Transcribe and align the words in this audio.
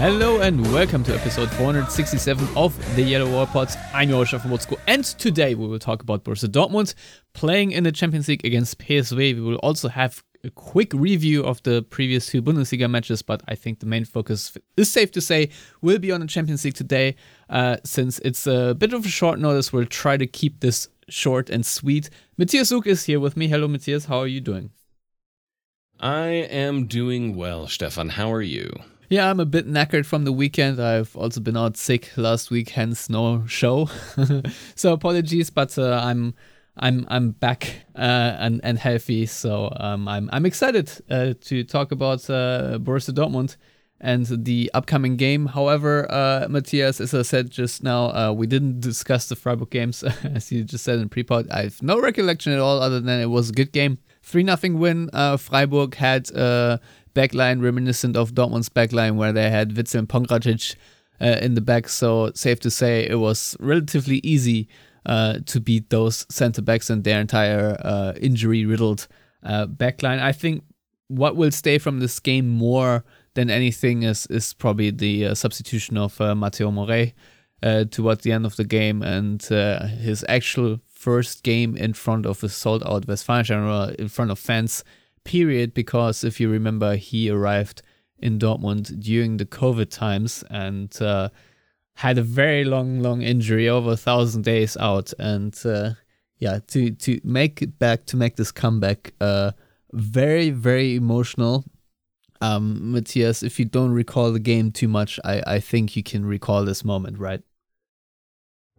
Hello 0.00 0.40
and 0.40 0.62
welcome 0.72 1.04
to 1.04 1.14
episode 1.14 1.50
467 1.50 2.48
of 2.56 2.74
the 2.96 3.02
Yellow 3.02 3.30
Wall 3.30 3.46
Pods. 3.46 3.76
I'm 3.92 4.08
your 4.08 4.24
host, 4.24 4.40
from 4.40 4.50
Moscow, 4.50 4.78
and 4.86 5.04
today 5.04 5.54
we 5.54 5.66
will 5.66 5.78
talk 5.78 6.00
about 6.02 6.24
Borussia 6.24 6.48
Dortmund 6.48 6.94
playing 7.34 7.72
in 7.72 7.84
the 7.84 7.92
Champions 7.92 8.26
League 8.26 8.42
against 8.42 8.78
PSV. 8.78 9.18
We 9.18 9.42
will 9.42 9.56
also 9.56 9.90
have 9.90 10.24
a 10.42 10.48
quick 10.48 10.94
review 10.94 11.44
of 11.44 11.62
the 11.64 11.82
previous 11.82 12.28
two 12.28 12.40
Bundesliga 12.40 12.90
matches, 12.90 13.20
but 13.20 13.42
I 13.46 13.54
think 13.54 13.80
the 13.80 13.86
main 13.86 14.06
focus 14.06 14.56
is 14.78 14.90
safe 14.90 15.10
to 15.10 15.20
say 15.20 15.50
will 15.82 15.98
be 15.98 16.10
on 16.10 16.20
the 16.20 16.26
Champions 16.26 16.64
League 16.64 16.72
today. 16.72 17.14
Uh, 17.50 17.76
since 17.84 18.20
it's 18.20 18.46
a 18.46 18.74
bit 18.74 18.94
of 18.94 19.04
a 19.04 19.08
short 19.10 19.38
notice, 19.38 19.70
we'll 19.70 19.84
try 19.84 20.16
to 20.16 20.26
keep 20.26 20.60
this 20.60 20.88
short 21.10 21.50
and 21.50 21.66
sweet. 21.66 22.08
Matthias 22.38 22.68
Zug 22.68 22.86
is 22.86 23.04
here 23.04 23.20
with 23.20 23.36
me. 23.36 23.48
Hello, 23.48 23.68
Matthias. 23.68 24.06
How 24.06 24.20
are 24.20 24.26
you 24.26 24.40
doing? 24.40 24.70
I 26.00 26.28
am 26.28 26.86
doing 26.86 27.36
well, 27.36 27.66
Stefan. 27.66 28.08
How 28.08 28.32
are 28.32 28.40
you? 28.40 28.72
Yeah, 29.10 29.28
I'm 29.28 29.40
a 29.40 29.44
bit 29.44 29.66
knackered 29.66 30.06
from 30.06 30.22
the 30.22 30.30
weekend. 30.30 30.80
I've 30.80 31.16
also 31.16 31.40
been 31.40 31.56
out 31.56 31.76
sick 31.76 32.16
last 32.16 32.52
week, 32.52 32.68
hence 32.68 33.10
no 33.10 33.44
show. 33.48 33.90
so 34.76 34.92
apologies, 34.92 35.50
but 35.50 35.76
uh, 35.76 36.00
I'm 36.00 36.32
I'm 36.76 37.06
I'm 37.08 37.32
back 37.32 37.86
uh, 37.96 38.36
and 38.38 38.60
and 38.62 38.78
healthy. 38.78 39.26
So 39.26 39.72
um, 39.80 40.06
I'm 40.06 40.30
I'm 40.32 40.46
excited 40.46 40.92
uh, 41.10 41.34
to 41.40 41.64
talk 41.64 41.90
about 41.90 42.30
uh, 42.30 42.78
Borussia 42.80 43.12
Dortmund 43.12 43.56
and 44.00 44.26
the 44.44 44.70
upcoming 44.74 45.16
game. 45.16 45.46
However, 45.46 46.06
uh, 46.08 46.46
Matthias, 46.48 47.00
as 47.00 47.12
I 47.12 47.22
said 47.22 47.50
just 47.50 47.82
now, 47.82 48.14
uh, 48.14 48.32
we 48.32 48.46
didn't 48.46 48.78
discuss 48.78 49.28
the 49.28 49.34
Freiburg 49.34 49.70
games, 49.70 50.04
as 50.22 50.52
you 50.52 50.62
just 50.62 50.84
said 50.84 51.00
in 51.00 51.08
pre-pod. 51.08 51.50
I 51.50 51.64
have 51.64 51.82
no 51.82 52.00
recollection 52.00 52.52
at 52.52 52.60
all, 52.60 52.80
other 52.80 53.00
than 53.00 53.20
it 53.20 53.26
was 53.26 53.50
a 53.50 53.54
good 53.54 53.72
game. 53.72 53.98
Three 54.22 54.44
nothing 54.44 54.78
win. 54.78 55.10
Freiburg 55.38 55.96
had 55.96 56.30
backline 57.14 57.62
reminiscent 57.62 58.16
of 58.16 58.34
Dortmund's 58.34 58.68
backline 58.68 59.16
where 59.16 59.32
they 59.32 59.50
had 59.50 59.70
Witsel 59.70 60.00
and 60.00 60.08
Pongracic 60.08 60.76
uh, 61.20 61.38
in 61.42 61.54
the 61.54 61.60
back. 61.60 61.88
So 61.88 62.32
safe 62.34 62.60
to 62.60 62.70
say 62.70 63.06
it 63.06 63.18
was 63.18 63.56
relatively 63.60 64.20
easy 64.22 64.68
uh, 65.06 65.38
to 65.46 65.60
beat 65.60 65.90
those 65.90 66.26
center 66.28 66.62
backs 66.62 66.90
and 66.90 67.04
their 67.04 67.20
entire 67.20 67.76
uh, 67.84 68.12
injury 68.20 68.64
riddled 68.64 69.06
uh, 69.42 69.66
backline. 69.66 70.20
I 70.20 70.32
think 70.32 70.64
what 71.08 71.36
will 71.36 71.50
stay 71.50 71.78
from 71.78 72.00
this 72.00 72.20
game 72.20 72.48
more 72.48 73.04
than 73.34 73.50
anything 73.50 74.02
is 74.02 74.26
is 74.26 74.54
probably 74.54 74.90
the 74.90 75.26
uh, 75.26 75.34
substitution 75.34 75.96
of 75.96 76.20
uh, 76.20 76.34
Mateu 76.34 76.72
Morey 76.72 77.14
towards 77.90 78.22
the 78.22 78.32
end 78.32 78.46
of 78.46 78.56
the 78.56 78.64
game 78.64 79.02
and 79.02 79.42
his 79.42 80.24
actual 80.28 80.80
first 80.86 81.42
game 81.42 81.76
in 81.76 81.92
front 81.92 82.24
of 82.24 82.42
a 82.42 82.48
sold 82.48 82.82
out 82.86 83.06
Westfalenstadion 83.06 83.94
in 83.96 84.08
front 84.08 84.30
of 84.30 84.38
fans 84.38 84.82
period 85.24 85.74
because 85.74 86.24
if 86.24 86.40
you 86.40 86.50
remember, 86.50 86.96
he 86.96 87.30
arrived 87.30 87.82
in 88.18 88.38
Dortmund 88.38 89.00
during 89.00 89.36
the 89.36 89.46
COVID 89.46 89.90
times 89.90 90.44
and 90.50 91.00
uh, 91.00 91.30
had 91.94 92.18
a 92.18 92.22
very 92.22 92.64
long, 92.64 93.00
long 93.00 93.22
injury, 93.22 93.68
over 93.68 93.92
a 93.92 93.96
thousand 93.96 94.42
days 94.42 94.76
out. 94.76 95.12
And 95.18 95.58
uh, 95.64 95.92
yeah, 96.38 96.60
to 96.68 96.90
to 96.90 97.20
make 97.24 97.62
it 97.62 97.78
back, 97.78 98.06
to 98.06 98.16
make 98.16 98.36
this 98.36 98.52
comeback, 98.52 99.12
uh, 99.20 99.52
very, 99.92 100.50
very 100.50 100.96
emotional. 100.96 101.64
Um, 102.42 102.92
Matthias, 102.92 103.42
if 103.42 103.58
you 103.58 103.66
don't 103.66 103.92
recall 103.92 104.32
the 104.32 104.38
game 104.38 104.72
too 104.72 104.88
much, 104.88 105.20
I, 105.24 105.42
I 105.46 105.60
think 105.60 105.94
you 105.94 106.02
can 106.02 106.24
recall 106.24 106.64
this 106.64 106.84
moment, 106.84 107.18
right? 107.18 107.42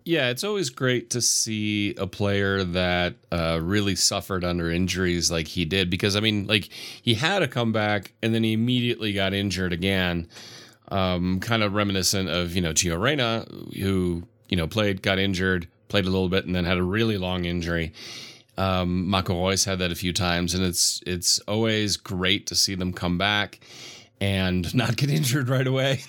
Yeah, 0.03 0.29
it's 0.29 0.43
always 0.43 0.69
great 0.71 1.11
to 1.11 1.21
see 1.21 1.93
a 1.95 2.07
player 2.07 2.63
that 2.63 3.15
uh, 3.31 3.59
really 3.61 3.95
suffered 3.95 4.43
under 4.43 4.71
injuries 4.71 5.29
like 5.29 5.47
he 5.47 5.63
did 5.63 5.89
because, 5.91 6.15
I 6.15 6.21
mean, 6.21 6.47
like 6.47 6.69
he 7.01 7.13
had 7.13 7.43
a 7.43 7.47
comeback 7.47 8.11
and 8.23 8.33
then 8.33 8.43
he 8.43 8.53
immediately 8.53 9.13
got 9.13 9.33
injured 9.33 9.73
again. 9.73 10.27
Um, 10.87 11.39
kind 11.39 11.63
of 11.63 11.73
reminiscent 11.73 12.29
of, 12.29 12.55
you 12.55 12.61
know, 12.61 12.73
Gio 12.73 12.99
Reyna, 12.99 13.45
who, 13.79 14.23
you 14.49 14.57
know, 14.57 14.67
played, 14.67 15.01
got 15.01 15.19
injured, 15.19 15.67
played 15.87 16.05
a 16.05 16.09
little 16.09 16.29
bit, 16.29 16.45
and 16.45 16.55
then 16.55 16.65
had 16.65 16.77
a 16.77 16.83
really 16.83 17.17
long 17.17 17.45
injury. 17.45 17.93
Um, 18.57 19.07
Marco 19.07 19.47
Reus 19.47 19.63
had 19.63 19.79
that 19.79 19.91
a 19.91 19.95
few 19.95 20.11
times, 20.11 20.53
and 20.53 20.65
it's 20.65 21.01
it's 21.07 21.39
always 21.41 21.95
great 21.95 22.45
to 22.47 22.55
see 22.55 22.75
them 22.75 22.91
come 22.91 23.17
back 23.17 23.61
and 24.21 24.73
not 24.73 24.95
get 24.95 25.09
injured 25.09 25.49
right 25.49 25.67
away. 25.67 26.01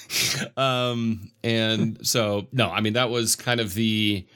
um, 0.56 1.30
and 1.44 2.04
so 2.04 2.48
no, 2.50 2.70
I 2.70 2.80
mean 2.80 2.94
that 2.94 3.10
was 3.10 3.36
kind 3.36 3.60
of 3.60 3.74
the 3.74 4.26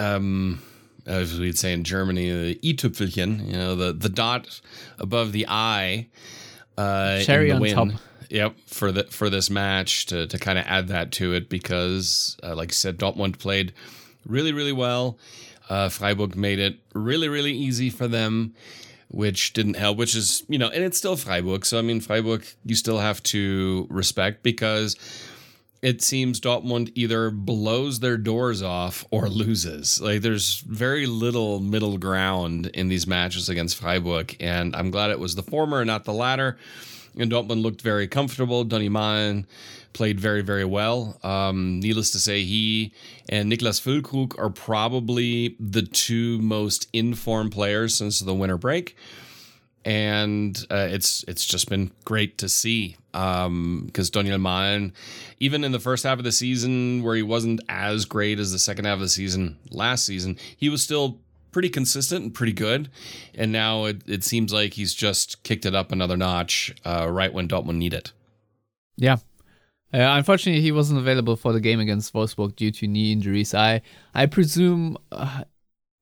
um 0.00 0.62
as 1.04 1.40
we'd 1.40 1.58
say 1.58 1.72
in 1.72 1.84
Germany, 1.84 2.30
the 2.30 2.60
i-Tüpfelchen, 2.62 3.46
you 3.46 3.54
know, 3.54 3.74
the 3.74 3.92
the 3.92 4.08
dot 4.08 4.60
above 4.98 5.32
the 5.32 5.46
I. 5.48 6.08
Uh, 6.76 7.20
Cherry 7.22 7.50
on 7.50 7.60
win. 7.60 7.74
top. 7.74 7.88
Yep, 8.30 8.56
for 8.66 8.92
the 8.92 9.04
for 9.04 9.30
this 9.30 9.50
match 9.50 10.06
to 10.06 10.26
to 10.26 10.38
kind 10.38 10.58
of 10.58 10.66
add 10.66 10.88
that 10.88 11.12
to 11.12 11.32
it 11.32 11.48
because, 11.48 12.36
uh, 12.42 12.54
like 12.54 12.70
I 12.70 12.72
said, 12.72 12.98
Dortmund 12.98 13.38
played 13.38 13.72
really 14.26 14.52
really 14.52 14.72
well. 14.72 15.18
Uh, 15.70 15.88
Freiburg 15.88 16.36
made 16.36 16.58
it 16.58 16.78
really 16.94 17.28
really 17.28 17.52
easy 17.52 17.90
for 17.90 18.06
them 18.06 18.54
which 19.08 19.52
didn't 19.54 19.74
help, 19.74 19.96
which 19.96 20.14
is, 20.14 20.44
you 20.48 20.58
know, 20.58 20.68
and 20.68 20.84
it's 20.84 20.98
still 20.98 21.16
Freiburg. 21.16 21.64
So, 21.64 21.78
I 21.78 21.82
mean, 21.82 22.00
Freiburg, 22.00 22.44
you 22.64 22.74
still 22.74 22.98
have 22.98 23.22
to 23.24 23.86
respect 23.90 24.42
because 24.42 24.96
it 25.80 26.02
seems 26.02 26.40
Dortmund 26.40 26.92
either 26.94 27.30
blows 27.30 28.00
their 28.00 28.16
doors 28.16 28.62
off 28.62 29.04
or 29.10 29.28
loses. 29.28 30.00
Like, 30.00 30.22
there's 30.22 30.60
very 30.60 31.06
little 31.06 31.60
middle 31.60 31.98
ground 31.98 32.66
in 32.74 32.88
these 32.88 33.06
matches 33.06 33.48
against 33.48 33.76
Freiburg. 33.76 34.36
And 34.40 34.74
I'm 34.76 34.90
glad 34.90 35.10
it 35.10 35.20
was 35.20 35.36
the 35.36 35.42
former 35.42 35.80
and 35.80 35.86
not 35.86 36.04
the 36.04 36.12
latter. 36.12 36.58
And 37.18 37.32
Dortmund 37.32 37.62
looked 37.62 37.80
very 37.80 38.08
comfortable. 38.08 38.64
Donny 38.64 38.90
Malen 38.90 39.46
played 39.92 40.20
very, 40.20 40.42
very 40.42 40.64
well. 40.64 41.18
Um, 41.22 41.80
needless 41.80 42.10
to 42.12 42.18
say, 42.18 42.44
he 42.44 42.92
and 43.28 43.50
Niklas 43.50 43.80
Füllkrug 43.80 44.38
are 44.38 44.50
probably 44.50 45.56
the 45.58 45.82
two 45.82 46.38
most 46.40 46.88
informed 46.92 47.52
players 47.52 47.94
since 47.94 48.20
the 48.20 48.34
winter 48.34 48.56
break. 48.56 48.96
And 49.84 50.58
uh, 50.70 50.88
it's 50.90 51.24
it's 51.28 51.46
just 51.46 51.68
been 51.70 51.92
great 52.04 52.36
to 52.38 52.48
see 52.48 52.96
because 53.12 53.46
um, 53.46 53.90
Donyell 53.94 54.40
Malen, 54.40 54.92
even 55.40 55.64
in 55.64 55.72
the 55.72 55.78
first 55.78 56.04
half 56.04 56.18
of 56.18 56.24
the 56.24 56.32
season 56.32 57.02
where 57.02 57.16
he 57.16 57.22
wasn't 57.22 57.60
as 57.68 58.04
great 58.04 58.38
as 58.38 58.52
the 58.52 58.58
second 58.58 58.84
half 58.84 58.94
of 58.94 59.00
the 59.00 59.08
season 59.08 59.56
last 59.70 60.04
season, 60.04 60.36
he 60.56 60.68
was 60.68 60.82
still 60.82 61.18
pretty 61.52 61.70
consistent 61.70 62.24
and 62.24 62.34
pretty 62.34 62.52
good. 62.52 62.90
And 63.34 63.50
now 63.50 63.86
it, 63.86 64.02
it 64.06 64.24
seems 64.24 64.52
like 64.52 64.74
he's 64.74 64.94
just 64.94 65.42
kicked 65.42 65.64
it 65.64 65.74
up 65.74 65.90
another 65.90 66.16
notch 66.16 66.74
uh, 66.84 67.08
right 67.10 67.32
when 67.32 67.48
Dortmund 67.48 67.76
need 67.76 67.94
it. 67.94 68.12
Yeah, 68.96 69.18
uh, 69.92 69.98
unfortunately, 70.00 70.60
he 70.60 70.72
wasn't 70.72 70.98
available 70.98 71.36
for 71.36 71.52
the 71.52 71.60
game 71.60 71.80
against 71.80 72.12
Wolfsburg 72.12 72.56
due 72.56 72.70
to 72.72 72.86
knee 72.86 73.12
injuries. 73.12 73.54
I 73.54 73.80
I 74.14 74.26
presume, 74.26 74.98
uh, 75.12 75.44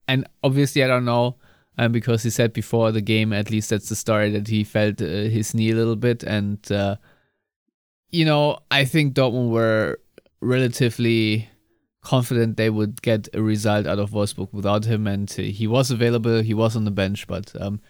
and 0.09 0.27
obviously 0.43 0.83
I 0.83 0.89
don't 0.89 1.05
know, 1.05 1.37
um, 1.79 1.93
because 1.93 2.25
he 2.25 2.31
said 2.31 2.53
before 2.53 2.91
the 2.91 3.01
game, 3.01 3.33
at 3.33 3.51
least 3.51 3.71
that's 3.71 3.89
the 3.89 3.97
story 3.97 4.31
that 4.33 4.49
he 4.49 4.65
felt 4.65 5.01
uh, 5.01 5.05
his 5.05 5.55
knee 5.55 5.71
a 5.71 5.77
little 5.77 5.97
bit, 5.97 6.25
and 6.25 6.59
uh, 6.73 6.97
you 8.11 8.25
know 8.25 8.59
I 8.73 8.85
think 8.85 9.15
Dortmund 9.15 9.51
were 9.51 10.01
relatively 10.41 11.49
confident 12.03 12.57
they 12.57 12.71
would 12.71 13.03
get 13.03 13.29
a 13.35 13.43
result 13.43 13.87
out 13.87 13.99
of 13.99 14.11
Wolfsburg 14.11 14.53
without 14.53 14.85
him, 14.85 15.07
and 15.07 15.33
uh, 15.39 15.43
he 15.43 15.69
was 15.69 15.93
available, 15.93 16.41
he 16.43 16.55
was 16.55 16.75
on 16.75 16.85
the 16.85 16.91
bench, 16.91 17.29
but 17.29 17.53
um, 17.61 17.81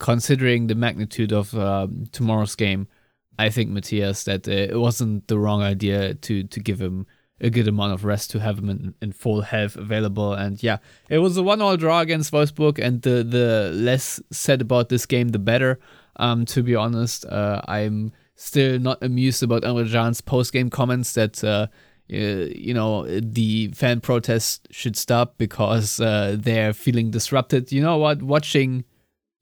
considering 0.00 0.66
the 0.66 0.74
magnitude 0.74 1.32
of 1.32 1.54
um, 1.54 2.06
tomorrow's 2.10 2.56
game. 2.56 2.88
I 3.38 3.50
think 3.50 3.70
Matthias 3.70 4.24
that 4.24 4.48
uh, 4.48 4.52
it 4.52 4.78
wasn't 4.78 5.28
the 5.28 5.38
wrong 5.38 5.62
idea 5.62 6.14
to 6.14 6.44
to 6.44 6.60
give 6.60 6.80
him 6.80 7.06
a 7.40 7.50
good 7.50 7.68
amount 7.68 7.92
of 7.92 8.04
rest 8.04 8.30
to 8.30 8.40
have 8.40 8.58
him 8.58 8.70
in, 8.70 8.94
in 9.02 9.12
full 9.12 9.42
health 9.42 9.76
available. 9.76 10.32
And 10.32 10.62
yeah, 10.62 10.78
it 11.10 11.18
was 11.18 11.36
a 11.36 11.42
one-all 11.42 11.76
draw 11.76 12.00
against 12.00 12.32
Wolfsburg, 12.32 12.78
and 12.78 13.02
the 13.02 13.22
the 13.22 13.70
less 13.74 14.20
said 14.30 14.60
about 14.60 14.88
this 14.88 15.06
game, 15.06 15.28
the 15.28 15.38
better. 15.38 15.78
Um, 16.18 16.46
to 16.46 16.62
be 16.62 16.74
honest, 16.74 17.26
uh, 17.26 17.60
I'm 17.68 18.12
still 18.36 18.78
not 18.78 19.02
amused 19.02 19.42
about 19.42 19.62
Emre 19.62 20.24
post-game 20.24 20.70
comments 20.70 21.12
that. 21.14 21.42
Uh, 21.42 21.66
you 22.08 22.72
know 22.72 23.04
the 23.18 23.66
fan 23.74 24.00
protests 24.00 24.60
should 24.70 24.96
stop 24.96 25.36
because 25.38 25.98
uh, 25.98 26.36
they're 26.38 26.72
feeling 26.72 27.10
disrupted. 27.10 27.72
You 27.72 27.82
know 27.82 27.98
what? 27.98 28.22
Watching 28.22 28.84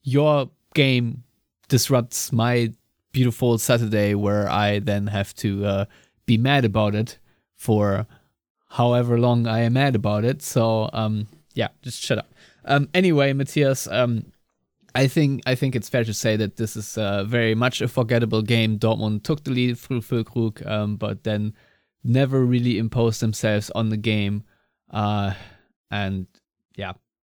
your 0.02 0.50
game 0.74 1.24
disrupts 1.68 2.32
my 2.32 2.72
beautiful 3.14 3.56
Saturday 3.56 4.14
where 4.14 4.50
I 4.50 4.80
then 4.80 5.06
have 5.06 5.34
to 5.36 5.64
uh, 5.64 5.84
be 6.26 6.36
mad 6.36 6.66
about 6.66 6.94
it 6.94 7.18
for 7.54 8.06
however 8.68 9.18
long 9.18 9.46
I 9.46 9.60
am 9.60 9.74
mad 9.74 9.94
about 9.94 10.24
it. 10.24 10.42
So 10.42 10.90
um, 10.92 11.28
yeah, 11.54 11.68
just 11.80 12.02
shut 12.02 12.18
up. 12.18 12.34
Um, 12.66 12.88
anyway, 12.92 13.32
Matthias, 13.32 13.86
um, 13.86 14.32
I 14.94 15.06
think 15.06 15.42
I 15.46 15.54
think 15.54 15.74
it's 15.74 15.88
fair 15.88 16.04
to 16.04 16.12
say 16.12 16.36
that 16.36 16.56
this 16.56 16.76
is 16.76 16.98
uh, 16.98 17.24
very 17.24 17.54
much 17.54 17.80
a 17.80 17.88
forgettable 17.88 18.42
game. 18.42 18.78
Dortmund 18.78 19.22
took 19.22 19.44
the 19.44 19.50
lead 19.50 19.78
through 19.78 20.02
Füllkrug, 20.02 20.66
um, 20.66 20.96
but 20.96 21.24
then 21.24 21.54
never 22.02 22.44
really 22.44 22.78
imposed 22.78 23.20
themselves 23.20 23.70
on 23.70 23.88
the 23.88 23.96
game. 23.96 24.44
Uh, 24.90 25.34
and 25.90 26.26
yeah, 26.76 26.92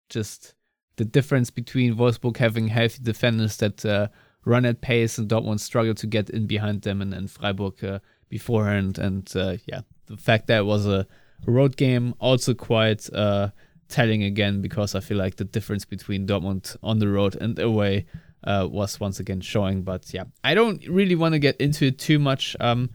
just 0.09 0.55
the 0.97 1.05
difference 1.05 1.51
between 1.51 1.97
Wolfsburg 1.97 2.37
having 2.37 2.69
healthy 2.69 3.03
defenders 3.03 3.57
that 3.59 3.85
uh, 3.85 4.09
run 4.45 4.65
at 4.65 4.81
pace 4.81 5.19
and 5.19 5.29
Dortmund 5.29 5.61
struggled 5.61 5.99
to 5.99 6.07
get 6.07 6.31
in 6.31 6.47
behind 6.47 6.83
them, 6.83 7.03
and, 7.03 7.13
and 7.13 7.31
Freiburg 7.31 7.85
uh, 7.85 7.99
beforehand. 8.29 8.99
And 8.99 9.31
uh, 9.37 9.57
yeah, 9.67 9.83
the 10.07 10.17
fact 10.17 10.47
that 10.47 10.61
it 10.61 10.67
was 10.67 10.87
a 10.87 11.07
road 11.47 11.77
game 11.77 12.15
also 12.19 12.55
quite 12.55 13.13
uh, 13.13 13.51
telling 13.89 14.23
again 14.23 14.61
because 14.61 14.95
I 14.95 15.01
feel 15.01 15.19
like 15.19 15.37
the 15.37 15.45
difference 15.45 15.85
between 15.85 16.27
Dortmund 16.27 16.77
on 16.83 16.99
the 16.99 17.09
road 17.09 17.37
and 17.41 17.59
away 17.59 18.07
uh, 18.45 18.67
was 18.71 18.99
once 19.01 19.21
again 19.21 19.41
showing. 19.41 19.83
But 19.83 20.13
yeah, 20.13 20.25
I 20.43 20.55
don't 20.55 20.87
really 20.89 21.15
want 21.15 21.35
to 21.35 21.39
get 21.39 21.57
into 21.59 21.87
it 21.87 21.99
too 21.99 22.19
much 22.19 22.57
um, 22.61 22.91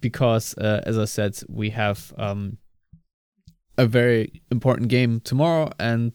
because, 0.00 0.56
uh, 0.56 0.82
as 0.84 0.98
I 0.98 1.04
said, 1.04 1.38
we 1.48 1.70
have 1.70 2.12
um, 2.16 2.58
a 3.76 3.86
very 3.86 4.42
important 4.50 4.88
game 4.88 5.20
tomorrow, 5.20 5.70
and 5.78 6.14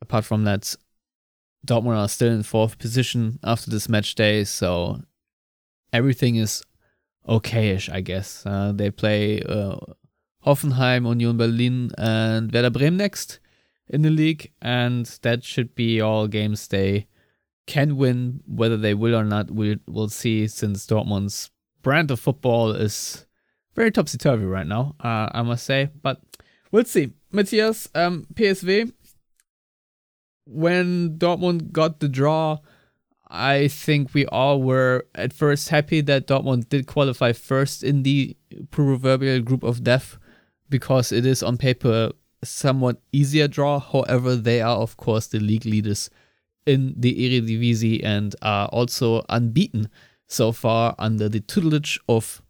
apart 0.00 0.24
from 0.24 0.44
that, 0.44 0.74
Dortmund 1.64 1.96
are 1.96 2.08
still 2.08 2.32
in 2.32 2.42
fourth 2.42 2.78
position 2.78 3.38
after 3.42 3.70
this 3.70 3.88
match 3.88 4.14
day, 4.14 4.44
so 4.44 5.00
everything 5.92 6.36
is 6.36 6.62
okayish, 7.28 7.92
I 7.92 8.00
guess. 8.00 8.44
Uh, 8.44 8.72
they 8.74 8.90
play 8.90 9.42
uh, 9.42 9.76
Hoffenheim, 10.44 11.08
Union 11.08 11.36
Berlin, 11.36 11.90
and 11.96 12.52
Werder 12.52 12.70
Bremen 12.70 12.96
next 12.96 13.40
in 13.88 14.02
the 14.02 14.10
league, 14.10 14.52
and 14.60 15.06
that 15.22 15.44
should 15.44 15.74
be 15.74 16.00
all 16.00 16.26
games 16.26 16.68
they 16.68 17.06
can 17.66 17.96
win. 17.96 18.40
Whether 18.46 18.76
they 18.76 18.94
will 18.94 19.14
or 19.14 19.24
not, 19.24 19.50
we'll, 19.50 19.76
we'll 19.86 20.08
see 20.08 20.46
since 20.46 20.86
Dortmund's 20.86 21.50
brand 21.82 22.10
of 22.10 22.20
football 22.20 22.72
is 22.72 23.26
very 23.74 23.90
topsy 23.90 24.18
turvy 24.18 24.44
right 24.44 24.66
now, 24.66 24.94
uh, 25.00 25.28
I 25.32 25.42
must 25.42 25.64
say. 25.64 25.90
But 26.02 26.20
we'll 26.70 26.84
see. 26.84 27.12
Matthias, 27.32 27.88
um, 27.94 28.26
PSV, 28.34 28.92
when 30.46 31.18
Dortmund 31.18 31.72
got 31.72 32.00
the 32.00 32.08
draw, 32.08 32.58
I 33.28 33.68
think 33.68 34.14
we 34.14 34.26
all 34.26 34.62
were 34.62 35.06
at 35.14 35.32
first 35.32 35.70
happy 35.70 36.00
that 36.02 36.26
Dortmund 36.26 36.68
did 36.68 36.86
qualify 36.86 37.32
first 37.32 37.82
in 37.82 38.02
the 38.02 38.36
proverbial 38.70 39.40
group 39.40 39.62
of 39.62 39.82
death 39.82 40.18
because 40.68 41.10
it 41.10 41.26
is 41.26 41.42
on 41.42 41.56
paper 41.56 42.12
somewhat 42.42 43.00
easier 43.12 43.48
draw. 43.48 43.80
However, 43.80 44.36
they 44.36 44.60
are 44.60 44.76
of 44.76 44.96
course 44.96 45.26
the 45.26 45.40
league 45.40 45.64
leaders 45.64 46.10
in 46.66 46.94
the 46.96 47.12
Eredivisie 47.12 48.04
and 48.04 48.34
are 48.42 48.68
also 48.68 49.24
unbeaten 49.28 49.88
so 50.26 50.52
far 50.52 50.94
under 50.98 51.28
the 51.28 51.40
tutelage 51.40 51.98
of 52.08 52.42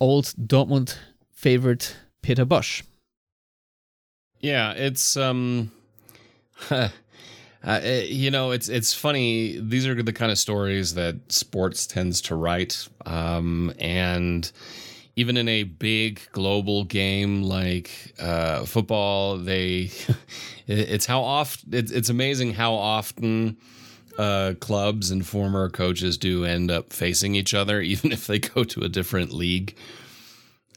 old 0.00 0.26
Dortmund 0.36 0.96
favorite 1.32 1.96
Peter 2.22 2.44
Bosz. 2.44 2.82
Yeah, 4.40 4.72
it's 4.72 5.16
um 5.16 5.70
uh, 7.62 7.80
you 7.84 8.30
know, 8.30 8.52
it's 8.52 8.68
it's 8.68 8.94
funny. 8.94 9.58
These 9.60 9.86
are 9.86 10.02
the 10.02 10.12
kind 10.12 10.32
of 10.32 10.38
stories 10.38 10.94
that 10.94 11.30
sports 11.30 11.86
tends 11.86 12.20
to 12.22 12.34
write, 12.34 12.88
um, 13.04 13.72
and 13.78 14.50
even 15.16 15.36
in 15.36 15.48
a 15.48 15.64
big 15.64 16.20
global 16.32 16.84
game 16.84 17.42
like 17.42 18.14
uh, 18.18 18.64
football, 18.64 19.36
they 19.36 19.90
it's 20.66 21.04
how 21.04 21.20
often 21.20 21.68
it's, 21.72 21.92
it's 21.92 22.08
amazing 22.08 22.54
how 22.54 22.72
often 22.72 23.58
uh, 24.18 24.54
clubs 24.60 25.10
and 25.10 25.26
former 25.26 25.68
coaches 25.68 26.16
do 26.16 26.44
end 26.46 26.70
up 26.70 26.92
facing 26.92 27.34
each 27.34 27.52
other, 27.52 27.80
even 27.82 28.12
if 28.12 28.26
they 28.26 28.38
go 28.38 28.64
to 28.64 28.80
a 28.80 28.88
different 28.88 29.32
league. 29.32 29.76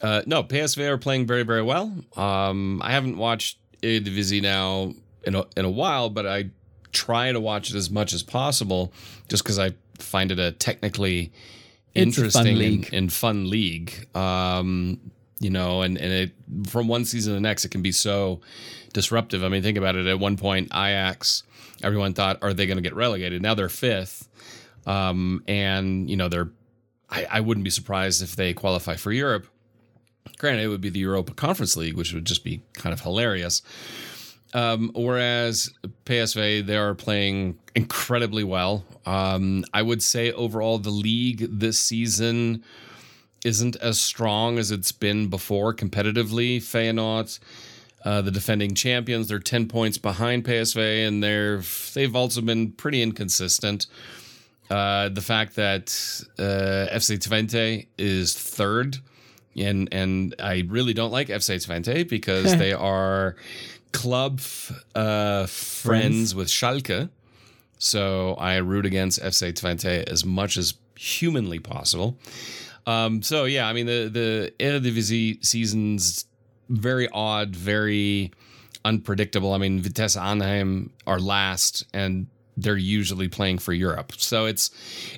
Uh, 0.02 0.22
no, 0.26 0.44
PSV 0.44 0.86
are 0.90 0.98
playing 0.98 1.26
very, 1.26 1.44
very 1.44 1.62
well. 1.62 1.94
Um, 2.18 2.82
I 2.84 2.92
haven't 2.92 3.18
watched 3.18 3.58
Eredivisie 3.82 4.42
now 4.42 4.94
in 5.24 5.36
a, 5.36 5.46
in 5.56 5.64
a 5.64 5.70
while, 5.70 6.10
but 6.10 6.28
I 6.28 6.50
try 6.94 7.32
to 7.32 7.40
watch 7.40 7.70
it 7.70 7.76
as 7.76 7.90
much 7.90 8.14
as 8.14 8.24
possible 8.24 8.94
just 9.28 9.44
because 9.44 9.60
I 9.60 9.74
find 10.00 10.32
it 10.32 10.40
a 10.40 10.52
technically 10.52 11.32
It's 11.94 12.18
a 12.18 12.30
fun 12.30 12.48
interesting 12.48 12.86
and, 12.86 12.94
and 12.94 13.14
fun 13.14 13.50
league. 13.50 14.08
Um, 14.16 15.00
you 15.40 15.50
know, 15.50 15.82
and, 15.82 15.98
and 15.98 16.14
it 16.14 16.32
from 16.68 16.88
one 16.88 17.04
season 17.06 17.32
to 17.32 17.36
the 17.36 17.42
next, 17.42 17.66
it 17.66 17.70
can 17.70 17.82
be 17.82 17.92
so 17.92 18.40
disruptive. 18.94 19.44
I 19.44 19.50
mean, 19.50 19.62
think 19.62 19.78
about 19.78 19.96
it. 19.96 20.08
At 20.08 20.20
one 20.20 20.38
point, 20.38 20.70
Ajax, 20.74 21.44
everyone 21.82 22.14
thought, 22.14 22.40
are 22.42 22.54
they 22.54 22.66
going 22.66 22.78
to 22.78 22.82
get 22.82 22.96
relegated? 22.96 23.42
Now 23.42 23.54
they're 23.54 23.68
fifth. 23.68 24.30
Um, 24.86 25.44
and, 25.48 26.10
you 26.10 26.16
know, 26.16 26.30
they're, 26.30 26.50
I, 27.10 27.26
I 27.30 27.40
wouldn't 27.42 27.64
be 27.64 27.70
surprised 27.70 28.22
if 28.22 28.36
they 28.36 28.54
qualify 28.54 28.96
for 28.96 29.12
Europe. 29.12 29.48
Granted, 30.38 30.64
it 30.64 30.68
would 30.68 30.82
be 30.82 30.90
the 30.90 31.00
Europa 31.00 31.34
Conference 31.34 31.76
League, 31.76 31.96
which 31.96 32.14
would 32.14 32.26
just 32.26 32.44
be 32.44 32.64
kind 32.74 32.94
of 32.94 33.02
hilarious. 33.02 33.62
Um, 34.54 34.92
whereas 34.94 35.72
PSV, 36.06 36.66
they 36.66 36.78
are 36.78 36.94
playing 36.94 37.58
incredibly 37.76 38.44
well. 38.44 38.86
Um, 39.06 39.66
I 39.74 39.82
would 39.82 40.04
say 40.04 40.32
overall, 40.32 40.78
the 40.78 40.92
league 40.92 41.48
this 41.50 41.80
season 41.80 42.64
isn't 43.44 43.76
as 43.78 44.00
strong 44.00 44.58
as 44.58 44.72
it's 44.72 44.92
been 44.92 45.28
before 45.28 45.74
competitively. 45.74 46.58
Feyenoord, 46.58 47.40
uh, 48.06 48.22
the 48.22 48.32
defending 48.32 48.76
champions, 48.76 49.28
they're 49.28 49.40
ten 49.40 49.68
points 49.68 49.98
behind 49.98 50.46
PSV, 50.46 51.08
and 51.08 51.24
they're 51.24 51.62
they've 51.94 52.16
also 52.16 52.42
been 52.42 52.72
pretty 52.72 53.02
inconsistent. 53.02 53.88
Uh, 54.70 55.10
the 55.10 55.22
fact 55.22 55.56
that 55.56 55.88
uh, 56.40 56.88
FC 56.96 57.18
Twente 57.18 57.88
is 57.98 58.34
third, 58.38 58.98
and 59.58 59.90
and 59.92 60.36
I 60.40 60.64
really 60.68 60.94
don't 60.94 61.12
like 61.12 61.28
FC 61.28 61.56
Twente 61.56 62.08
because 62.08 62.56
they 62.58 62.72
are 62.72 63.36
club 63.94 64.42
uh, 64.96 65.46
friends 65.46 66.36
with 66.36 66.50
Schalke. 66.50 67.10
So 67.78 68.34
I 68.36 68.58
root 68.58 68.86
against 68.86 69.22
FC 69.22 69.54
Twente 69.54 70.04
as 70.04 70.26
much 70.26 70.58
as 70.58 70.74
humanly 70.96 71.60
possible. 71.60 72.18
Um, 72.86 73.22
so 73.22 73.46
yeah, 73.46 73.68
I 73.68 73.74
mean 73.74 73.86
the 73.86 74.10
the 74.12 74.54
Eredivisie 74.60 75.44
season's 75.46 76.26
very 76.70 77.08
odd, 77.14 77.56
very 77.56 78.32
unpredictable. 78.84 79.54
I 79.54 79.58
mean 79.58 79.82
Vitesse 79.82 80.18
Arnhem 80.18 80.92
are 81.08 81.20
last, 81.20 81.86
and 81.94 82.28
they're 82.58 82.78
usually 82.78 83.28
playing 83.28 83.58
for 83.60 83.74
Europe. 83.74 84.14
So 84.18 84.46
it's 84.46 84.70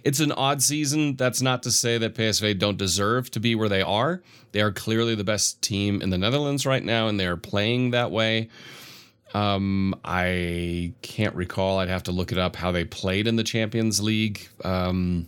it's 0.04 0.20
an 0.20 0.32
odd 0.32 0.62
season. 0.62 1.16
That's 1.16 1.42
not 1.42 1.64
to 1.64 1.72
say 1.72 1.98
that 1.98 2.16
PSV 2.16 2.58
don't 2.60 2.78
deserve 2.78 3.30
to 3.32 3.40
be 3.40 3.56
where 3.56 3.70
they 3.70 3.82
are. 3.82 4.22
They 4.52 4.62
are 4.62 4.72
clearly 4.72 5.16
the 5.16 5.24
best 5.24 5.62
team 5.62 6.02
in 6.02 6.10
the 6.12 6.18
Netherlands 6.18 6.66
right 6.66 6.84
now, 6.84 7.08
and 7.08 7.20
they 7.20 7.26
are 7.28 7.38
playing 7.38 7.92
that 7.92 8.12
way. 8.12 8.50
Um, 9.34 9.96
I 10.06 10.94
can't 11.02 11.36
recall. 11.36 11.80
I'd 11.80 11.90
have 11.90 12.04
to 12.04 12.12
look 12.14 12.32
it 12.32 12.38
up 12.38 12.56
how 12.56 12.72
they 12.72 12.86
played 12.86 13.28
in 13.28 13.36
the 13.36 13.44
Champions 13.44 14.02
League. 14.02 14.48
Um, 14.64 15.28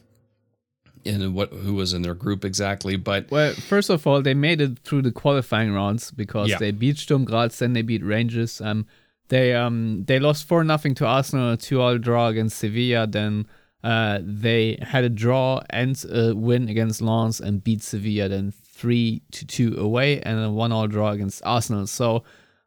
and 1.06 1.34
what 1.36 1.52
who 1.52 1.74
was 1.74 1.94
in 1.94 2.02
their 2.02 2.14
group 2.14 2.44
exactly, 2.46 2.96
but 2.98 3.30
Well, 3.32 3.54
first 3.54 3.90
of 3.90 4.06
all, 4.08 4.22
they 4.22 4.34
made 4.34 4.60
it 4.62 4.80
through 4.80 5.02
the 5.04 5.12
qualifying 5.12 5.74
rounds 5.74 6.12
because 6.12 6.50
Yeah. 6.50 6.58
they 6.58 6.72
beat 6.72 6.98
Sturm 6.98 7.24
Graz, 7.26 7.60
then 7.60 7.74
they 7.74 7.82
beat 7.82 8.04
Rangers. 8.04 8.60
Um, 8.62 8.86
they 9.30 9.54
um 9.54 10.04
they 10.06 10.20
lost 10.20 10.48
four 10.48 10.64
nothing 10.64 10.96
to 10.96 11.06
Arsenal, 11.06 11.54
a 11.54 11.58
two 11.58 11.82
all 11.82 11.98
draw 11.98 12.28
against 12.28 12.58
Sevilla. 12.58 13.08
Then 13.08 13.48
uh 13.84 14.20
they 14.22 14.78
had 14.82 15.04
a 15.04 15.10
draw 15.10 15.62
and 15.70 16.02
a 16.12 16.34
win 16.34 16.70
against 16.70 17.02
Lens 17.02 17.40
and 17.40 17.64
beat 17.64 17.84
Sevilla. 17.84 18.30
Then 18.30 18.52
three 18.52 19.22
to 19.32 19.46
two 19.46 19.76
away 19.78 20.22
and 20.22 20.40
a 20.40 20.50
one 20.50 20.72
all 20.72 20.88
draw 20.88 21.12
against 21.12 21.42
Arsenal. 21.46 21.88
So 21.88 22.24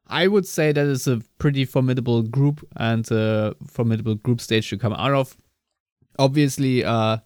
I 0.06 0.26
would 0.26 0.46
say 0.46 0.72
that 0.72 0.86
is 0.86 1.06
a 1.06 1.22
pretty 1.38 1.64
formidable 1.64 2.22
group 2.22 2.66
and 2.76 3.08
a 3.12 3.54
formidable 3.66 4.16
group 4.16 4.40
stage 4.40 4.68
to 4.70 4.76
come 4.76 4.92
out 4.92 5.12
of. 5.12 5.36
Obviously, 6.18 6.84
uh, 6.84 7.18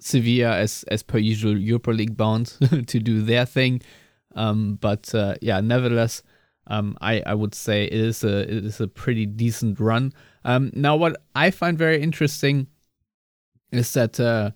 Sevilla, 0.00 0.56
as 0.56 0.82
as 0.88 1.02
per 1.02 1.18
usual, 1.18 1.56
Europa 1.56 1.90
League 1.90 2.16
bound 2.16 2.46
to 2.88 3.00
do 3.00 3.22
their 3.22 3.46
thing. 3.46 3.82
Um, 4.34 4.78
but 4.80 5.14
uh, 5.14 5.36
yeah, 5.40 5.60
nevertheless, 5.60 6.22
um, 6.68 6.96
I 7.00 7.22
I 7.26 7.34
would 7.34 7.54
say 7.54 7.84
it 7.84 7.92
is 7.92 8.24
a 8.24 8.40
it 8.40 8.64
is 8.64 8.80
a 8.80 8.88
pretty 8.88 9.26
decent 9.26 9.78
run. 9.80 10.12
Um, 10.44 10.70
now, 10.74 10.96
what 10.96 11.16
I 11.34 11.50
find 11.50 11.78
very 11.78 12.02
interesting 12.02 12.68
is 13.72 13.92
that 13.94 14.18
uh, 14.20 14.50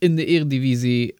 in 0.00 0.16
the 0.16 0.26
Eredivisie 0.26 1.12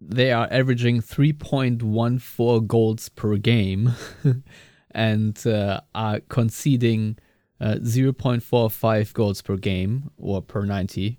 they 0.00 0.30
are 0.30 0.48
averaging 0.50 1.00
3.14 1.00 2.66
goals 2.66 3.08
per 3.10 3.36
game 3.36 3.92
and 4.90 5.46
uh, 5.46 5.80
are 5.94 6.20
conceding 6.28 7.16
uh, 7.60 7.76
0.45 7.80 9.12
goals 9.14 9.40
per 9.40 9.56
game 9.56 10.10
or 10.18 10.42
per 10.42 10.64
90. 10.66 11.18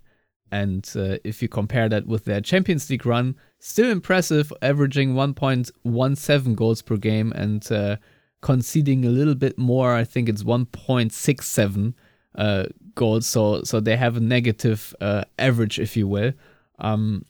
And 0.51 0.89
uh, 0.95 1.17
if 1.23 1.41
you 1.41 1.49
compare 1.49 1.89
that 1.89 2.05
with 2.05 2.25
their 2.25 2.39
Champions 2.39 2.89
League 2.89 3.05
run, 3.05 3.35
still 3.59 3.89
impressive, 3.91 4.51
averaging 4.61 5.13
1.17 5.13 6.55
goals 6.55 6.81
per 6.81 6.97
game 6.97 7.31
and 7.33 7.69
uh, 7.71 7.97
conceding 8.41 9.05
a 9.05 9.09
little 9.09 9.35
bit 9.35 9.57
more. 9.57 9.93
I 9.93 10.03
think 10.03 10.29
it's 10.29 10.43
1.67 10.43 11.93
uh, 12.35 12.65
goals. 12.95 13.27
So 13.27 13.63
so 13.63 13.79
they 13.79 13.97
have 13.97 14.17
a 14.17 14.21
negative 14.21 14.95
uh, 15.01 15.23
average, 15.39 15.79
if 15.79 15.97
you 15.97 16.07
will. 16.07 16.33
Um, 16.79 17.25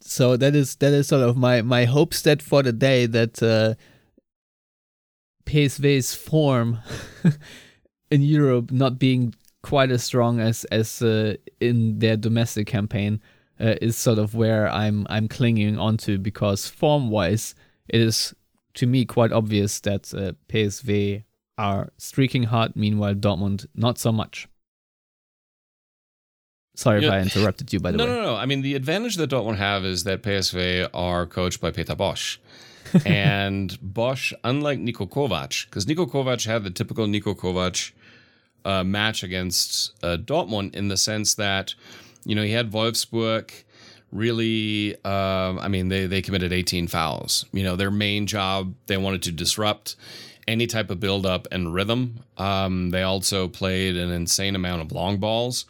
so 0.00 0.36
that 0.36 0.56
is 0.56 0.76
that 0.76 0.92
is 0.92 1.08
sort 1.08 1.22
of 1.22 1.36
my 1.36 1.62
my 1.62 1.84
hopes 1.84 2.22
that 2.22 2.42
for 2.42 2.62
the 2.62 2.72
day 2.72 3.06
that 3.06 3.42
uh, 3.42 3.74
PSV's 5.46 6.14
form 6.14 6.78
in 8.10 8.22
Europe 8.22 8.72
not 8.72 8.98
being 8.98 9.34
quite 9.62 9.90
as 9.90 10.02
strong 10.02 10.40
as 10.40 10.64
as 10.66 11.02
uh, 11.02 11.34
in 11.60 11.98
their 11.98 12.16
domestic 12.16 12.66
campaign 12.66 13.20
uh, 13.60 13.74
is 13.80 13.96
sort 13.96 14.18
of 14.18 14.34
where 14.34 14.68
I'm 14.68 15.06
I'm 15.08 15.28
clinging 15.28 15.78
onto 15.78 16.18
because 16.18 16.68
form 16.68 17.10
wise 17.10 17.54
it 17.88 18.00
is 18.00 18.34
to 18.74 18.86
me 18.86 19.04
quite 19.04 19.32
obvious 19.32 19.80
that 19.80 20.12
uh, 20.14 20.32
PSV 20.48 21.24
are 21.56 21.90
streaking 21.98 22.44
hard. 22.44 22.74
Meanwhile, 22.76 23.14
Dortmund 23.14 23.66
not 23.74 23.98
so 23.98 24.12
much. 24.12 24.48
Sorry 26.76 27.04
if 27.04 27.10
I 27.10 27.20
interrupted 27.20 27.72
you. 27.72 27.78
By 27.78 27.92
the 27.92 27.98
no, 27.98 28.04
way, 28.04 28.10
no, 28.10 28.16
no, 28.16 28.22
no. 28.32 28.36
I 28.36 28.46
mean, 28.46 28.62
the 28.62 28.74
advantage 28.74 29.14
that 29.16 29.30
Dortmund 29.30 29.58
have 29.58 29.84
is 29.84 30.02
that 30.04 30.22
PSV 30.22 30.88
are 30.92 31.24
coached 31.24 31.60
by 31.60 31.70
Peter 31.70 31.94
Bosz. 31.94 32.38
and 33.06 33.78
Bosz, 33.80 34.32
unlike 34.42 34.78
Niko 34.78 35.08
Kovac, 35.08 35.66
because 35.66 35.86
Niko 35.86 36.08
Kovac 36.08 36.44
had 36.46 36.64
the 36.64 36.70
typical 36.70 37.06
Niko 37.06 37.36
Kovac 37.36 37.92
uh, 38.64 38.84
match 38.84 39.22
against 39.22 39.92
uh, 40.02 40.16
Dortmund 40.16 40.74
in 40.74 40.88
the 40.88 40.96
sense 40.96 41.34
that, 41.34 41.74
you 42.24 42.34
know, 42.34 42.42
he 42.42 42.52
had 42.52 42.72
Wolfsburg 42.72 43.50
really, 44.12 44.94
uh, 45.04 45.56
I 45.58 45.68
mean, 45.68 45.88
they, 45.88 46.06
they 46.06 46.22
committed 46.22 46.52
18 46.52 46.86
fouls. 46.86 47.44
You 47.52 47.64
know, 47.64 47.76
their 47.76 47.90
main 47.90 48.26
job, 48.26 48.74
they 48.86 48.96
wanted 48.96 49.22
to 49.24 49.32
disrupt 49.32 49.96
any 50.46 50.66
type 50.66 50.90
of 50.90 51.00
build-up 51.00 51.48
and 51.50 51.74
rhythm. 51.74 52.20
Um, 52.38 52.90
they 52.90 53.02
also 53.02 53.48
played 53.48 53.96
an 53.96 54.10
insane 54.10 54.54
amount 54.54 54.82
of 54.82 54.92
long 54.92 55.18
balls. 55.18 55.64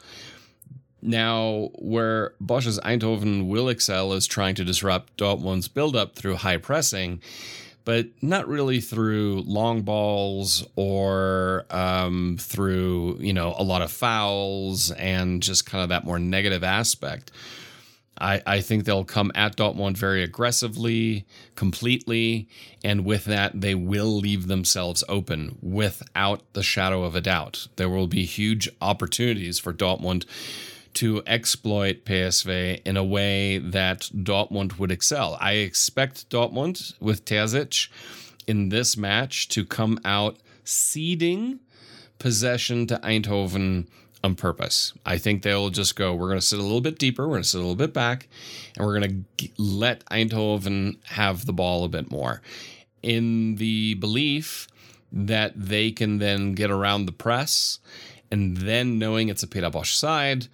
Now, 1.00 1.70
where 1.74 2.32
Bosz's 2.40 2.80
Eindhoven 2.80 3.46
will 3.46 3.68
excel 3.68 4.12
is 4.14 4.26
trying 4.26 4.54
to 4.56 4.64
disrupt 4.64 5.16
Dortmund's 5.16 5.68
build-up 5.68 6.14
through 6.14 6.36
high 6.36 6.56
pressing, 6.56 7.20
but 7.84 8.06
not 8.22 8.48
really 8.48 8.80
through 8.80 9.42
long 9.46 9.82
balls 9.82 10.66
or 10.76 11.66
um, 11.70 12.36
through 12.40 13.18
you 13.20 13.32
know 13.32 13.54
a 13.58 13.62
lot 13.62 13.82
of 13.82 13.90
fouls 13.90 14.90
and 14.92 15.42
just 15.42 15.66
kind 15.66 15.82
of 15.82 15.88
that 15.90 16.04
more 16.04 16.18
negative 16.18 16.64
aspect. 16.64 17.30
I, 18.16 18.42
I 18.46 18.60
think 18.60 18.84
they'll 18.84 19.04
come 19.04 19.32
at 19.34 19.56
Dortmund 19.56 19.96
very 19.96 20.22
aggressively, 20.22 21.26
completely, 21.56 22.48
and 22.84 23.04
with 23.04 23.24
that, 23.24 23.60
they 23.60 23.74
will 23.74 24.16
leave 24.16 24.46
themselves 24.46 25.02
open 25.08 25.58
without 25.60 26.42
the 26.52 26.62
shadow 26.62 27.02
of 27.02 27.16
a 27.16 27.20
doubt. 27.20 27.66
There 27.74 27.88
will 27.88 28.06
be 28.06 28.24
huge 28.24 28.68
opportunities 28.80 29.58
for 29.58 29.72
Dortmund 29.72 30.26
to 30.94 31.22
exploit 31.26 32.04
PSV 32.04 32.82
in 32.84 32.96
a 32.96 33.04
way 33.04 33.58
that 33.58 34.10
Dortmund 34.14 34.78
would 34.78 34.90
excel. 34.90 35.36
I 35.40 35.52
expect 35.54 36.30
Dortmund 36.30 36.94
with 37.00 37.24
Terzic 37.24 37.88
in 38.46 38.68
this 38.68 38.96
match 38.96 39.48
to 39.48 39.64
come 39.64 39.98
out 40.04 40.38
ceding 40.64 41.60
possession 42.18 42.86
to 42.86 42.96
Eindhoven 42.98 43.88
on 44.22 44.34
purpose. 44.34 44.94
I 45.04 45.18
think 45.18 45.42
they'll 45.42 45.70
just 45.70 45.96
go, 45.96 46.14
we're 46.14 46.28
going 46.28 46.40
to 46.40 46.46
sit 46.46 46.58
a 46.58 46.62
little 46.62 46.80
bit 46.80 46.98
deeper, 46.98 47.24
we're 47.28 47.34
going 47.34 47.42
to 47.42 47.48
sit 47.48 47.58
a 47.58 47.60
little 47.60 47.76
bit 47.76 47.92
back, 47.92 48.28
and 48.76 48.86
we're 48.86 48.98
going 48.98 49.26
to 49.36 49.48
let 49.58 50.04
Eindhoven 50.06 50.96
have 51.04 51.44
the 51.44 51.52
ball 51.52 51.84
a 51.84 51.88
bit 51.88 52.10
more. 52.10 52.40
In 53.02 53.56
the 53.56 53.94
belief 53.94 54.66
that 55.12 55.52
they 55.54 55.92
can 55.92 56.18
then 56.18 56.54
get 56.54 56.70
around 56.70 57.04
the 57.04 57.12
press, 57.12 57.80
and 58.30 58.56
then 58.56 58.98
knowing 58.98 59.28
it's 59.28 59.42
a 59.42 59.46
Peter 59.46 59.70
Bosz 59.70 59.94
side, 59.94 60.48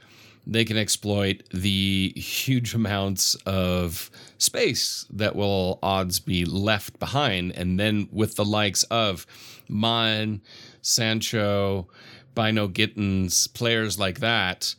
they 0.47 0.65
can 0.65 0.77
exploit 0.77 1.43
the 1.53 2.13
huge 2.17 2.75
amounts 2.75 3.35
of 3.47 4.11
space 4.39 5.07
that 5.11 5.37
will 5.37 5.79
odds 5.83 6.19
be 6.21 6.45
left 6.45 6.99
behind. 6.99 7.53
And 7.53 7.79
then 7.79 8.09
with 8.11 8.37
the 8.37 8.45
likes 8.45 8.83
of 8.85 9.27
Malen, 9.71 10.41
Sancho, 10.83 11.89
Bynoe-Gittens, 12.35 13.47
players 13.49 13.99
like 13.99 14.21
that, 14.21 14.75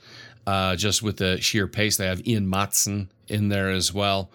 uh, 0.48 0.76
just 0.76 1.04
with 1.04 1.18
the 1.18 1.40
sheer 1.40 1.68
pace 1.68 1.98
they 1.98 2.08
have 2.08 2.26
Ian 2.28 2.48
Maatsen 2.48 3.08
in 3.28 3.50
there 3.50 3.70
as 3.70 3.94
well. 3.94 4.32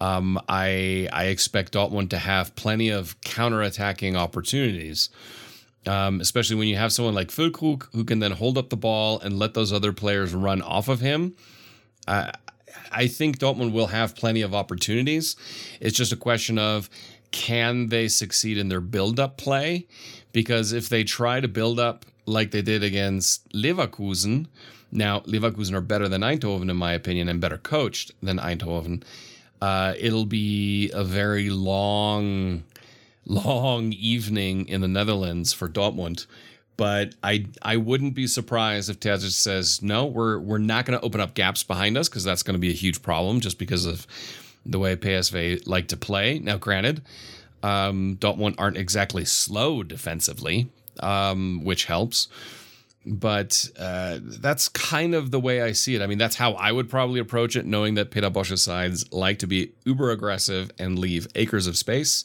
Um, 0.00 0.38
I 0.46 1.08
I 1.10 1.24
expect 1.26 1.72
Dortmund 1.72 2.10
to 2.10 2.18
have 2.18 2.54
plenty 2.54 2.90
of 2.90 3.18
counter-attacking 3.22 4.14
opportunities, 4.14 5.08
um, 5.86 6.20
especially 6.20 6.56
when 6.56 6.68
you 6.68 6.76
have 6.76 6.92
someone 6.92 7.14
like 7.14 7.28
Füllkrug 7.28 7.88
who 7.92 8.04
can 8.04 8.18
then 8.18 8.32
hold 8.32 8.58
up 8.58 8.70
the 8.70 8.76
ball 8.76 9.20
and 9.20 9.38
let 9.38 9.54
those 9.54 9.72
other 9.72 9.92
players 9.92 10.34
run 10.34 10.62
off 10.62 10.88
of 10.88 11.00
him. 11.00 11.34
I 12.06 13.06
think 13.08 13.38
Dortmund 13.38 13.72
will 13.72 13.88
have 13.88 14.14
plenty 14.14 14.42
of 14.42 14.54
opportunities. 14.54 15.36
It's 15.80 15.96
just 15.96 16.12
a 16.12 16.16
question 16.16 16.58
of 16.58 16.88
can 17.30 17.88
they 17.88 18.08
succeed 18.08 18.58
in 18.58 18.68
their 18.68 18.80
build-up 18.80 19.36
play? 19.36 19.86
Because 20.32 20.72
if 20.72 20.88
they 20.88 21.04
try 21.04 21.40
to 21.40 21.48
build 21.48 21.80
up 21.80 22.04
like 22.26 22.50
they 22.50 22.62
did 22.62 22.82
against 22.82 23.48
Leverkusen. 23.52 24.46
Now, 24.92 25.20
Leverkusen 25.20 25.74
are 25.74 25.80
better 25.80 26.08
than 26.08 26.22
Eindhoven, 26.22 26.70
in 26.70 26.76
my 26.76 26.92
opinion, 26.92 27.28
and 27.28 27.40
better 27.40 27.58
coached 27.58 28.12
than 28.22 28.38
Eindhoven. 28.38 29.02
Uh, 29.60 29.94
it'll 29.98 30.26
be 30.26 30.90
a 30.92 31.02
very 31.02 31.50
long, 31.50 32.64
long 33.26 33.92
evening 33.92 34.68
in 34.68 34.80
the 34.80 34.88
Netherlands 34.88 35.52
for 35.52 35.68
Dortmund. 35.68 36.26
But 36.76 37.14
I 37.22 37.46
I 37.62 37.76
wouldn't 37.76 38.14
be 38.14 38.26
surprised 38.26 38.90
if 38.90 39.00
Terzic 39.00 39.32
says 39.32 39.82
no, 39.82 40.04
we're 40.06 40.38
we're 40.38 40.58
not 40.58 40.84
going 40.84 40.98
to 40.98 41.04
open 41.04 41.20
up 41.20 41.34
gaps 41.34 41.62
behind 41.62 41.96
us 41.96 42.08
because 42.08 42.24
that's 42.24 42.42
going 42.42 42.54
to 42.54 42.60
be 42.60 42.70
a 42.70 42.74
huge 42.74 43.02
problem 43.02 43.40
just 43.40 43.58
because 43.58 43.86
of 43.86 44.06
the 44.64 44.78
way 44.78 44.94
PSV 44.96 45.66
like 45.66 45.88
to 45.88 45.96
play. 45.96 46.38
Now, 46.38 46.58
granted, 46.58 47.02
um, 47.62 48.18
Dortmund 48.20 48.56
aren't 48.58 48.76
exactly 48.76 49.24
slow 49.24 49.82
defensively, 49.82 50.68
um, 51.00 51.64
which 51.64 51.86
helps. 51.86 52.28
But 53.08 53.70
uh, 53.78 54.18
that's 54.20 54.68
kind 54.68 55.14
of 55.14 55.30
the 55.30 55.38
way 55.38 55.62
I 55.62 55.70
see 55.72 55.94
it. 55.94 56.02
I 56.02 56.08
mean, 56.08 56.18
that's 56.18 56.34
how 56.34 56.54
I 56.54 56.72
would 56.72 56.90
probably 56.90 57.20
approach 57.20 57.54
it, 57.54 57.64
knowing 57.64 57.94
that 57.94 58.10
Peter 58.10 58.28
Bosz's 58.28 58.62
sides 58.62 59.10
like 59.12 59.38
to 59.38 59.46
be 59.46 59.72
uber 59.84 60.10
aggressive 60.10 60.72
and 60.76 60.98
leave 60.98 61.28
acres 61.36 61.68
of 61.68 61.76
space 61.76 62.24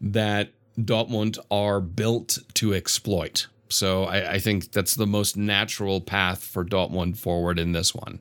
that 0.00 0.52
Dortmund 0.78 1.38
are 1.50 1.80
built 1.80 2.38
to 2.54 2.74
exploit. 2.74 3.46
So 3.68 4.04
I, 4.04 4.34
I 4.34 4.38
think 4.38 4.72
that's 4.72 4.94
the 4.94 5.06
most 5.06 5.36
natural 5.36 6.00
path 6.00 6.44
for 6.44 6.64
Dortmund 6.64 7.16
forward 7.16 7.58
in 7.58 7.72
this 7.72 7.94
one. 7.94 8.20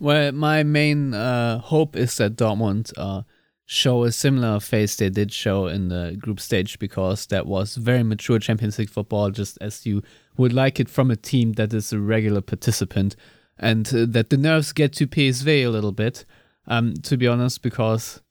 Well, 0.00 0.32
my 0.32 0.62
main 0.62 1.14
uh, 1.14 1.58
hope 1.58 1.96
is 1.96 2.16
that 2.16 2.36
Dortmund 2.36 2.92
uh, 2.96 3.22
show 3.66 4.04
a 4.04 4.12
similar 4.12 4.60
face 4.60 4.96
they 4.96 5.08
did 5.08 5.32
show 5.32 5.66
in 5.66 5.88
the 5.88 6.16
group 6.18 6.40
stage 6.40 6.78
because 6.78 7.26
that 7.26 7.46
was 7.46 7.76
very 7.76 8.02
mature 8.02 8.38
Champions 8.38 8.78
League 8.78 8.90
football, 8.90 9.30
just 9.30 9.58
as 9.60 9.86
you 9.86 10.02
would 10.36 10.52
like 10.52 10.80
it 10.80 10.88
from 10.88 11.10
a 11.10 11.16
team 11.16 11.52
that 11.54 11.72
is 11.72 11.92
a 11.92 11.98
regular 11.98 12.40
participant, 12.40 13.16
and 13.58 13.86
uh, 13.94 14.06
that 14.08 14.30
the 14.30 14.36
nerves 14.36 14.72
get 14.72 14.92
to 14.94 15.06
PSV 15.06 15.64
a 15.64 15.68
little 15.68 15.92
bit. 15.92 16.24
Um, 16.66 16.94
to 16.94 17.18
be 17.18 17.28
honest, 17.28 17.60
because 17.60 18.22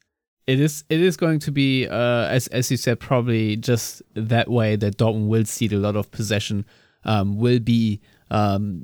it 0.47 0.59
is 0.59 0.83
it 0.89 0.99
is 0.99 1.17
going 1.17 1.39
to 1.39 1.51
be 1.51 1.87
uh, 1.87 2.27
as 2.27 2.47
as 2.47 2.69
you 2.69 2.77
said 2.77 2.99
probably 2.99 3.55
just 3.55 4.01
that 4.13 4.49
way 4.49 4.75
that 4.75 4.97
Dortmund 4.97 5.27
will 5.27 5.45
see 5.45 5.67
a 5.67 5.77
lot 5.77 5.95
of 5.95 6.11
possession, 6.11 6.65
um, 7.05 7.37
will 7.37 7.59
be 7.59 8.01
um, 8.29 8.83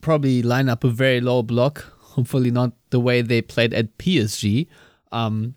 probably 0.00 0.42
line 0.42 0.68
up 0.68 0.84
a 0.84 0.88
very 0.88 1.20
low 1.20 1.42
block 1.42 1.92
hopefully 2.16 2.50
not 2.50 2.72
the 2.90 2.98
way 2.98 3.20
they 3.20 3.42
played 3.42 3.74
at 3.74 3.98
PSG. 3.98 4.66
Um, 5.12 5.54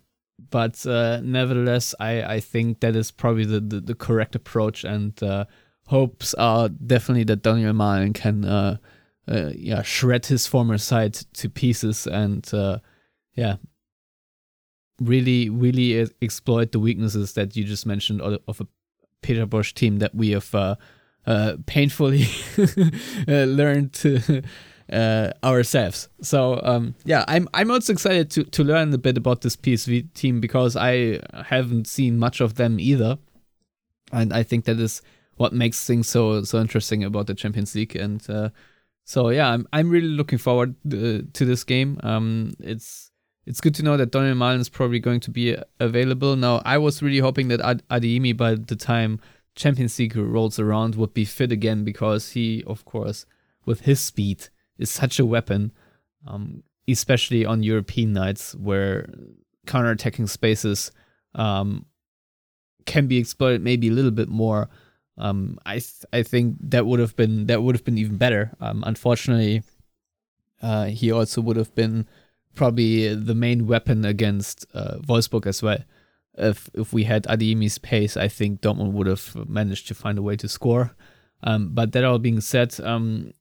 but 0.50 0.86
uh, 0.86 1.20
nevertheless, 1.22 1.94
I, 1.98 2.22
I 2.22 2.40
think 2.40 2.80
that 2.80 2.94
is 2.94 3.10
probably 3.10 3.44
the, 3.44 3.60
the, 3.60 3.80
the 3.80 3.94
correct 3.94 4.34
approach, 4.34 4.84
and 4.84 5.20
uh, 5.22 5.46
hopes 5.86 6.34
are 6.34 6.68
definitely 6.68 7.24
that 7.24 7.42
Donyell 7.42 7.74
Malen 7.74 8.14
can 8.14 8.44
uh, 8.44 8.76
uh, 9.28 9.50
yeah 9.54 9.82
shred 9.82 10.26
his 10.26 10.46
former 10.46 10.78
side 10.78 11.14
to 11.14 11.48
pieces 11.48 12.06
and 12.06 12.52
uh, 12.52 12.78
yeah 13.34 13.56
really 15.00 15.48
really 15.48 16.08
exploit 16.22 16.72
the 16.72 16.78
weaknesses 16.78 17.32
that 17.32 17.56
you 17.56 17.64
just 17.64 17.86
mentioned 17.86 18.20
of 18.20 18.60
a 18.60 18.66
Peter 19.22 19.46
Bosz 19.46 19.72
team 19.72 19.98
that 19.98 20.14
we 20.14 20.30
have 20.30 20.54
uh, 20.54 21.56
painfully 21.66 22.26
learned 23.26 23.92
to 23.92 24.42
uh, 24.92 25.30
ourselves. 25.44 26.08
So 26.22 26.60
um, 26.62 26.94
yeah, 27.04 27.24
I'm 27.28 27.48
I'm 27.54 27.70
also 27.70 27.92
excited 27.92 28.30
to 28.32 28.44
to 28.44 28.64
learn 28.64 28.92
a 28.92 28.98
bit 28.98 29.16
about 29.16 29.42
this 29.42 29.56
PSV 29.56 30.12
team 30.14 30.40
because 30.40 30.76
I 30.76 31.20
haven't 31.46 31.86
seen 31.86 32.18
much 32.18 32.40
of 32.40 32.54
them 32.54 32.80
either, 32.80 33.18
and 34.12 34.32
I 34.32 34.42
think 34.42 34.64
that 34.64 34.78
is 34.78 35.02
what 35.36 35.52
makes 35.52 35.86
things 35.86 36.08
so 36.08 36.42
so 36.42 36.60
interesting 36.60 37.04
about 37.04 37.26
the 37.26 37.34
Champions 37.34 37.74
League. 37.74 37.96
And 37.96 38.28
uh, 38.28 38.50
so 39.04 39.28
yeah, 39.30 39.48
I'm 39.50 39.66
I'm 39.72 39.90
really 39.90 40.08
looking 40.08 40.38
forward 40.38 40.74
uh, 40.86 41.22
to 41.32 41.44
this 41.44 41.64
game. 41.64 41.98
Um, 42.02 42.52
it's 42.60 43.09
it's 43.50 43.60
good 43.60 43.74
to 43.74 43.82
know 43.82 43.96
that 43.96 44.12
Donyell 44.12 44.36
Malen 44.36 44.60
is 44.60 44.68
probably 44.68 45.00
going 45.00 45.18
to 45.18 45.30
be 45.32 45.56
available. 45.80 46.36
Now, 46.36 46.62
I 46.64 46.78
was 46.78 47.02
really 47.02 47.18
hoping 47.18 47.48
that 47.48 47.60
Ad- 47.60 47.82
Adeyemi 47.88 48.36
by 48.36 48.54
the 48.54 48.76
time 48.76 49.18
Champions 49.56 49.98
League 49.98 50.14
rolls 50.14 50.60
around 50.60 50.94
would 50.94 51.12
be 51.12 51.24
fit 51.24 51.50
again 51.50 51.82
because 51.82 52.30
he, 52.30 52.62
of 52.64 52.84
course, 52.84 53.26
with 53.66 53.80
his 53.80 53.98
speed, 53.98 54.46
is 54.78 54.88
such 54.88 55.18
a 55.18 55.26
weapon, 55.26 55.72
um, 56.28 56.62
especially 56.86 57.44
on 57.44 57.64
European 57.64 58.12
nights 58.12 58.54
where 58.54 59.12
counter-attacking 59.66 60.28
spaces 60.28 60.92
um, 61.34 61.86
can 62.86 63.08
be 63.08 63.18
exploited 63.18 63.62
maybe 63.62 63.88
a 63.88 63.92
little 63.92 64.12
bit 64.12 64.28
more. 64.28 64.70
Um, 65.18 65.58
I 65.66 65.80
th- 65.80 66.06
I 66.12 66.22
think 66.22 66.56
that 66.70 66.86
would 66.86 67.00
have 67.00 67.16
been 67.16 67.48
that 67.48 67.64
would 67.64 67.74
have 67.74 67.84
been 67.84 67.98
even 67.98 68.16
better. 68.16 68.52
Um, 68.60 68.84
unfortunately, 68.86 69.64
uh, 70.62 70.84
he 70.84 71.10
also 71.10 71.40
would 71.40 71.56
have 71.56 71.74
been 71.74 72.06
probably 72.60 73.14
the 73.14 73.34
main 73.34 73.66
weapon 73.66 74.04
against 74.04 74.66
uh, 74.74 74.98
Wolfsburg 75.08 75.46
as 75.46 75.62
well. 75.62 75.78
If 76.34 76.68
if 76.74 76.92
we 76.92 77.04
had 77.04 77.22
Adeyemi's 77.24 77.78
pace, 77.78 78.18
I 78.18 78.28
think 78.28 78.60
Dortmund 78.60 78.92
would 78.92 79.06
have 79.06 79.34
managed 79.48 79.88
to 79.88 79.94
find 79.94 80.18
a 80.18 80.22
way 80.22 80.36
to 80.36 80.46
score. 80.46 80.94
Um, 81.42 81.70
but 81.72 81.92
that 81.92 82.04
all 82.04 82.18
being 82.18 82.42
said, 82.42 82.78
um, 82.80 83.32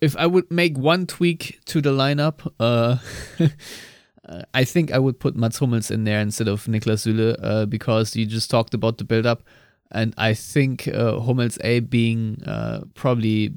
if 0.00 0.16
I 0.16 0.26
would 0.26 0.50
make 0.50 0.76
one 0.76 1.06
tweak 1.06 1.60
to 1.66 1.80
the 1.80 1.90
lineup, 1.90 2.38
uh, 2.58 2.96
I 4.52 4.64
think 4.64 4.90
I 4.90 4.98
would 4.98 5.20
put 5.20 5.36
Mats 5.36 5.58
Hummels 5.58 5.92
in 5.92 6.02
there 6.02 6.18
instead 6.18 6.48
of 6.48 6.64
Niklas 6.64 7.06
Süle 7.06 7.36
uh, 7.40 7.64
because 7.66 8.16
you 8.16 8.26
just 8.26 8.50
talked 8.50 8.74
about 8.74 8.98
the 8.98 9.04
build 9.04 9.24
up, 9.24 9.44
and 9.92 10.14
I 10.18 10.34
think 10.34 10.88
uh, 10.88 11.20
Hummels 11.20 11.58
A 11.62 11.78
being 11.78 12.42
uh, 12.44 12.80
probably 12.94 13.54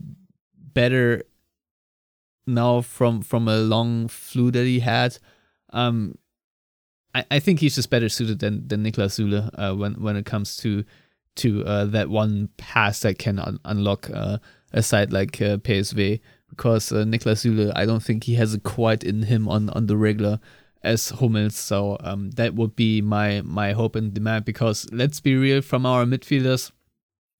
better 0.74 1.24
now 2.48 2.82
from 2.82 3.22
from 3.22 3.48
a 3.48 3.58
long 3.58 4.08
flu 4.08 4.52
that 4.52 4.66
he 4.66 4.80
had. 4.80 5.18
Um, 5.72 6.18
I, 7.14 7.26
I 7.32 7.40
think 7.40 7.60
he's 7.60 7.76
just 7.76 7.90
better 7.90 8.10
suited 8.10 8.40
than 8.40 8.68
than 8.68 8.84
Niklas 8.84 9.20
Süle 9.20 9.50
uh, 9.56 9.76
when 9.76 9.96
when 9.96 10.16
it 10.16 10.26
comes 10.26 10.58
to 10.58 10.84
to 11.38 11.64
uh, 11.66 11.86
that 11.86 12.10
one 12.10 12.50
pass 12.58 13.02
that 13.02 13.20
can 13.20 13.40
un- 13.40 13.60
unlock 13.66 14.10
uh, 14.12 14.38
a 14.74 14.82
side 14.82 15.14
like 15.14 15.42
uh, 15.42 15.58
PSV 15.58 16.20
because 16.50 16.92
uh, 16.92 17.04
Niklas 17.04 17.46
Süle 17.46 17.72
I 17.76 17.86
don't 17.86 18.04
think 18.04 18.24
he 18.24 18.36
has 18.36 18.54
it 18.54 18.64
quite 18.64 19.04
in 19.04 19.24
him 19.24 19.48
on 19.48 19.70
on 19.72 19.88
the 19.88 19.98
regular 19.98 20.40
as 20.84 21.10
Hummels. 21.10 21.56
So 21.56 21.98
um, 22.02 22.32
that 22.32 22.56
would 22.56 22.76
be 22.76 23.02
my 23.02 23.42
my 23.42 23.74
hope 23.74 23.96
and 23.96 24.14
demand 24.14 24.46
because 24.46 24.88
let's 24.92 25.20
be 25.20 25.36
real 25.36 25.62
from 25.62 25.86
our 25.86 26.06
midfielders, 26.06 26.72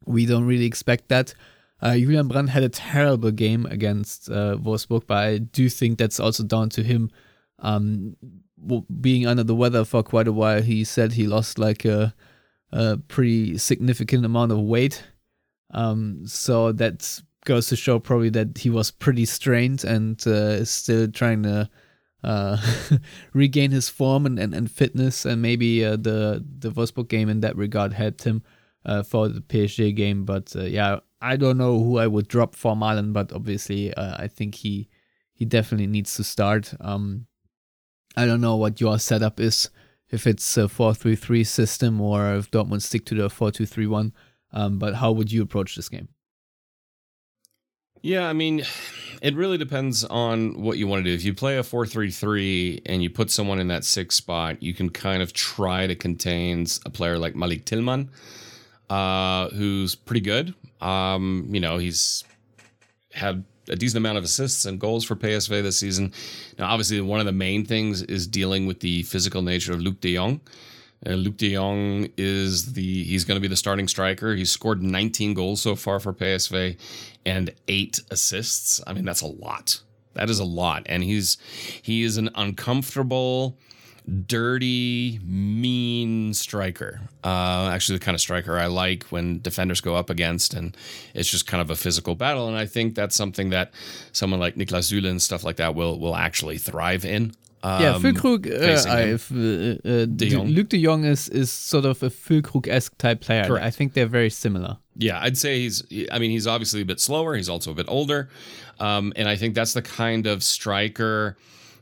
we 0.06 0.26
don't 0.26 0.46
really 0.46 0.66
expect 0.66 1.10
that. 1.10 1.34
Uh, 1.82 1.96
Julian 1.96 2.28
Brandt 2.28 2.50
had 2.50 2.64
a 2.64 2.70
terrible 2.70 3.32
game 3.32 3.66
against 3.68 4.30
uh, 4.30 4.58
Wolfsburg, 4.58 5.04
but 5.06 5.18
I 5.18 5.38
do 5.38 5.70
think 5.70 5.98
that's 5.98 6.20
also 6.20 6.44
down 6.44 6.70
to 6.70 6.84
him 6.84 7.12
um, 7.60 8.16
being 9.02 9.28
under 9.28 9.44
the 9.44 9.56
weather 9.56 9.86
for 9.86 10.04
quite 10.04 10.28
a 10.28 10.34
while. 10.34 10.62
He 10.62 10.84
said 10.84 11.14
he 11.14 11.28
lost 11.28 11.60
like 11.60 11.86
a, 11.86 12.14
a 12.72 12.98
pretty 12.98 13.58
significant 13.58 14.26
amount 14.26 14.52
of 14.52 14.60
weight. 14.60 15.04
Um, 15.72 16.26
so 16.26 16.72
that 16.72 17.22
goes 17.46 17.68
to 17.68 17.76
show 17.76 18.00
probably 18.00 18.30
that 18.30 18.58
he 18.58 18.70
was 18.70 18.92
pretty 18.92 19.26
strained 19.26 19.84
and 19.84 20.26
uh, 20.28 20.66
still 20.66 21.10
trying 21.10 21.44
to 21.44 21.70
uh, 22.24 22.58
regain 23.34 23.72
his 23.72 23.88
form 23.88 24.26
and, 24.26 24.40
and, 24.40 24.54
and 24.56 24.72
fitness. 24.72 25.26
And 25.26 25.42
maybe 25.42 25.86
uh, 25.86 25.92
the, 25.92 26.44
the 26.60 26.72
Wolfsburg 26.72 27.08
game 27.08 27.30
in 27.30 27.42
that 27.42 27.56
regard 27.56 27.94
helped 27.94 28.24
him 28.24 28.44
uh, 28.86 29.04
for 29.04 29.28
the 29.28 29.42
PSG 29.42 29.96
game. 29.96 30.26
But 30.26 30.56
uh, 30.56 30.64
yeah, 30.64 31.00
I 31.22 31.36
don't 31.36 31.58
know 31.58 31.80
who 31.80 31.98
I 31.98 32.08
would 32.08 32.28
drop 32.28 32.56
for 32.56 32.76
Malen, 32.76 33.14
but 33.14 33.34
obviously 33.34 33.94
uh, 33.94 34.16
I 34.18 34.28
think 34.28 34.56
he 34.56 34.90
he 35.34 35.46
definitely 35.46 35.88
needs 35.88 36.16
to 36.16 36.24
start. 36.24 36.74
Um, 36.82 37.28
I 38.16 38.26
don't 38.26 38.42
know 38.42 38.56
what 38.56 38.82
your 38.82 38.98
setup 38.98 39.40
is, 39.40 39.70
if 40.10 40.26
it's 40.26 40.58
a 40.58 40.68
four-three-three 40.68 41.44
system 41.44 42.02
or 42.02 42.36
if 42.36 42.50
Dortmund 42.50 42.82
stick 42.82 43.06
to 43.06 43.16
the 43.16 43.30
four-two-three-one. 43.30 44.14
Um, 44.52 44.80
but 44.80 44.96
how 44.96 45.12
would 45.12 45.32
you 45.32 45.44
approach 45.44 45.76
this 45.76 45.90
game? 45.90 46.08
Yeah, 48.02 48.28
I 48.28 48.34
mean, 48.34 48.64
it 49.22 49.36
really 49.36 49.58
depends 49.58 50.04
on 50.06 50.62
what 50.62 50.78
you 50.78 50.88
want 50.88 51.04
to 51.04 51.10
do. 51.10 51.14
If 51.14 51.24
you 51.24 51.34
play 51.34 51.58
a 51.58 51.62
4-3-3 51.62 52.82
and 52.86 53.04
you 53.04 53.10
put 53.10 53.30
someone 53.30 53.60
in 53.60 53.68
that 53.68 53.84
six 53.84 54.16
spot, 54.16 54.62
you 54.64 54.74
can 54.74 54.90
kind 54.90 55.22
of 55.22 55.34
try 55.34 55.88
to 55.88 55.96
contain 55.96 56.66
a 56.86 56.90
player 56.90 57.18
like 57.18 57.36
Malik 57.36 57.66
Tillman, 57.66 58.10
uh, 58.90 59.50
who's 59.50 59.96
pretty 59.96 60.22
good. 60.22 60.54
Um, 60.82 61.48
you 61.50 61.60
know, 61.60 61.78
he's 61.78 62.24
had 63.14 63.44
a 63.70 63.76
decent 63.76 63.98
amount 63.98 64.18
of 64.18 64.24
assists 64.24 64.66
and 64.66 64.80
goals 64.80 65.04
for 65.04 65.16
PSV 65.16 65.62
this 65.62 65.80
season. 65.80 66.14
Now, 66.58 66.70
obviously, 66.70 67.02
one 67.02 67.20
of 67.20 67.26
the 67.26 67.32
main 67.32 67.66
things 67.66 68.02
is 68.04 68.28
dealing 68.28 68.66
with 68.66 68.80
the 68.80 69.04
physical 69.04 69.42
nature 69.42 69.74
of 69.74 69.80
Luuk 69.80 70.00
de 70.00 70.16
Jong. 70.16 70.42
Uh, 71.06 71.12
Luuk 71.12 71.38
de 71.38 71.54
Jong 71.54 72.10
is 72.18 72.74
the 72.74 73.04
he's 73.04 73.26
going 73.26 73.36
to 73.36 73.42
be 73.42 73.48
the 73.48 73.56
starting 73.56 73.88
striker. 73.88 74.36
He's 74.36 74.52
scored 74.52 74.82
19 74.82 75.34
goals 75.34 75.62
so 75.62 75.76
far 75.76 76.00
for 76.00 76.14
PSV 76.14 76.78
and 77.26 77.54
eight 77.68 78.00
assists. 78.10 78.82
I 78.88 78.94
mean, 78.94 79.06
that's 79.06 79.22
a 79.22 79.28
lot. 79.28 79.82
That 80.14 80.30
is 80.32 80.40
a 80.40 80.46
lot, 80.46 80.84
and 80.88 81.04
he's 81.04 81.38
he 81.82 82.04
is 82.04 82.18
an 82.18 82.30
uncomfortable 82.34 83.58
dirty, 84.28 85.20
mean 85.24 86.34
striker. 86.34 87.02
Uh, 87.24 87.70
actually, 87.72 87.98
the 87.98 88.06
kind 88.06 88.16
of 88.16 88.22
striker 88.22 88.58
I 88.58 88.68
like 88.68 89.04
when 89.06 89.42
defenders 89.42 89.82
go 89.82 89.96
up 89.96 90.10
against, 90.10 90.54
and 90.54 90.76
it's 91.14 91.30
just 91.30 91.48
kind 91.48 91.62
of 91.62 91.70
a 91.70 91.76
physical 91.76 92.16
battle. 92.16 92.48
And 92.48 92.58
I 92.58 92.66
think 92.66 92.96
that's 92.96 93.16
something 93.16 93.50
that 93.50 93.72
someone 94.12 94.40
like 94.40 94.56
Niklas 94.56 94.92
Süle 94.92 95.10
and 95.10 95.22
stuff 95.22 95.44
like 95.44 95.58
that 95.58 95.76
will 95.76 96.00
will 96.00 96.16
actually 96.16 96.58
thrive 96.58 97.06
in. 97.06 97.34
Um, 97.64 97.82
yeah, 97.82 97.94
Füllkrug, 97.94 98.46
uh, 98.46 98.90
I've, 98.90 99.32
uh, 99.32 99.90
uh, 99.90 100.06
de 100.06 100.30
Jong. 100.30 100.48
Luuk 100.48 100.70
de 100.70 100.82
Jong 100.82 101.04
is, 101.06 101.28
is 101.30 101.52
sort 101.52 101.86
of 101.86 102.04
a 102.04 102.10
Füllkrug-esque 102.10 102.96
type 103.00 103.22
player. 103.22 103.46
Correct. 103.46 103.66
I 103.66 103.72
think 103.72 103.94
they're 103.94 104.06
very 104.06 104.30
similar. 104.30 104.78
Yeah, 104.96 105.20
I'd 105.20 105.40
say 105.40 105.60
he's, 105.62 105.84
I 106.12 106.20
mean, 106.20 106.30
he's 106.30 106.46
obviously 106.46 106.82
a 106.82 106.86
bit 106.86 107.00
slower. 107.00 107.36
He's 107.36 107.50
also 107.50 107.72
a 107.72 107.74
bit 107.74 107.88
older. 107.90 108.30
Um, 108.80 109.12
and 109.16 109.28
I 109.28 109.36
think 109.36 109.56
that's 109.56 109.74
the 109.74 109.82
kind 109.82 110.28
of 110.28 110.44
striker 110.44 111.36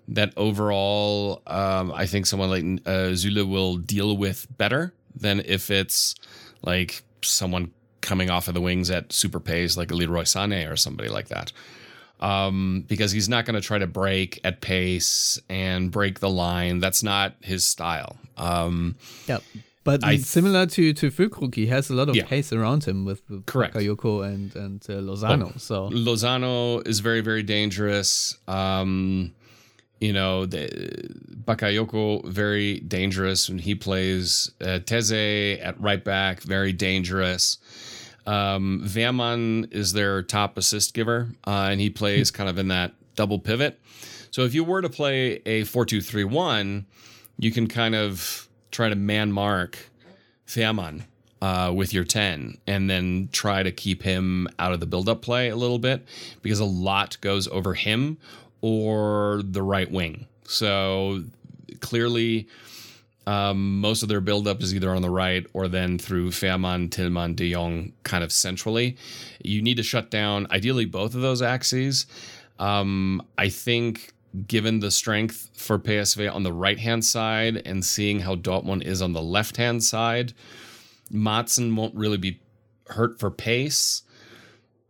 that 0.08 0.34
overall, 0.38 1.42
um, 1.48 1.92
I 1.92 2.06
think 2.06 2.26
someone 2.26 2.50
like 2.50 2.64
uh, 2.86 3.12
Süle 3.14 3.48
will 3.48 3.78
deal 3.78 4.16
with 4.18 4.48
better 4.58 4.94
than 5.16 5.42
if 5.46 5.72
it's 5.72 6.16
like 6.62 7.04
someone 7.22 7.72
coming 8.02 8.30
off 8.30 8.48
of 8.48 8.54
the 8.54 8.62
wings 8.62 8.92
at 8.92 9.12
super 9.12 9.40
pace, 9.40 9.78
like 9.78 9.92
a 9.92 9.96
Leroy 9.96 10.24
Sané 10.24 10.72
or 10.72 10.76
somebody 10.76 11.10
like 11.10 11.30
that. 11.30 11.52
Um, 12.20 12.86
because 12.88 13.12
he's 13.12 13.28
not 13.28 13.46
going 13.46 13.56
to 13.56 13.62
try 13.62 13.78
to 13.78 13.88
break 13.88 14.40
at 14.44 14.62
pace 14.62 15.40
and 15.50 15.92
break 15.92 16.20
the 16.20 16.30
line. 16.30 16.80
That's 16.80 17.04
not 17.04 17.36
his 17.42 17.66
style. 17.66 18.18
Um, 18.38 18.96
yep. 19.28 19.44
But 19.84 20.04
I, 20.04 20.18
similar 20.18 20.66
to 20.66 20.94
to 20.94 21.12
Füllkrug, 21.12 21.54
he 21.54 21.68
has 21.68 21.92
a 21.92 21.94
lot 21.94 22.10
of 22.10 22.16
yeah. 22.16 22.26
pace 22.26 22.52
around 22.52 22.86
him 22.86 23.06
with, 23.06 23.22
with 23.30 23.46
Correct. 23.46 23.76
Bakayoko 23.76 24.26
and 24.26 24.56
and 24.56 24.84
uh, 24.90 24.94
Lozano. 24.94 25.52
Oh, 25.54 25.58
so 25.58 25.90
Lozano 25.92 26.86
is 26.88 27.02
very 27.02 27.22
very 27.22 27.44
dangerous. 27.44 28.36
Um, 28.48 29.36
you 30.00 30.14
know, 30.14 30.46
the, 30.46 30.68
Bakayoko 31.46 32.26
very 32.26 32.80
dangerous 32.80 33.50
when 33.50 33.60
he 33.60 33.76
plays. 33.76 34.52
Uh, 34.60 34.80
Teze 34.80 35.64
at 35.64 35.80
right 35.80 36.04
back, 36.04 36.42
very 36.42 36.74
dangerous. 36.74 37.58
Um, 38.26 38.84
is 38.84 39.94
their 39.94 40.24
top 40.24 40.58
assist 40.58 40.94
giver, 40.96 41.30
uh, 41.46 41.68
and 41.72 41.80
he 41.80 41.92
plays 41.92 42.32
kind 42.32 42.50
of 42.50 42.58
in 42.58 42.70
that 42.70 42.94
double 43.16 43.38
pivot. 43.38 43.80
So 44.32 44.42
if 44.42 44.54
you 44.56 44.64
were 44.64 44.82
to 44.82 44.90
play 44.90 45.42
a 45.46 45.64
four-two-three-one, 45.64 46.88
you 47.38 47.52
can 47.52 47.68
kind 47.68 47.94
of 47.94 48.50
try 48.72 48.90
to 48.90 48.96
man 48.96 49.32
mark 49.32 49.78
Veerman 50.48 51.04
uh, 51.42 51.72
with 51.74 51.94
your 51.94 52.04
10 52.04 52.58
and 52.66 52.90
then 52.90 53.30
try 53.32 53.62
to 53.62 53.72
keep 53.72 54.02
him 54.04 54.48
out 54.58 54.74
of 54.74 54.80
the 54.80 54.86
build-up 54.86 55.22
play 55.22 55.50
a 55.50 55.56
little 55.56 55.80
bit 55.80 56.06
because 56.42 56.60
a 56.60 56.66
lot 56.66 57.18
goes 57.22 57.48
over 57.50 57.74
him 57.74 58.18
or 58.66 59.44
the 59.44 59.62
right 59.62 59.92
wing. 59.92 60.26
So 60.46 61.24
clearly, 61.82 62.48
um, 63.28 63.80
most 63.80 64.02
of 64.02 64.10
their 64.10 64.22
buildup 64.22 64.64
is 64.64 64.74
either 64.74 64.90
on 64.90 65.04
the 65.04 65.10
right 65.12 65.46
or 65.54 65.68
then 65.68 66.00
through 66.00 66.32
Veerman, 66.32 66.90
Tillman, 66.90 67.36
De 67.36 67.54
Jong, 67.54 67.94
kind 68.02 68.24
of 68.24 68.32
centrally. 68.32 68.98
You 69.44 69.62
need 69.62 69.78
to 69.78 69.84
shut 69.84 70.10
down 70.10 70.48
ideally 70.50 70.86
both 70.86 71.14
of 71.14 71.22
those 71.22 71.44
axes. 71.44 72.08
Um, 72.58 73.22
I 73.38 73.50
think 73.50 74.14
given 74.48 74.80
the 74.80 74.90
strength 74.90 75.52
for 75.54 75.78
PSV 75.78 76.34
on 76.34 76.42
the 76.42 76.52
right 76.52 76.80
hand 76.80 77.06
side 77.06 77.62
and 77.68 77.86
seeing 77.86 78.22
how 78.22 78.34
Dortmund 78.34 78.82
is 78.84 79.00
on 79.00 79.14
the 79.14 79.22
left 79.22 79.58
hand 79.58 79.84
side, 79.84 80.34
Maatsen 81.14 81.76
won't 81.76 81.94
really 81.94 82.18
be 82.18 82.40
hurt 82.88 83.20
for 83.20 83.30
pace 83.30 84.02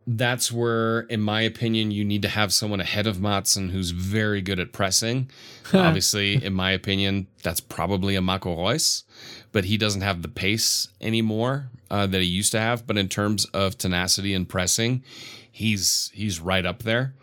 that's 0.08 0.52
where, 0.52 1.02
in 1.02 1.22
my 1.22 1.42
opinion, 1.42 1.92
you 1.92 2.06
need 2.06 2.22
to 2.22 2.28
have 2.28 2.54
someone 2.54 2.80
ahead 2.80 3.08
of 3.08 3.18
Maatsen 3.18 3.72
who's 3.72 3.90
very 3.90 4.42
good 4.42 4.60
at 4.60 4.72
pressing. 4.72 5.30
Obviously, 5.74 6.44
in 6.44 6.54
my 6.54 6.72
opinion, 6.72 7.28
that's 7.42 7.60
probably 7.60 8.16
a 8.16 8.22
Marco 8.22 8.56
Reus, 8.56 9.04
but 9.52 9.66
he 9.66 9.78
doesn't 9.78 10.02
have 10.02 10.22
the 10.22 10.28
pace 10.28 10.90
anymore 11.02 11.70
uh, 11.90 12.06
that 12.06 12.22
he 12.22 12.28
used 12.28 12.52
to 12.52 12.60
have. 12.60 12.86
But 12.86 12.98
in 12.98 13.10
terms 13.10 13.46
of 13.46 13.78
tenacity 13.78 14.34
and 14.34 14.48
pressing, 14.48 15.04
he's 15.52 16.12
he's 16.14 16.40
right 16.40 16.66
up 16.66 16.84
there. 16.84 17.16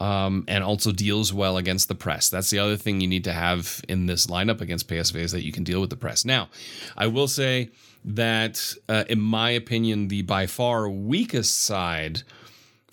Um, 0.00 0.44
and 0.48 0.64
also 0.64 0.90
deals 0.90 1.32
well 1.32 1.56
against 1.56 1.86
the 1.86 1.94
press. 1.94 2.28
That's 2.28 2.50
the 2.50 2.58
other 2.58 2.76
thing 2.76 3.00
you 3.00 3.06
need 3.06 3.24
to 3.24 3.32
have 3.32 3.80
in 3.88 4.06
this 4.06 4.26
lineup 4.26 4.60
against 4.60 4.88
PSV 4.88 5.14
is 5.16 5.32
that 5.32 5.44
you 5.44 5.52
can 5.52 5.62
deal 5.62 5.80
with 5.80 5.88
the 5.88 5.96
press. 5.96 6.24
Now, 6.24 6.48
I 6.96 7.06
will 7.06 7.28
say 7.28 7.70
that, 8.04 8.74
uh, 8.88 9.04
in 9.08 9.20
my 9.20 9.50
opinion, 9.50 10.08
the 10.08 10.22
by 10.22 10.46
far 10.46 10.88
weakest 10.88 11.62
side 11.62 12.22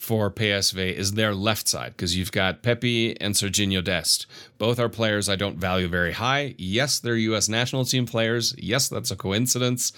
for 0.02 0.32
PSV 0.32 0.93
is 0.93 1.12
their 1.12 1.36
left 1.36 1.67
side 1.67 1.91
because 1.95 2.17
you've 2.17 2.32
got 2.32 2.63
Pepe 2.63 3.19
and 3.21 3.36
Serginho 3.36 3.84
Dest. 3.84 4.26
Both 4.58 4.80
are 4.80 4.89
players 4.89 5.30
I 5.30 5.36
don't 5.36 5.58
value 5.58 5.88
very 5.88 6.13
high. 6.13 6.56
Yes, 6.58 6.97
they're 6.97 7.15
U.S. 7.15 7.47
national 7.47 7.86
team 7.86 8.08
players. 8.08 8.56
Yes, 8.58 8.89
that's 8.89 9.12
a 9.12 9.15
coincidence, 9.15 9.93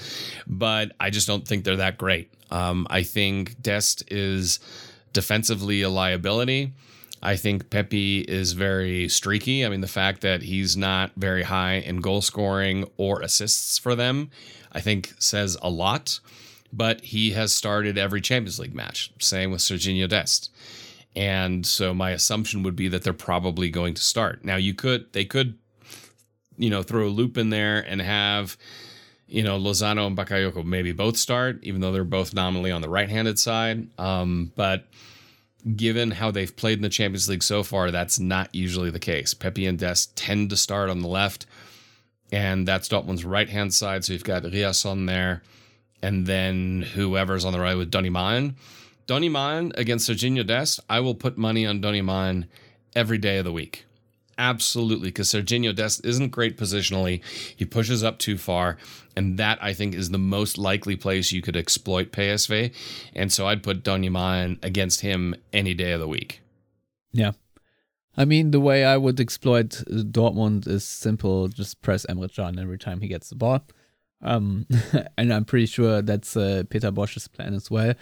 but 0.45 0.91
I 0.99 1.09
just 1.09 1.25
don't 1.25 1.47
think 1.47 1.63
they're 1.63 1.77
that 1.77 1.97
great. 1.97 2.33
Um, 2.51 2.85
I 2.89 3.03
think 3.03 3.61
Dest 3.61 4.03
is 4.11 4.59
defensively 5.13 5.83
a 5.83 5.89
liability. 5.89 6.73
I 7.23 7.37
think 7.37 7.69
Pepe 7.69 8.19
is 8.19 8.51
very 8.51 9.07
streaky. 9.07 9.65
I 9.65 9.69
mean, 9.69 9.79
the 9.79 9.87
fact 9.87 10.21
that 10.21 10.41
he's 10.41 10.75
not 10.75 11.11
very 11.15 11.43
high 11.43 11.75
in 11.75 12.01
goal 12.01 12.21
scoring 12.21 12.85
or 12.97 13.21
assists 13.21 13.77
for 13.77 13.95
them, 13.95 14.29
I 14.73 14.81
think 14.81 15.13
says 15.19 15.57
a 15.61 15.69
lot. 15.69 16.19
But 16.73 17.01
he 17.01 17.31
has 17.31 17.53
started 17.53 17.97
every 17.97 18.19
Champions 18.19 18.59
League 18.59 18.75
match. 18.75 19.13
Same 19.19 19.51
with 19.51 19.61
Serginho 19.61 20.09
Dest. 20.09 20.51
And 21.15 21.65
so 21.65 21.93
my 21.93 22.09
assumption 22.09 22.63
would 22.63 22.75
be 22.75 22.89
that 22.89 23.03
they're 23.03 23.13
probably 23.13 23.69
going 23.69 23.93
to 23.93 24.01
start. 24.01 24.43
Now 24.43 24.57
you 24.57 24.73
could 24.73 25.13
they 25.13 25.23
could, 25.23 25.57
you 26.57 26.69
know, 26.69 26.83
throw 26.83 27.07
a 27.07 27.09
loop 27.09 27.37
in 27.37 27.51
there 27.51 27.79
and 27.79 28.01
have, 28.01 28.57
you 29.27 29.43
know, 29.43 29.57
Lozano 29.57 30.07
and 30.07 30.17
Bakayoko 30.17 30.65
maybe 30.65 30.91
both 30.91 31.15
start, 31.15 31.59
even 31.63 31.79
though 31.79 31.91
they're 31.91 32.03
both 32.03 32.33
nominally 32.33 32.71
on 32.71 32.81
the 32.81 32.89
right-handed 32.89 33.39
side. 33.39 33.87
Um, 33.99 34.51
but 34.55 34.87
given 35.75 36.11
how 36.11 36.31
they've 36.31 36.55
played 36.55 36.79
in 36.79 36.83
the 36.83 36.89
Champions 36.89 37.29
League 37.29 37.43
so 37.43 37.63
far, 37.63 37.91
that's 37.91 38.19
not 38.19 38.53
usually 38.53 38.89
the 38.89 38.99
case. 38.99 39.33
Pepe 39.33 39.65
and 39.65 39.79
Dest 39.79 40.15
tend 40.15 40.49
to 40.49 40.57
start 40.57 40.89
on 40.89 41.01
the 41.01 41.07
left, 41.07 41.45
and 42.31 42.67
that's 42.67 42.89
Dortmund's 42.89 43.25
right 43.25 43.49
hand 43.49 43.73
side. 43.73 44.03
So 44.03 44.13
you've 44.13 44.23
got 44.23 44.43
Ryerson 44.43 45.05
there, 45.05 45.41
and 46.01 46.25
then 46.25 46.81
whoever's 46.81 47.45
on 47.45 47.53
the 47.53 47.59
right 47.59 47.75
with 47.75 47.91
Donny 47.91 48.09
Malen. 48.09 48.55
Donny 49.05 49.29
Malen 49.29 49.77
against 49.77 50.09
Serginho 50.09 50.45
Dest, 50.45 50.79
I 50.89 50.99
will 50.99 51.15
put 51.15 51.37
money 51.37 51.65
on 51.65 51.81
Donny 51.81 52.01
Malen 52.01 52.47
every 52.95 53.17
day 53.17 53.37
of 53.37 53.45
the 53.45 53.51
week. 53.51 53.85
Absolutely, 54.37 55.09
because 55.09 55.31
Serginho 55.31 55.75
Dest 55.75 56.03
isn't 56.05 56.29
great 56.29 56.57
positionally. 56.57 57.21
He 57.55 57.65
pushes 57.65 58.03
up 58.03 58.17
too 58.17 58.37
far, 58.37 58.77
and 59.15 59.37
that 59.37 59.59
I 59.61 59.73
think 59.73 59.93
is 59.93 60.09
the 60.09 60.17
most 60.17 60.57
likely 60.57 60.95
place 60.95 61.31
you 61.31 61.41
could 61.41 61.55
exploit 61.55 62.11
PSV. 62.11 62.73
And 63.15 63.31
so 63.31 63.47
I'd 63.47 63.63
put 63.63 63.83
Donny 63.83 64.09
Malen 64.09 64.63
against 64.63 65.01
him 65.01 65.35
any 65.51 65.73
day 65.73 65.91
of 65.91 65.99
the 65.99 66.07
week. 66.07 66.41
Yeah. 67.11 67.33
I 68.15 68.25
mean, 68.25 68.51
the 68.51 68.59
way 68.59 68.85
I 68.85 68.97
would 68.97 69.19
exploit 69.19 69.69
Dortmund 69.87 70.67
is 70.67 70.83
simple 70.83 71.47
just 71.47 71.81
press 71.81 72.05
Emre 72.07 72.33
Can 72.33 72.59
every 72.59 72.77
time 72.77 73.01
he 73.01 73.07
gets 73.07 73.29
the 73.29 73.35
ball. 73.35 73.61
Um, 74.21 74.67
and 75.17 75.33
I'm 75.33 75.45
pretty 75.45 75.65
sure 75.65 76.01
that's 76.01 76.37
uh, 76.37 76.63
Peter 76.69 76.91
Bosz's 76.91 77.27
plan 77.27 77.53
as 77.53 77.69
well. 77.69 77.93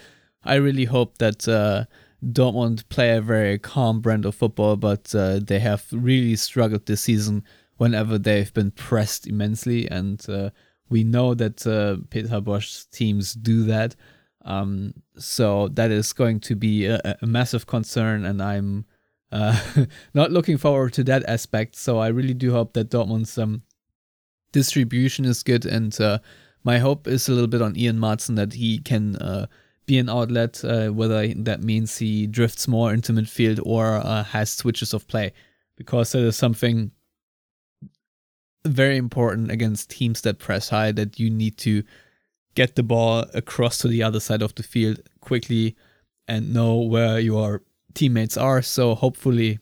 I 0.44 0.56
really 0.56 0.86
hope 0.86 1.18
that 1.20 1.48
uh, 1.48 1.86
Dortmund 2.24 2.88
play 2.90 3.16
a 3.16 3.22
very 3.22 3.58
calm 3.58 4.02
brand 4.02 4.26
of 4.26 4.36
football, 4.36 4.76
but 4.76 5.14
uh, 5.16 5.40
they 5.40 5.60
have 5.60 5.86
really 5.92 6.36
struggled 6.36 6.86
this 6.86 7.02
season 7.02 7.44
whenever 7.78 8.18
they've 8.18 8.54
been 8.54 8.72
pressed 8.72 9.26
immensely. 9.26 9.90
And 9.90 10.24
uh, 10.30 10.52
we 10.90 11.04
know 11.04 11.34
that 11.34 11.66
uh, 11.66 12.04
Peter 12.10 12.40
Bosz's 12.40 12.86
teams 12.86 13.34
do 13.34 13.64
that. 13.64 13.96
Um, 14.44 14.94
so 15.18 15.68
that 15.70 15.90
is 15.92 16.14
going 16.14 16.40
to 16.42 16.56
be 16.56 16.86
a, 16.86 17.18
a 17.22 17.26
massive 17.26 17.66
concern, 17.66 18.26
and 18.26 18.42
I'm 18.42 18.86
uh, 19.32 19.60
not 20.14 20.32
looking 20.32 20.58
forward 20.58 20.94
to 20.94 21.04
that 21.06 21.24
aspect. 21.28 21.76
So 21.76 22.00
I 22.00 22.08
really 22.08 22.34
do 22.34 22.52
hope 22.52 22.74
that 22.74 22.90
Dortmund's 22.90 23.38
um, 23.38 23.64
distribution 24.52 25.26
is 25.26 25.44
good, 25.44 25.66
and 25.66 26.00
uh, 26.00 26.20
my 26.64 26.80
hope 26.80 27.08
is 27.08 27.28
a 27.28 27.32
little 27.32 27.48
bit 27.48 27.62
on 27.62 27.78
Ian 27.78 27.98
Maatsen 27.98 28.36
that 28.36 28.54
he 28.54 28.80
can 28.80 29.16
uh, 29.18 29.48
be 29.86 29.98
an 29.98 30.10
outlet, 30.10 30.64
uh, 30.64 30.90
whether 30.90 31.28
that 31.34 31.62
means 31.64 31.98
he 31.98 32.28
drifts 32.28 32.68
more 32.68 32.94
into 32.94 33.14
midfield 33.14 33.60
or 33.66 33.96
uh, 33.96 34.24
has 34.24 34.50
switches 34.52 34.94
of 34.94 35.08
play, 35.08 35.34
because 35.76 36.12
that 36.12 36.20
is 36.20 36.36
something 36.36 36.92
very 38.66 38.98
important 38.98 39.50
against 39.52 39.90
teams 39.90 40.22
that 40.22 40.40
press 40.40 40.70
high 40.70 40.92
that 40.92 41.20
you 41.20 41.30
need 41.30 41.58
to 41.58 41.84
get 42.54 42.76
the 42.76 42.84
ball 42.84 43.26
across 43.34 43.78
to 43.80 43.88
the 43.88 44.04
other 44.04 44.20
side 44.20 44.42
of 44.42 44.54
the 44.56 44.64
field 44.64 45.00
quickly 45.20 45.76
and 46.28 46.54
know 46.54 46.78
where 46.78 47.20
your 47.20 47.64
teammates 47.94 48.38
are. 48.38 48.62
So 48.62 48.96
hopefully, 48.96 49.60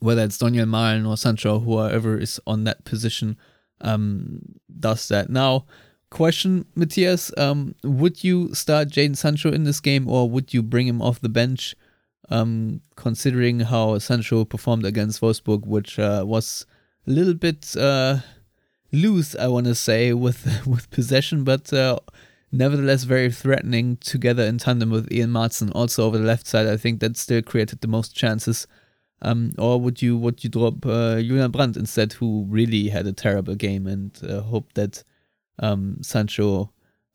whether 0.00 0.22
it's 0.22 0.38
Donyell 0.38 0.68
Malen 0.68 1.08
or 1.08 1.16
Sancho, 1.16 1.60
whoever 1.60 2.18
is 2.18 2.40
on 2.46 2.64
that 2.64 2.84
position, 2.84 3.36
um, 3.80 4.40
does 4.78 5.08
that. 5.08 5.30
Now, 5.30 5.66
question, 6.10 6.66
Matthias. 6.74 7.32
Um, 7.36 7.74
would 7.82 8.24
you 8.24 8.54
start 8.54 8.88
Jadon 8.88 9.16
Sancho 9.16 9.50
in 9.50 9.64
this 9.64 9.80
game, 9.80 10.08
or 10.08 10.28
would 10.28 10.54
you 10.54 10.62
bring 10.62 10.86
him 10.86 11.02
off 11.02 11.20
the 11.20 11.28
bench? 11.28 11.74
Um, 12.30 12.82
considering 12.96 13.60
how 13.60 13.98
Sancho 13.98 14.44
performed 14.44 14.84
against 14.84 15.22
Wolfsburg, 15.22 15.66
which 15.66 15.98
uh, 15.98 16.24
was 16.26 16.66
a 17.06 17.10
little 17.10 17.32
bit 17.32 17.74
uh, 17.76 18.18
loose, 18.92 19.34
I 19.34 19.48
want 19.48 19.66
to 19.66 19.74
say, 19.74 20.12
with 20.24 20.66
with 20.66 20.90
possession, 20.90 21.44
but 21.44 21.72
uh, 21.72 21.98
nevertheless 22.52 23.04
very 23.04 23.30
threatening 23.30 23.96
together 23.98 24.42
in 24.44 24.58
tandem 24.58 24.90
with 24.90 25.10
Ian 25.12 25.30
Maatsen. 25.30 25.72
Also 25.74 26.04
over 26.04 26.18
the 26.18 26.24
left 26.24 26.46
side, 26.46 26.66
I 26.66 26.76
think 26.76 27.00
that 27.00 27.16
still 27.16 27.42
created 27.42 27.80
the 27.80 27.88
most 27.88 28.14
chances. 28.14 28.66
Um, 29.20 29.52
or 29.58 29.80
would 29.80 30.00
you 30.00 30.16
would 30.16 30.44
you 30.44 30.50
drop 30.50 30.86
uh, 30.86 31.16
Julian 31.16 31.50
Brandt 31.50 31.76
instead, 31.76 32.12
who 32.12 32.46
really 32.48 32.88
had 32.88 33.06
a 33.06 33.12
terrible 33.12 33.56
game, 33.56 33.86
and 33.86 34.16
uh, 34.22 34.42
hope 34.42 34.74
that 34.74 35.02
um, 35.58 35.98
Sancho, 36.02 36.72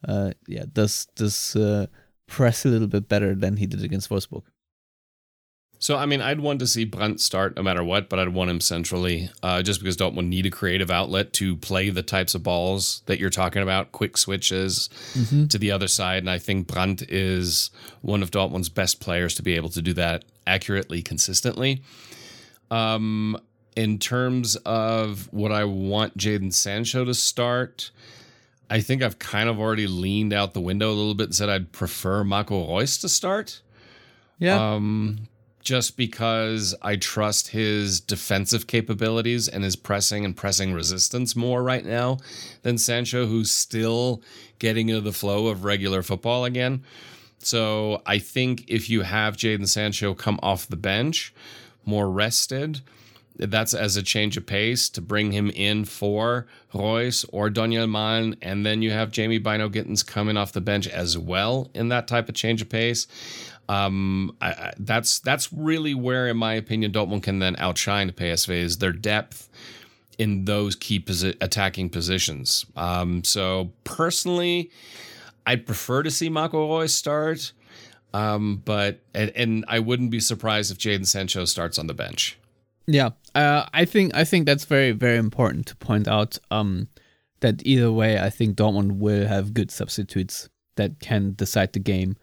uh, 0.08 0.32
yeah, 0.48 0.66
does 0.72 1.08
does 1.16 1.56
uh, 1.56 1.88
press 2.28 2.66
a 2.66 2.70
little 2.70 2.88
bit 2.88 3.08
better 3.08 3.36
than 3.36 3.58
he 3.58 3.66
did 3.66 3.84
against 3.84 4.10
Wolfsburg. 4.10 4.44
So, 5.84 5.98
I 5.98 6.06
mean, 6.06 6.22
I'd 6.22 6.40
want 6.40 6.60
to 6.60 6.68
see 6.68 6.86
Brandt 6.86 7.20
start 7.20 7.58
no 7.58 7.62
matter 7.62 7.84
what, 7.84 8.08
but 8.08 8.18
I'd 8.18 8.30
want 8.30 8.50
him 8.50 8.62
centrally 8.62 9.30
uh, 9.44 9.62
just 9.62 9.82
because 9.82 9.98
Dortmund 9.98 10.28
need 10.28 10.46
a 10.46 10.50
creative 10.50 10.90
outlet 10.90 11.34
to 11.34 11.58
play 11.58 11.90
the 11.90 12.02
types 12.02 12.36
of 12.36 12.42
balls 12.42 13.02
that 13.08 13.20
you're 13.20 13.30
talking 13.30 13.62
about, 13.62 13.92
quick 13.92 14.16
switches 14.18 14.90
mm-hmm. 15.14 15.48
to 15.48 15.58
the 15.58 15.72
other 15.72 15.90
side. 15.90 16.20
And 16.20 16.30
I 16.30 16.38
think 16.38 16.68
Brandt 16.68 17.02
is 17.12 17.70
one 18.00 18.24
of 18.24 18.32
Dortmund's 18.32 18.70
best 18.70 19.02
players 19.02 19.36
to 19.36 19.44
be 19.44 19.58
able 19.58 19.68
to 19.72 19.82
do 19.82 19.92
that 19.96 20.24
accurately, 20.48 21.02
consistently. 21.02 21.84
Um, 22.72 23.38
in 23.76 24.00
terms 24.00 24.56
of 24.66 25.28
what 25.34 25.52
I 25.52 25.66
want 25.66 26.18
Jadon 26.18 26.54
Sancho 26.54 27.04
to 27.04 27.14
start, 27.14 27.92
I 28.70 28.82
think 28.82 29.04
I've 29.04 29.20
kind 29.20 29.50
of 29.50 29.60
already 29.60 29.88
leaned 29.88 30.34
out 30.34 30.54
the 30.54 30.62
window 30.62 30.90
a 30.90 30.94
little 30.94 31.14
bit 31.14 31.26
and 31.26 31.36
said 31.36 31.50
I'd 31.50 31.72
prefer 31.72 32.24
Marco 32.24 32.76
Reus 32.76 32.98
to 33.00 33.10
start. 33.10 33.62
Yeah. 34.40 34.74
Um, 34.74 35.28
just 35.62 35.96
because 35.96 36.76
I 36.82 36.98
trust 36.98 37.50
his 37.50 38.02
defensive 38.02 38.68
capabilities 38.68 39.48
and 39.48 39.64
his 39.64 39.78
pressing 39.78 40.26
and 40.26 40.36
pressing 40.36 40.74
resistance 40.74 41.36
more 41.36 41.64
right 41.64 41.86
now 41.86 42.18
than 42.64 42.78
Sancho, 42.78 43.26
who's 43.26 43.52
still 43.52 44.22
getting 44.60 44.90
into 44.90 45.02
the 45.02 45.14
flow 45.14 45.48
of 45.48 45.64
regular 45.64 46.04
football 46.04 46.44
again. 46.44 46.84
So 47.40 48.02
I 48.06 48.20
think 48.20 48.66
if 48.68 48.90
you 48.90 49.02
have 49.02 49.38
Jadon 49.38 49.68
Sancho 49.68 50.14
come 50.14 50.40
off 50.44 50.68
the 50.68 50.76
bench 50.76 51.34
more 51.86 52.10
rested, 52.10 52.82
that's 53.36 53.74
as 53.74 53.98
a 53.98 54.04
change 54.04 54.38
of 54.38 54.46
pace 54.46 54.90
to 54.90 55.02
bring 55.02 55.32
him 55.32 55.50
in 55.50 55.86
for 55.86 56.46
Reus 56.74 57.26
or 57.30 57.50
Donyell 57.50 57.90
Malen, 57.90 58.38
and 58.42 58.66
then 58.66 58.82
you 58.82 58.92
have 58.92 59.12
Jamie 59.12 59.40
Bynoe-Gittens 59.40 60.04
coming 60.04 60.38
off 60.38 60.52
the 60.52 60.62
bench 60.62 60.88
as 60.88 61.18
well 61.18 61.70
in 61.74 61.90
that 61.90 62.08
type 62.08 62.30
of 62.30 62.36
change 62.36 62.62
of 62.62 62.70
pace. 62.70 63.08
Um, 63.70 64.36
I, 64.42 64.50
I, 64.50 64.74
that's 64.78 65.20
that's 65.20 65.52
really 65.54 65.94
where, 65.94 66.28
in 66.28 66.38
my 66.38 66.54
opinion, 66.54 66.92
Dortmund 66.92 67.24
can 67.24 67.40
then 67.40 67.56
outshine 67.58 68.12
PSV 68.12 68.50
is 68.56 68.78
their 68.78 68.92
depth 68.92 69.50
in 70.18 70.46
those 70.46 70.76
key 70.76 71.00
posi- 71.00 71.38
attacking 71.42 71.90
positions. 71.90 72.66
Um, 72.76 73.24
so 73.24 73.72
personally, 73.84 74.70
I'd 75.46 75.66
prefer 75.66 76.04
to 76.04 76.12
see 76.12 76.30
Marco 76.30 76.78
Reus 76.78 76.94
start, 76.94 77.52
um, 78.14 78.62
but 78.64 79.00
and, 79.14 79.32
and 79.36 79.66
I 79.68 79.80
wouldn't 79.80 80.12
be 80.12 80.20
surprised 80.20 80.72
if 80.72 80.78
Jadon 80.78 81.08
Sancho 81.08 81.46
starts 81.46 81.80
on 81.80 81.88
the 81.88 81.94
bench. 81.94 82.38
Yeah, 82.86 83.12
uh, 83.34 83.66
I 83.74 83.86
think 83.86 84.14
I 84.14 84.24
think 84.26 84.46
that's 84.46 84.66
very 84.66 84.92
very 84.92 85.18
important 85.18 85.68
to 85.68 85.76
point 85.76 86.08
out. 86.08 86.38
Um, 86.52 86.90
that 87.44 87.62
either 87.66 87.92
way, 87.92 88.18
I 88.18 88.30
think 88.30 88.56
Dortmund 88.56 89.00
will 89.00 89.28
have 89.28 89.54
good 89.54 89.70
substitutes 89.70 90.50
that 90.76 91.00
can 91.00 91.34
decide 91.34 91.74
the 91.74 91.80
game 91.80 92.16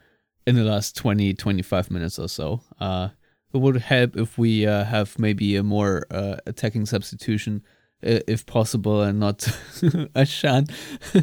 in 0.46 0.56
the 0.56 0.64
last 0.64 0.96
20, 0.96 1.34
25 1.34 1.90
minutes 1.90 2.18
or 2.18 2.26
so. 2.26 2.62
Uh, 2.80 3.10
it 3.52 3.58
would 3.58 3.76
help 3.76 4.16
if 4.16 4.38
we 4.38 4.66
uh, 4.66 4.84
have 4.84 5.18
maybe 5.18 5.56
a 5.56 5.62
more 5.62 6.06
uh, 6.10 6.36
attacking 6.46 6.86
substitution 6.86 7.62
if 8.02 8.46
possible 8.46 9.02
and 9.02 9.20
not 9.20 9.46
a 10.14 10.24
Shan 10.24 10.64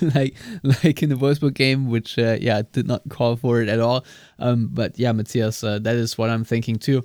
like 0.00 0.34
like 0.62 1.02
in 1.02 1.10
the 1.10 1.16
Wolfsburg 1.16 1.52
game 1.52 1.90
which 1.90 2.18
uh, 2.18 2.38
yeah 2.40 2.62
did 2.72 2.86
not 2.86 3.02
call 3.10 3.36
for 3.36 3.60
it 3.60 3.68
at 3.68 3.78
all 3.78 4.06
um, 4.38 4.70
but 4.72 4.98
yeah 4.98 5.12
Matthias 5.12 5.62
uh, 5.62 5.78
that 5.80 5.96
is 5.96 6.16
what 6.16 6.30
I'm 6.30 6.44
thinking 6.44 6.76
too 6.76 7.02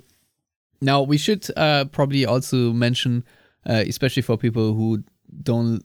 now 0.84 1.02
we 1.02 1.18
should 1.18 1.46
uh, 1.56 1.84
probably 1.86 2.24
also 2.24 2.72
mention 2.72 3.24
uh, 3.66 3.82
especially 3.86 4.22
for 4.22 4.36
people 4.36 4.74
who 4.74 5.02
don't 5.42 5.82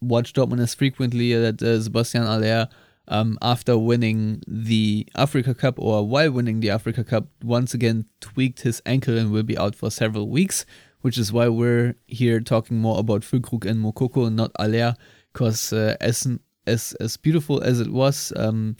watch 0.00 0.32
Dortmund 0.32 0.60
as 0.60 0.74
frequently 0.74 1.34
that 1.34 1.62
uh, 1.62 1.80
Sebastian 1.80 2.24
Haller 2.24 2.68
um, 3.08 3.38
after 3.42 3.78
winning 3.78 4.42
the 4.46 5.06
Africa 5.14 5.54
Cup 5.54 5.78
or 5.78 6.06
while 6.06 6.30
winning 6.30 6.60
the 6.60 6.70
Africa 6.70 7.04
Cup 7.04 7.28
once 7.42 7.74
again 7.74 8.06
tweaked 8.20 8.62
his 8.62 8.80
ankle 8.86 9.18
and 9.18 9.30
will 9.30 9.42
be 9.42 9.58
out 9.58 9.74
for 9.74 9.90
several 9.90 10.28
weeks 10.28 10.64
which 11.02 11.18
is 11.18 11.32
why 11.32 11.48
we're 11.48 11.94
here 12.06 12.40
talking 12.40 12.78
more 12.78 12.98
about 12.98 13.22
Füllkrug 13.22 13.66
and 13.66 13.84
Moukoko 13.84 14.26
and 14.26 14.36
not 14.36 14.52
Haller, 14.56 14.94
because 15.32 15.72
uh, 15.72 15.96
as 16.00 16.26
as 16.66 16.94
as 16.94 17.16
beautiful 17.16 17.60
as 17.62 17.80
it 17.80 17.90
was, 17.90 18.32
um, 18.36 18.76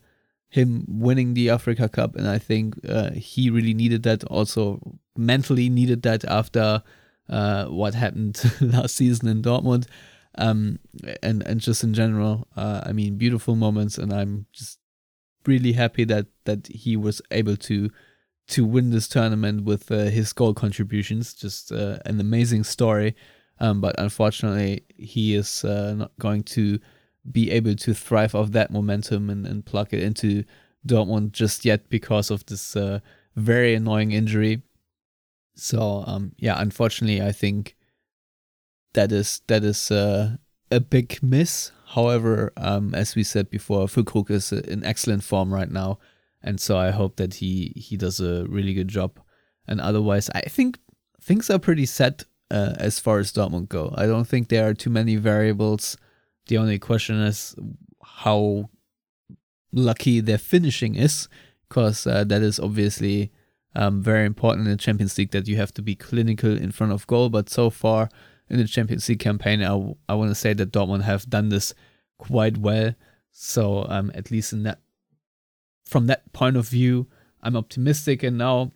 him 0.48 0.84
winning 0.88 1.34
the 1.34 1.50
Africa 1.50 1.88
Cup, 1.88 2.16
and 2.16 2.26
I 2.26 2.38
think 2.38 2.78
uh, 2.88 3.10
he 3.10 3.50
really 3.50 3.74
needed 3.74 4.04
that. 4.04 4.24
Also, 4.24 4.98
mentally 5.16 5.68
needed 5.68 6.02
that 6.02 6.24
after 6.24 6.82
uh, 7.28 7.66
what 7.66 7.94
happened 7.94 8.40
last 8.60 8.96
season 8.96 9.28
in 9.28 9.42
Dortmund, 9.42 9.86
um, 10.36 10.78
and 11.22 11.42
and 11.46 11.60
just 11.60 11.84
in 11.84 11.94
general. 11.94 12.48
Uh, 12.56 12.82
I 12.84 12.92
mean, 12.92 13.16
beautiful 13.16 13.54
moments, 13.56 13.98
and 13.98 14.12
I'm 14.12 14.46
just 14.52 14.78
really 15.46 15.72
happy 15.72 16.04
that 16.04 16.26
that 16.44 16.66
he 16.68 16.96
was 16.96 17.22
able 17.30 17.56
to 17.56 17.90
to 18.48 18.64
win 18.64 18.90
this 18.90 19.08
tournament 19.08 19.64
with 19.64 19.90
uh, 19.90 20.04
his 20.04 20.32
goal 20.32 20.54
contributions. 20.54 21.34
Just 21.34 21.72
uh, 21.72 21.98
an 22.04 22.20
amazing 22.20 22.64
story. 22.64 23.14
Um, 23.60 23.80
but 23.80 23.94
unfortunately, 23.98 24.84
he 24.96 25.34
is 25.34 25.64
uh, 25.64 25.94
not 25.96 26.12
going 26.18 26.42
to 26.44 26.80
be 27.30 27.50
able 27.50 27.76
to 27.76 27.94
thrive 27.94 28.34
off 28.34 28.50
that 28.52 28.72
momentum 28.72 29.30
and, 29.30 29.46
and 29.46 29.64
plug 29.64 29.94
it 29.94 30.02
into 30.02 30.44
Dortmund 30.86 31.30
just 31.32 31.64
yet 31.64 31.88
because 31.88 32.30
of 32.30 32.44
this 32.46 32.74
uh, 32.74 32.98
very 33.36 33.74
annoying 33.74 34.10
injury. 34.10 34.62
So 35.54 36.04
um, 36.06 36.32
yeah, 36.38 36.60
unfortunately, 36.60 37.22
I 37.22 37.32
think 37.32 37.76
that 38.94 39.12
is 39.12 39.42
that 39.46 39.64
is 39.64 39.90
uh, 39.90 40.36
a 40.70 40.80
big 40.80 41.22
miss. 41.22 41.72
However, 41.88 42.52
um, 42.56 42.94
as 42.94 43.14
we 43.14 43.22
said 43.22 43.50
before, 43.50 43.86
Füllkrug 43.86 44.30
is 44.30 44.52
in 44.52 44.84
excellent 44.84 45.24
form 45.24 45.52
right 45.52 45.70
now 45.70 45.98
and 46.42 46.60
so 46.60 46.76
I 46.76 46.90
hope 46.90 47.16
that 47.16 47.34
he 47.34 47.72
he 47.76 47.96
does 47.96 48.20
a 48.20 48.44
really 48.48 48.74
good 48.74 48.88
job. 48.88 49.20
And 49.66 49.80
otherwise, 49.80 50.28
I 50.34 50.40
think 50.42 50.78
things 51.20 51.48
are 51.48 51.58
pretty 51.58 51.86
set 51.86 52.24
uh, 52.50 52.74
as 52.78 52.98
far 52.98 53.18
as 53.20 53.32
Dortmund 53.32 53.68
go. 53.68 53.94
I 53.96 54.06
don't 54.06 54.26
think 54.26 54.48
there 54.48 54.68
are 54.68 54.74
too 54.74 54.90
many 54.90 55.16
variables. 55.16 55.96
The 56.48 56.58
only 56.58 56.78
question 56.78 57.20
is 57.20 57.54
how 58.02 58.70
lucky 59.72 60.20
their 60.20 60.38
finishing 60.38 60.96
is, 60.96 61.28
because 61.68 62.06
uh, 62.06 62.24
that 62.24 62.42
is 62.42 62.58
obviously 62.58 63.30
um, 63.74 64.02
very 64.02 64.26
important 64.26 64.66
in 64.66 64.72
the 64.72 64.76
Champions 64.76 65.16
League 65.16 65.30
that 65.30 65.48
you 65.48 65.56
have 65.56 65.72
to 65.74 65.82
be 65.82 65.94
clinical 65.94 66.56
in 66.56 66.72
front 66.72 66.92
of 66.92 67.06
goal. 67.06 67.28
But 67.28 67.48
so 67.48 67.70
far 67.70 68.08
in 68.48 68.58
the 68.58 68.66
Champions 68.66 69.08
League 69.08 69.20
campaign, 69.20 69.62
I, 69.62 69.94
I 70.08 70.14
want 70.14 70.30
to 70.30 70.34
say 70.34 70.52
that 70.52 70.72
Dortmund 70.72 71.02
have 71.02 71.28
done 71.28 71.48
this 71.48 71.74
quite 72.18 72.58
well. 72.58 72.94
So 73.30 73.86
um, 73.88 74.10
at 74.14 74.30
least 74.30 74.52
in 74.52 74.62
that 74.64 74.80
from 75.86 76.06
that 76.06 76.32
point 76.32 76.56
of 76.56 76.68
view, 76.68 77.08
I'm 77.42 77.56
optimistic. 77.56 78.22
And 78.22 78.38
now 78.38 78.72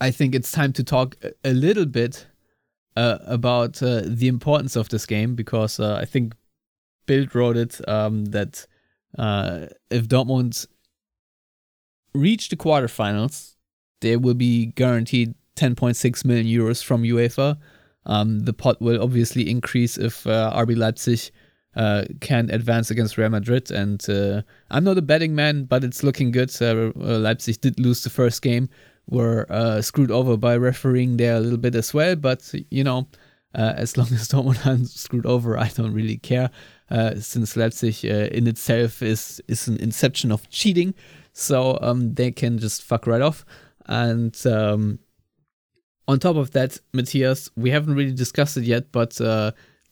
I 0.00 0.10
think 0.10 0.34
it's 0.34 0.52
time 0.52 0.72
to 0.74 0.84
talk 0.84 1.16
a, 1.44 1.52
little 1.52 1.86
bit 1.86 2.26
uh, 2.96 3.18
about 3.24 3.82
uh, 3.82 4.02
the 4.04 4.28
importance 4.28 4.76
of 4.76 4.88
this 4.88 5.06
game 5.06 5.34
because 5.34 5.80
uh, 5.80 5.94
I 5.94 6.04
think 6.04 6.34
Bild 7.06 7.34
wrote 7.34 7.56
it 7.56 7.88
um, 7.88 8.26
that 8.26 8.66
uh, 9.18 9.66
if 9.90 10.08
Dortmund 10.08 10.66
reach 12.14 12.48
the 12.48 12.56
quarterfinals, 12.56 13.54
they 14.02 14.16
will 14.16 14.34
be 14.34 14.66
guaranteed 14.66 15.34
10.6 15.56 16.24
million 16.24 16.46
euros 16.46 16.84
from 16.84 17.02
UEFA. 17.02 17.56
Um, 18.04 18.40
the 18.40 18.52
pot 18.52 18.80
will 18.80 19.02
obviously 19.02 19.48
increase 19.48 19.96
if 19.96 20.26
uh, 20.26 20.52
RB 20.54 20.76
Leipzig 20.76 21.30
uh, 21.74 22.04
can 22.20 22.50
advance 22.50 22.90
against 22.90 23.16
Real 23.16 23.30
Madrid. 23.30 23.70
And 23.70 24.04
uh, 24.10 24.42
I'm 24.70 24.84
not 24.84 24.98
a 24.98 25.02
betting 25.02 25.34
man, 25.34 25.64
but 25.64 25.84
it's 25.84 26.02
looking 26.02 26.30
good. 26.30 26.54
Uh, 26.60 26.92
Leipzig 26.96 27.60
did 27.60 27.78
lose 27.80 28.02
the 28.02 28.10
first 28.10 28.42
game, 28.42 28.68
were 29.08 29.46
uh, 29.48 29.80
screwed 29.80 30.10
over 30.10 30.36
by 30.36 30.56
refereeing 30.56 31.16
there 31.16 31.36
a 31.36 31.40
little 31.40 31.58
bit 31.58 31.74
as 31.74 31.94
well. 31.94 32.16
But, 32.16 32.52
you 32.70 32.84
know, 32.84 33.08
uh, 33.54 33.74
as 33.76 33.96
long 33.96 34.06
as 34.12 34.28
Dortmund 34.28 34.88
screwed 34.88 35.26
over, 35.26 35.56
I 35.56 35.68
don't 35.68 35.94
really 35.94 36.18
care. 36.18 36.50
Uh, 36.90 37.14
since 37.14 37.56
Leipzig 37.56 38.04
in 38.04 38.46
itself 38.46 39.00
is, 39.00 39.40
is 39.48 39.66
an 39.66 39.78
inception 39.78 40.30
of 40.30 40.50
cheating. 40.50 40.92
So 41.32 41.78
um, 41.80 42.14
they 42.14 42.30
can 42.30 42.58
just 42.58 42.82
fuck 42.82 43.06
right 43.06 43.22
off. 43.22 43.46
And 43.86 44.36
um, 44.46 44.98
on 46.08 46.18
top 46.18 46.36
of 46.36 46.52
that, 46.52 46.78
Matthias, 46.92 47.50
we 47.56 47.70
haven't 47.70 47.94
really 47.94 48.14
discussed 48.14 48.56
it 48.56 48.64
yet, 48.64 48.92
but 48.92 49.20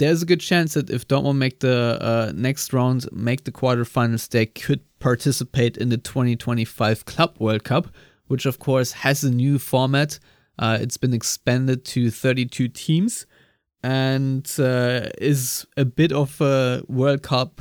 there's 0.00 0.22
a 0.22 0.26
good 0.26 0.40
chance 0.40 0.74
that 0.74 0.88
if 0.88 1.07
Dortmund 1.07 1.37
make 1.37 1.61
the 1.61 1.98
uh, 2.00 2.33
next 2.35 2.72
round, 2.72 3.07
make 3.12 3.44
the 3.44 3.53
quarterfinals, 3.53 4.31
they 4.31 4.46
could 4.46 4.81
participate 4.98 5.76
in 5.76 5.90
the 5.90 5.98
2025 5.98 7.05
Club 7.05 7.37
World 7.38 7.64
Cup, 7.64 7.88
which 8.26 8.46
of 8.46 8.59
course 8.59 8.92
has 8.92 9.22
a 9.22 9.31
new 9.31 9.59
format. 9.59 10.18
Uh, 10.59 10.79
it's 10.81 10.96
been 10.96 11.12
expanded 11.12 11.85
to 11.85 12.11
32 12.11 12.68
teams 12.68 13.26
and 13.83 14.50
uh, 14.59 15.09
is 15.18 15.66
a 15.76 15.85
bit 15.85 16.12
of 16.12 16.40
a 16.40 16.83
World 16.88 17.22
Cup 17.22 17.61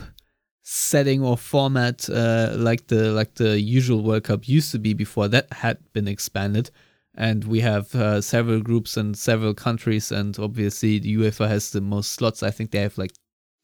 setting 0.71 1.23
or 1.23 1.36
format 1.36 2.08
uh, 2.12 2.53
like 2.55 2.86
the 2.86 3.12
like 3.12 3.34
the 3.34 3.60
usual 3.60 4.03
World 4.03 4.25
Cup 4.25 4.47
used 4.47 4.71
to 4.71 4.77
be 4.77 4.93
before 4.93 5.27
that 5.27 5.51
had 5.51 5.79
been 5.93 6.08
expanded. 6.08 6.69
And 7.15 7.43
we 7.45 7.60
have 7.62 7.93
uh, 7.95 8.21
several 8.21 8.62
groups 8.62 8.95
and 8.95 9.17
several 9.17 9.55
countries 9.55 10.12
and 10.12 10.38
obviously 10.38 10.99
the 10.99 11.17
uefa 11.17 11.47
has 11.47 11.71
the 11.71 11.82
most 11.82 12.12
slots. 12.12 12.43
I 12.43 12.51
think 12.51 12.69
they 12.69 12.82
have 12.82 12.99
like 12.99 13.13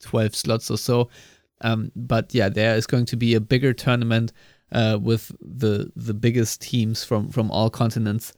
12 0.02 0.36
slots 0.36 0.72
or 0.72 0.80
so. 0.80 1.10
Um, 1.62 1.92
but 1.96 2.34
yeah 2.34 2.50
there 2.50 2.76
is 2.76 2.88
going 2.88 3.06
to 3.06 3.16
be 3.16 3.36
a 3.36 3.40
bigger 3.40 3.72
tournament 3.72 4.34
uh, 4.72 4.98
with 5.00 5.32
the 5.40 5.92
the 5.96 6.16
biggest 6.16 6.60
teams 6.60 7.04
from 7.04 7.30
from 7.30 7.52
all 7.52 7.70
continents. 7.70 8.34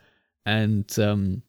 And 0.45 0.87
um, 0.99 1.41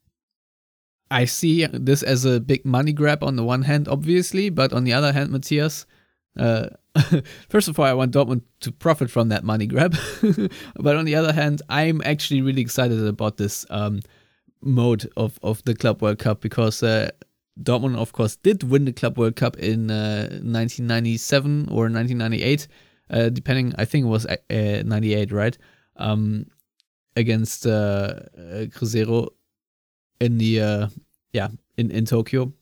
i 1.11 1.25
see 1.25 1.65
this 1.65 2.03
as 2.03 2.23
a 2.23 2.39
big 2.39 2.63
money 2.63 2.93
grab 2.93 3.23
on 3.23 3.35
the 3.35 3.43
one 3.43 3.63
hand 3.63 3.87
obviously 3.87 4.51
but 4.51 4.71
on 4.71 4.83
the 4.83 4.93
other 4.93 5.11
hand 5.11 5.31
matthias 5.31 5.87
uh, 6.37 6.69
first 7.49 7.67
of 7.67 7.79
all, 7.79 7.85
I 7.85 7.93
want 7.93 8.13
Dortmund 8.13 8.41
to 8.61 8.71
profit 8.71 9.09
from 9.09 9.29
that 9.29 9.43
money 9.43 9.67
grab. 9.67 9.95
but 10.75 10.95
on 10.95 11.05
the 11.05 11.15
other 11.15 11.33
hand, 11.33 11.61
I'm 11.69 12.01
actually 12.03 12.41
really 12.41 12.61
excited 12.61 13.05
about 13.05 13.37
this 13.37 13.65
um, 13.69 14.01
mode 14.61 15.09
of, 15.17 15.39
of 15.43 15.63
the 15.63 15.75
Club 15.75 16.01
World 16.01 16.19
Cup 16.19 16.41
because 16.41 16.83
uh, 16.83 17.09
Dortmund, 17.61 17.97
of 17.97 18.13
course, 18.13 18.35
did 18.37 18.63
win 18.63 18.85
the 18.85 18.93
Club 18.93 19.17
World 19.17 19.35
Cup 19.35 19.57
in 19.57 19.91
uh, 19.91 20.27
1997 20.41 21.67
or 21.69 21.89
1998, 21.89 22.67
uh, 23.09 23.29
depending, 23.29 23.73
I 23.77 23.85
think 23.85 24.05
it 24.05 24.09
was 24.09 24.25
uh, 24.25 24.35
98, 24.49 25.31
right? 25.31 25.57
Um, 25.97 26.45
against 27.15 27.65
uh, 27.67 28.19
Cruzeiro 28.69 29.29
in 30.21 30.37
the, 30.37 30.89
yeah, 31.33 31.49
in, 31.77 31.91
in 31.91 32.05
Tokyo. 32.05 32.53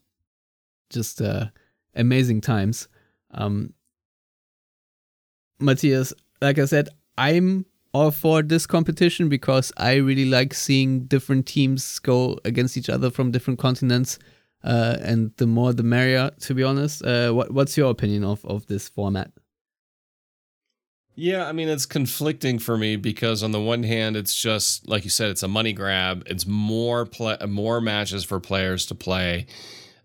Just 0.90 1.22
amazing 1.94 2.42
times. 2.42 2.88
Um, 3.32 3.74
Matthias, 5.60 6.14
like 6.42 6.60
I 6.60 6.66
said, 6.66 6.90
I'm 7.18 7.66
all 7.94 8.12
for 8.12 8.42
this 8.42 8.68
competition 8.68 9.30
because 9.30 9.72
I 9.78 9.96
really 9.96 10.26
like 10.26 10.54
seeing 10.54 11.06
different 11.06 11.46
teams 11.48 12.00
go 12.00 12.40
against 12.46 12.78
each 12.78 12.90
other 12.90 13.10
from 13.10 13.32
different 13.32 13.60
continents. 13.60 14.20
Uh, 14.64 14.98
and 15.02 15.32
the 15.38 15.48
more 15.48 15.72
the 15.72 15.84
merrier, 15.84 16.32
to 16.42 16.54
be 16.54 16.64
honest. 16.64 17.04
Uh, 17.04 17.32
what, 17.32 17.52
what's 17.52 17.78
your 17.78 17.90
opinion 17.90 18.24
of, 18.24 18.44
of 18.46 18.66
this 18.68 18.90
format? 18.90 19.32
Yeah, 21.16 21.48
I 21.48 21.52
mean, 21.52 21.68
it's 21.68 21.88
conflicting 21.88 22.60
for 22.60 22.78
me 22.78 22.96
because 22.96 23.42
on 23.42 23.52
the 23.52 23.60
one 23.60 23.82
hand, 23.82 24.16
it's 24.16 24.40
just 24.40 24.88
like 24.88 25.04
you 25.04 25.10
said, 25.10 25.32
it's 25.32 25.42
a 25.42 25.48
money 25.48 25.74
grab. 25.74 26.24
It's 26.28 26.46
more 26.46 27.08
play, 27.08 27.38
more 27.48 27.82
matches 27.82 28.24
for 28.24 28.40
players 28.40 28.86
to 28.88 28.96
play. 28.96 29.48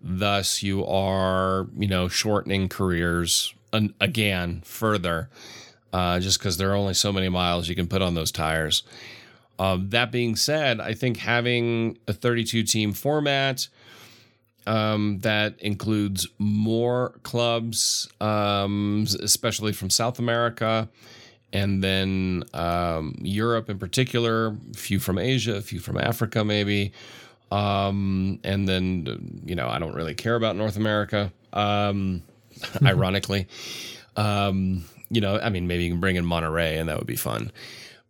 Thus, 0.03 0.63
you 0.63 0.85
are, 0.85 1.69
you 1.77 1.87
know, 1.87 2.09
shortening 2.09 2.69
careers 2.69 3.55
an, 3.73 3.95
again 4.01 4.63
further, 4.65 5.31
uh, 5.93 6.19
just 6.21 6.39
because 6.39 6.57
there 6.57 6.71
are 6.73 6.77
only 6.77 6.95
so 6.95 7.13
many 7.13 7.29
miles 7.29 7.69
you 7.69 7.75
can 7.75 7.87
put 7.87 8.03
on 8.03 8.15
those 8.15 8.33
tires. 8.33 8.83
Um, 9.59 9.91
that 9.91 10.11
being 10.11 10.35
said, 10.35 10.81
I 10.81 10.95
think 10.95 11.19
having 11.19 11.99
a 12.09 12.13
32 12.13 12.65
team 12.65 12.93
format 12.93 13.69
um, 14.67 15.19
that 15.21 15.61
includes 15.61 16.27
more 16.39 17.21
clubs, 17.23 18.09
um, 18.21 19.07
especially 19.23 19.73
from 19.73 19.91
South 19.91 20.19
America, 20.19 20.89
and 21.53 21.83
then 21.83 22.45
um, 22.55 23.15
Europe 23.21 23.69
in 23.69 23.79
particular, 23.79 24.57
a 24.73 24.77
few 24.77 24.99
from 24.99 25.19
Asia, 25.19 25.57
a 25.57 25.63
few 25.63 25.81
from 25.81 25.99
Africa, 25.99 26.45
maybe. 26.45 26.93
Um, 27.53 28.41
and 28.45 28.67
then, 28.67 29.43
you 29.45 29.55
know, 29.55 29.69
I 29.69 29.79
don't 29.79 29.95
really 29.95 30.15
care 30.15 30.37
about 30.37 30.57
North 30.57 30.79
America, 30.79 31.31
um, 31.53 32.23
ironically. 32.83 33.47
Um, 34.17 34.85
you 35.11 35.21
know, 35.21 35.39
I 35.39 35.51
mean, 35.51 35.67
maybe 35.67 35.85
you 35.85 35.91
can 35.91 36.01
bring 36.01 36.17
in 36.17 36.25
Monterrey 36.25 36.81
and 36.81 36.89
that 36.89 36.97
would 36.97 37.07
be 37.07 37.17
fun, 37.17 37.53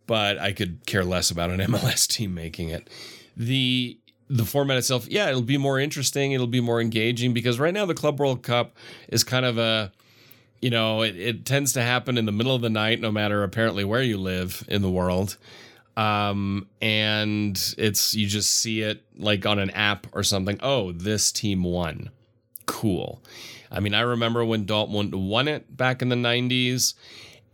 but 0.07 0.39
I 0.39 0.53
could 0.53 0.85
care 0.85 1.03
less 1.03 1.29
about 1.29 1.49
an 1.49 1.59
MLS 1.71 2.07
team 2.07 2.33
making 2.33 2.69
it. 2.69 2.89
The 3.35 3.99
the 4.29 4.45
format 4.45 4.77
itself, 4.77 5.07
yeah, 5.09 5.27
it'll 5.27 5.41
be 5.41 5.57
more 5.57 5.77
interesting. 5.77 6.31
It'll 6.31 6.47
be 6.47 6.61
more 6.61 6.79
engaging 6.79 7.33
because 7.33 7.59
right 7.59 7.73
now 7.73 7.85
the 7.85 7.93
Club 7.93 8.19
World 8.19 8.41
Cup 8.41 8.77
is 9.09 9.23
kind 9.25 9.45
of 9.45 9.57
a 9.57 9.91
you 10.61 10.69
know, 10.69 11.01
it, 11.01 11.17
it 11.17 11.45
tends 11.45 11.73
to 11.73 11.81
happen 11.81 12.17
in 12.17 12.25
the 12.25 12.31
middle 12.31 12.55
of 12.55 12.61
the 12.61 12.69
night, 12.69 13.01
no 13.01 13.11
matter 13.11 13.43
apparently 13.43 13.83
where 13.83 14.01
you 14.01 14.17
live 14.17 14.63
in 14.69 14.81
the 14.81 14.89
world. 14.89 15.35
Um, 15.95 16.67
and 16.81 17.59
it's, 17.77 18.13
you 18.15 18.25
just 18.27 18.51
see 18.51 18.81
it 18.81 19.03
like 19.17 19.45
on 19.45 19.59
an 19.59 19.69
app 19.71 20.07
or 20.13 20.23
something. 20.23 20.59
Oh, 20.63 20.91
this 20.91 21.31
team 21.31 21.63
won. 21.63 22.09
Cool. 22.65 23.21
I 23.71 23.79
mean, 23.79 23.93
I 23.93 24.01
remember 24.01 24.43
when 24.45 24.65
Dortmund 24.65 25.13
won 25.13 25.47
it 25.47 25.75
back 25.77 26.01
in 26.01 26.09
the 26.09 26.15
90s 26.15 26.93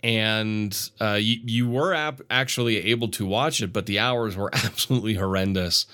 and 0.03 0.89
uh, 1.01 1.17
you, 1.19 1.37
you 1.43 1.69
were 1.69 1.93
ap- 1.93 2.21
actually 2.29 2.77
able 2.77 3.09
to 3.09 3.25
watch 3.25 3.61
it, 3.61 3.73
but 3.73 3.85
the 3.85 3.99
hours 3.99 4.37
were 4.37 4.49
absolutely 4.53 5.15
horrendous. 5.15 5.85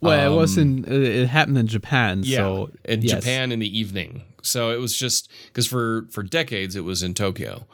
Well, 0.00 0.26
Um, 0.26 0.32
it 0.32 0.36
wasn't 0.36 0.88
It 0.88 1.26
happened 1.28 1.56
in 1.58 1.66
Japan. 1.66 2.20
yeah, 2.24 2.36
so 2.38 2.70
in 2.84 3.00
yes. 3.02 3.12
Japan 3.12 3.52
in 3.52 3.60
the 3.60 3.78
evening. 3.78 4.22
So 4.42 4.70
it 4.70 4.76
was 4.80 4.94
just 4.96 5.30
because 5.46 5.66
for 5.66 6.06
for 6.10 6.22
decades 6.22 6.76
it 6.76 6.84
was 6.84 7.02
in 7.02 7.14
Tokyo, 7.14 7.66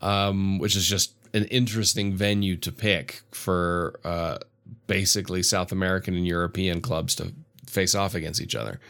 um, 0.00 0.58
which 0.58 0.76
is 0.76 0.86
just 0.86 1.12
an 1.34 1.44
interesting 1.46 2.14
venue 2.14 2.56
to 2.56 2.72
pick 2.72 3.22
for 3.32 3.98
uh, 4.04 4.38
basically 4.86 5.42
South 5.42 5.72
American 5.72 6.14
and 6.14 6.26
European 6.26 6.80
clubs 6.80 7.14
to 7.16 7.32
face 7.66 7.94
off 7.94 8.14
against 8.14 8.40
each 8.40 8.54
other. 8.54 8.80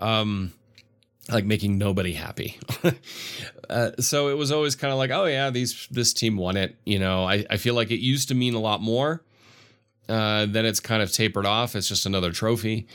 Um, 0.00 0.52
like 1.28 1.44
making 1.44 1.78
nobody 1.78 2.12
happy. 2.12 2.58
uh, 3.70 3.90
so 3.98 4.28
it 4.28 4.36
was 4.36 4.52
always 4.52 4.74
kind 4.74 4.92
of 4.92 4.98
like, 4.98 5.10
oh 5.10 5.24
yeah, 5.24 5.50
these 5.50 5.88
this 5.90 6.12
team 6.12 6.36
won 6.36 6.56
it. 6.56 6.76
You 6.84 6.98
know, 6.98 7.24
I, 7.24 7.44
I 7.50 7.56
feel 7.56 7.74
like 7.74 7.90
it 7.90 8.00
used 8.00 8.28
to 8.28 8.34
mean 8.34 8.54
a 8.54 8.60
lot 8.60 8.80
more. 8.80 9.22
Uh, 10.08 10.46
then 10.46 10.64
it's 10.64 10.78
kind 10.78 11.02
of 11.02 11.10
tapered 11.10 11.46
off. 11.46 11.74
It's 11.74 11.88
just 11.88 12.06
another 12.06 12.30
trophy 12.30 12.86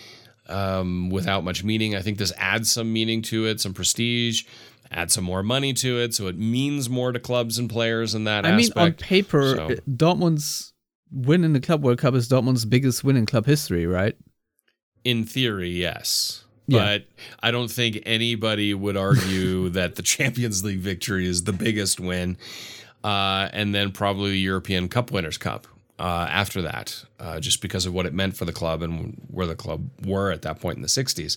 um, 0.47 1.09
without 1.09 1.43
much 1.43 1.63
meaning. 1.63 1.95
I 1.95 2.01
think 2.01 2.17
this 2.17 2.31
adds 2.37 2.71
some 2.71 2.91
meaning 2.93 3.21
to 3.23 3.47
it, 3.47 3.59
some 3.59 3.73
prestige, 3.73 4.43
add 4.91 5.11
some 5.11 5.23
more 5.23 5.41
money 5.41 5.73
to 5.73 5.99
it, 5.99 6.13
so 6.13 6.27
it 6.27 6.37
means 6.37 6.89
more 6.89 7.11
to 7.11 7.19
clubs 7.19 7.57
and 7.57 7.69
players 7.69 8.13
in 8.13 8.25
that 8.25 8.45
I 8.45 8.55
mean, 8.55 8.69
on 8.75 8.93
paper, 8.93 9.55
So- 9.55 9.75
Dortmund's 9.89 10.73
win 11.11 11.43
in 11.43 11.53
the 11.53 11.59
Club 11.59 11.83
World 11.83 11.97
Cup 11.99 12.13
is 12.13 12.27
Dortmund's 12.29 12.65
biggest 12.65 13.03
win 13.03 13.17
in 13.17 13.25
club 13.25 13.45
history, 13.45 13.85
right? 13.85 14.15
in 15.03 15.23
theory, 15.25 15.69
yes. 15.71 16.43
Yeah. 16.67 16.79
But 16.79 17.05
I 17.41 17.49
don't 17.51 17.71
think 17.71 18.03
anybody 18.05 18.73
would 18.73 18.95
argue 18.95 19.69
that 19.79 19.95
the 19.95 20.03
Champions 20.03 20.63
League 20.63 20.79
victory 20.79 21.25
is 21.27 21.43
the 21.45 21.53
biggest 21.53 21.99
win. 21.99 22.37
Uh, 23.03 23.49
and 23.51 23.73
then 23.73 23.91
probably 23.91 24.29
the 24.31 24.39
European 24.39 24.87
Cup 24.87 25.09
Winners' 25.11 25.39
Cup 25.39 25.65
uh, 25.97 26.27
after 26.29 26.61
that, 26.61 27.03
uh, 27.19 27.39
just 27.39 27.61
because 27.63 27.87
of 27.87 27.93
what 27.95 28.05
it 28.05 28.13
meant 28.13 28.37
for 28.37 28.45
the 28.45 28.53
club 28.53 28.83
and 28.83 29.19
where 29.27 29.47
the 29.47 29.55
club 29.55 29.89
were 30.05 30.31
at 30.31 30.43
that 30.43 30.59
point 30.59 30.75
in 30.75 30.83
the 30.83 30.87
60s. 30.87 31.35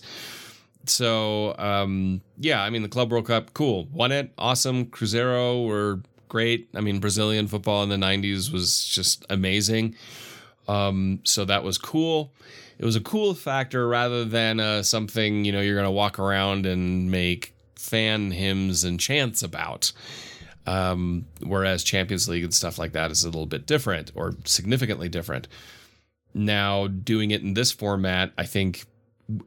So, 0.89 1.55
um, 1.57 2.21
yeah, 2.37 2.61
I 2.61 2.69
mean, 2.69 2.81
the 2.81 2.89
Club 2.89 3.11
World 3.11 3.27
Cup, 3.27 3.53
cool. 3.53 3.87
Won 3.91 4.11
it. 4.11 4.31
Awesome. 4.37 4.85
Cruzeiro 4.85 5.67
were 5.67 6.01
great. 6.27 6.69
I 6.75 6.81
mean, 6.81 6.99
Brazilian 6.99 7.47
football 7.47 7.83
in 7.83 7.89
the 7.89 7.95
90s 7.95 8.51
was 8.51 8.85
just 8.85 9.25
amazing. 9.29 9.95
Um, 10.67 11.19
so 11.23 11.45
that 11.45 11.63
was 11.63 11.77
cool. 11.77 12.33
It 12.77 12.85
was 12.85 12.95
a 12.95 13.01
cool 13.01 13.33
factor 13.33 13.87
rather 13.87 14.25
than 14.25 14.59
uh, 14.59 14.83
something, 14.83 15.45
you 15.45 15.51
know, 15.51 15.61
you're 15.61 15.81
to 15.81 15.91
walk 15.91 16.19
around 16.19 16.65
and 16.65 17.09
make 17.09 17.53
fan 17.75 18.31
hymns 18.31 18.83
and 18.83 18.99
chants 18.99 19.43
about. 19.43 19.91
Um, 20.67 21.25
whereas 21.41 21.83
Champions 21.83 22.27
League 22.27 22.43
and 22.43 22.53
stuff 22.53 22.79
like 22.79 22.93
that 22.93 23.11
is 23.11 23.23
a 23.23 23.27
little 23.27 23.45
bit 23.45 23.67
different 23.67 24.11
or 24.15 24.33
significantly 24.45 25.07
different. 25.07 25.47
Now, 26.33 26.87
doing 26.87 27.31
it 27.31 27.41
in 27.43 27.53
this 27.53 27.71
format, 27.71 28.33
I 28.37 28.45
think 28.45 28.85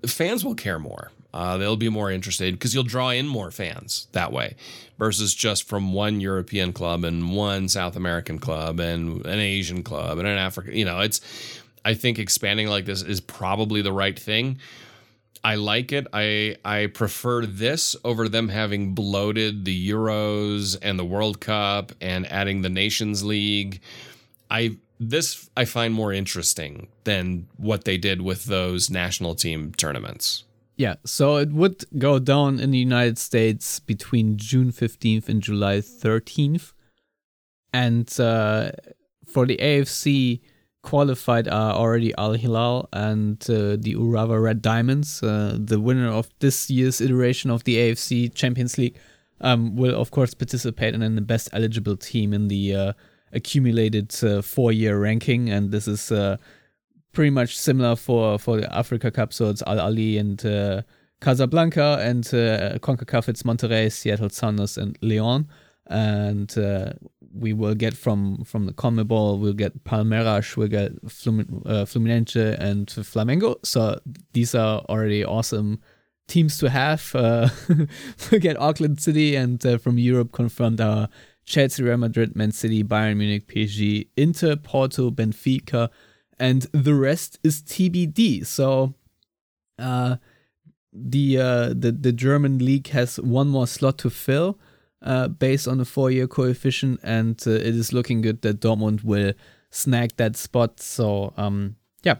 fans 0.06 0.44
will 0.44 0.54
care 0.54 0.78
more. 0.78 1.10
Uh, 1.32 1.58
they'll 1.58 1.76
be 1.76 1.88
more 1.88 2.10
interested 2.10 2.54
because 2.54 2.74
you'll 2.74 2.84
draw 2.84 3.10
in 3.10 3.28
more 3.28 3.50
fans 3.50 4.08
that 4.12 4.32
way 4.32 4.56
versus 4.98 5.34
just 5.34 5.68
from 5.68 5.92
one 5.92 6.20
European 6.20 6.72
club 6.72 7.04
and 7.04 7.34
one 7.34 7.68
South 7.68 7.96
American 7.96 8.38
club 8.38 8.80
and 8.80 9.24
an 9.26 9.38
Asian 9.38 9.82
club 9.82 10.18
and 10.18 10.26
an 10.26 10.38
African. 10.38 10.74
You 10.74 10.86
know, 10.86 11.00
it's, 11.00 11.20
I 11.84 11.94
think 11.94 12.18
expanding 12.18 12.68
like 12.68 12.86
this 12.86 13.02
is 13.02 13.20
probably 13.20 13.82
the 13.82 13.92
right 13.92 14.18
thing. 14.18 14.58
I 15.44 15.54
like 15.54 15.92
it. 15.92 16.06
I 16.12 16.56
I 16.64 16.86
prefer 16.86 17.46
this 17.46 17.94
over 18.04 18.28
them 18.28 18.48
having 18.48 18.94
bloated 18.94 19.64
the 19.64 19.90
Euros 19.90 20.76
and 20.82 20.98
the 20.98 21.04
World 21.04 21.40
Cup 21.40 21.92
and 22.00 22.26
adding 22.30 22.62
the 22.62 22.68
Nations 22.68 23.22
League. 23.24 23.80
I 24.50 24.76
this 24.98 25.48
I 25.56 25.64
find 25.64 25.94
more 25.94 26.12
interesting 26.12 26.88
than 27.04 27.46
what 27.56 27.84
they 27.84 27.98
did 27.98 28.20
with 28.20 28.46
those 28.46 28.90
national 28.90 29.36
team 29.36 29.72
tournaments. 29.74 30.44
Yeah, 30.78 30.94
so 31.04 31.38
it 31.38 31.52
would 31.52 31.84
go 31.98 32.20
down 32.20 32.60
in 32.60 32.70
the 32.70 32.78
United 32.78 33.18
States 33.18 33.80
between 33.80 34.36
June 34.36 34.70
15th 34.70 35.28
and 35.28 35.42
July 35.42 35.78
13th. 35.78 36.72
And 37.72 38.08
uh, 38.20 38.70
for 39.26 39.44
the 39.44 39.56
AFC, 39.56 40.40
qualified 40.82 41.48
are 41.48 41.72
already 41.72 42.14
Al 42.16 42.34
Hilal 42.34 42.88
and 42.92 43.42
uh, 43.50 43.74
the 43.76 43.96
Urawa 43.96 44.40
Red 44.40 44.62
Diamonds. 44.62 45.20
Uh, 45.20 45.58
the 45.58 45.80
winner 45.80 46.08
of 46.10 46.28
this 46.38 46.70
year's 46.70 47.00
iteration 47.00 47.50
of 47.50 47.64
the 47.64 47.76
AFC 47.76 48.32
Champions 48.32 48.78
League 48.78 48.96
um, 49.40 49.74
will, 49.74 50.00
of 50.00 50.12
course, 50.12 50.32
participate 50.32 50.94
in 50.94 51.14
the 51.16 51.20
best 51.20 51.48
eligible 51.52 51.96
team 51.96 52.32
in 52.32 52.46
the 52.46 52.74
uh, 52.76 52.92
accumulated 53.32 54.14
uh, 54.22 54.42
four 54.42 54.70
year 54.70 54.96
ranking. 54.96 55.50
And 55.50 55.72
this 55.72 55.88
is 55.88 56.12
uh, 56.12 56.36
pretty 57.18 57.30
much 57.30 57.58
similar 57.58 57.96
for, 57.96 58.38
for 58.38 58.60
the 58.60 58.72
Africa 58.72 59.10
Cup. 59.10 59.32
So 59.32 59.50
it's 59.50 59.60
Al 59.66 59.78
Ahly 59.78 60.20
and 60.20 60.46
uh, 60.46 60.82
Casablanca, 61.20 61.98
and 62.00 62.24
uh, 62.28 62.78
CONCACAF, 62.78 63.28
it's 63.28 63.42
Monterrey, 63.42 63.90
Seattle 63.90 64.30
Sounders, 64.30 64.78
and 64.78 64.96
Leon. 65.02 65.48
And 65.88 66.56
uh, 66.56 66.92
we 67.34 67.52
will 67.54 67.74
get 67.74 67.96
from 67.96 68.44
from 68.44 68.66
the 68.66 68.72
CONMEBOL, 68.72 69.40
we'll 69.40 69.52
get 69.52 69.82
Palmeiras, 69.82 70.56
we'll 70.56 70.68
get 70.68 70.94
Flum- 71.06 71.66
uh, 71.66 71.84
Fluminense 71.86 72.36
and 72.36 72.86
Flamengo. 72.86 73.56
So 73.66 73.98
these 74.32 74.54
are 74.54 74.82
already 74.88 75.24
awesome 75.24 75.80
teams 76.28 76.56
to 76.58 76.70
have. 76.70 77.12
Uh, 77.16 77.48
we'll 78.30 78.40
get 78.40 78.56
Auckland 78.60 79.00
City, 79.00 79.34
and 79.34 79.66
uh, 79.66 79.78
from 79.78 79.98
Europe 79.98 80.30
confirmed 80.30 80.80
our 80.80 81.08
Chelsea, 81.44 81.82
Real 81.82 81.96
Madrid, 81.96 82.36
Man 82.36 82.52
City, 82.52 82.84
Bayern 82.84 83.16
Munich, 83.16 83.48
PSG, 83.48 84.06
Inter, 84.16 84.54
Porto, 84.54 85.10
Benfica, 85.10 85.90
and 86.38 86.62
the 86.72 86.94
rest 86.94 87.38
is 87.42 87.62
TBD. 87.62 88.46
So, 88.46 88.94
uh, 89.78 90.16
the 90.92 91.38
uh, 91.38 91.68
the 91.68 91.92
the 91.92 92.12
German 92.12 92.58
league 92.58 92.88
has 92.88 93.18
one 93.20 93.48
more 93.48 93.66
slot 93.66 93.98
to 93.98 94.10
fill, 94.10 94.58
uh, 95.02 95.28
based 95.28 95.68
on 95.68 95.80
a 95.80 95.84
four-year 95.84 96.26
coefficient, 96.26 97.00
and 97.02 97.42
uh, 97.46 97.50
it 97.50 97.74
is 97.74 97.92
looking 97.92 98.22
good 98.22 98.42
that 98.42 98.60
Dortmund 98.60 99.04
will 99.04 99.32
snag 99.70 100.16
that 100.16 100.36
spot. 100.36 100.80
So, 100.80 101.32
um, 101.36 101.76
yeah, 102.02 102.16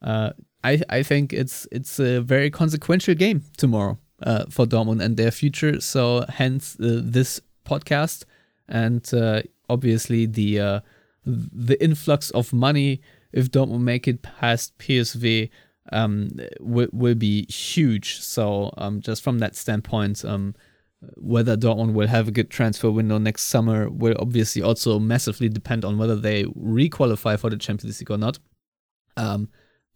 uh, 0.00 0.30
I 0.64 0.82
I 0.88 1.02
think 1.02 1.32
it's 1.32 1.66
it's 1.70 1.98
a 1.98 2.20
very 2.20 2.50
consequential 2.50 3.14
game 3.14 3.44
tomorrow, 3.56 3.98
uh, 4.22 4.46
for 4.48 4.66
Dortmund 4.66 5.02
and 5.02 5.16
their 5.16 5.30
future. 5.30 5.80
So, 5.80 6.24
hence 6.28 6.76
uh, 6.80 7.00
this 7.02 7.40
podcast, 7.64 8.24
and 8.68 9.08
uh, 9.14 9.42
obviously 9.68 10.26
the 10.26 10.60
uh, 10.60 10.80
the 11.24 11.82
influx 11.82 12.30
of 12.30 12.52
money 12.52 13.00
if 13.32 13.50
Dortmund 13.50 13.80
make 13.80 14.06
it 14.06 14.22
past 14.22 14.76
PSV 14.78 15.50
um, 15.90 16.30
will, 16.60 16.88
will 16.92 17.14
be 17.14 17.46
huge. 17.46 18.20
So 18.20 18.72
um, 18.76 19.00
just 19.00 19.22
from 19.22 19.38
that 19.40 19.56
standpoint, 19.56 20.24
um, 20.24 20.54
whether 21.16 21.56
Dortmund 21.56 21.94
will 21.94 22.06
have 22.06 22.28
a 22.28 22.32
good 22.32 22.50
transfer 22.50 22.90
window 22.90 23.18
next 23.18 23.44
summer 23.44 23.90
will 23.90 24.14
obviously 24.18 24.62
also 24.62 24.98
massively 24.98 25.48
depend 25.48 25.84
on 25.84 25.98
whether 25.98 26.16
they 26.16 26.44
requalify 26.44 27.38
for 27.38 27.50
the 27.50 27.56
Champions 27.56 27.98
League 28.00 28.10
or 28.10 28.18
not. 28.18 28.38
Um, 29.16 29.48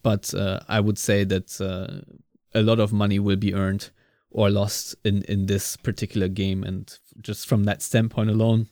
but 0.03 0.33
uh, 0.35 0.61
I 0.69 0.81
would 0.81 0.99
say 0.99 1.25
that 1.25 1.61
uh, 1.61 2.01
a 2.55 2.63
lot 2.63 2.81
of 2.81 2.93
money 2.93 3.19
will 3.19 3.37
be 3.37 3.55
earned 3.55 3.91
or 4.31 4.51
lost 4.51 4.97
in, 5.05 5.23
in 5.23 5.47
this 5.47 5.77
particular 5.77 6.29
game. 6.29 6.65
And 6.65 6.93
just 7.21 7.47
from 7.47 7.65
that 7.65 7.83
standpoint 7.83 8.31
alone, 8.31 8.69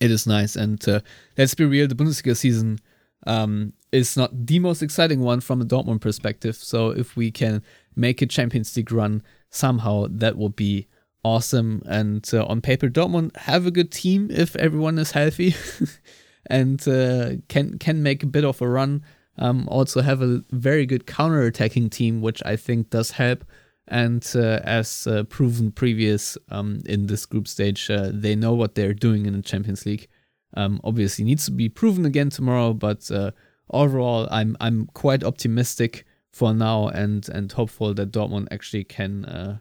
it 0.00 0.10
is 0.10 0.26
nice. 0.26 0.56
And 0.56 0.86
uh, 0.88 1.00
let's 1.36 1.54
be 1.54 1.64
real, 1.64 1.86
the 1.86 1.94
Bundesliga 1.94 2.36
season 2.36 2.78
um, 3.26 3.74
is 3.92 4.16
not 4.16 4.46
the 4.46 4.58
most 4.58 4.82
exciting 4.82 5.20
one 5.20 5.40
from 5.40 5.60
a 5.60 5.64
Dortmund 5.64 6.00
perspective. 6.00 6.56
So 6.56 6.90
if 6.90 7.16
we 7.16 7.30
can 7.30 7.62
make 7.96 8.22
a 8.22 8.26
Champions 8.26 8.76
League 8.76 8.92
run 8.92 9.22
somehow, 9.50 10.06
that 10.10 10.36
will 10.36 10.50
be 10.50 10.86
awesome. 11.24 11.82
And 11.86 12.28
uh, 12.32 12.44
on 12.46 12.60
paper, 12.60 12.88
Dortmund 12.88 13.36
have 13.36 13.66
a 13.66 13.70
good 13.70 13.90
team 13.90 14.28
if 14.30 14.56
everyone 14.56 14.98
is 14.98 15.12
healthy, 15.12 15.54
and 16.46 16.86
uh, 16.86 17.32
can 17.48 17.78
can 17.78 18.02
make 18.02 18.22
a 18.22 18.26
bit 18.26 18.44
of 18.44 18.62
a 18.62 18.68
run. 18.68 19.02
Um, 19.38 19.66
also 19.68 20.02
have 20.02 20.20
a 20.20 20.42
very 20.50 20.84
good 20.84 21.06
counter-attacking 21.06 21.88
team, 21.90 22.20
which 22.20 22.42
I 22.44 22.56
think 22.56 22.90
does 22.90 23.12
help. 23.12 23.44
And 23.88 24.26
uh, 24.34 24.60
as 24.64 25.06
uh, 25.06 25.24
proven 25.24 25.72
previous 25.72 26.36
um, 26.50 26.82
in 26.84 27.06
this 27.06 27.24
group 27.24 27.48
stage, 27.48 27.90
uh, 27.90 28.10
they 28.12 28.36
know 28.36 28.52
what 28.52 28.74
they're 28.74 28.92
doing 28.92 29.26
in 29.26 29.32
the 29.32 29.42
Champions 29.42 29.86
League. 29.86 30.08
Um, 30.54 30.80
obviously, 30.84 31.24
needs 31.24 31.46
to 31.46 31.52
be 31.52 31.68
proven 31.68 32.04
again 32.04 32.28
tomorrow, 32.28 32.74
but 32.74 33.10
uh, 33.10 33.30
overall, 33.70 34.28
I'm 34.30 34.56
I'm 34.60 34.86
quite 34.94 35.24
optimistic 35.24 36.04
for 36.32 36.52
now, 36.54 36.88
and 36.88 37.28
and 37.28 37.50
hopeful 37.52 37.94
that 37.94 38.12
Dortmund 38.12 38.48
actually 38.50 38.84
can, 38.84 39.24
uh, 39.24 39.58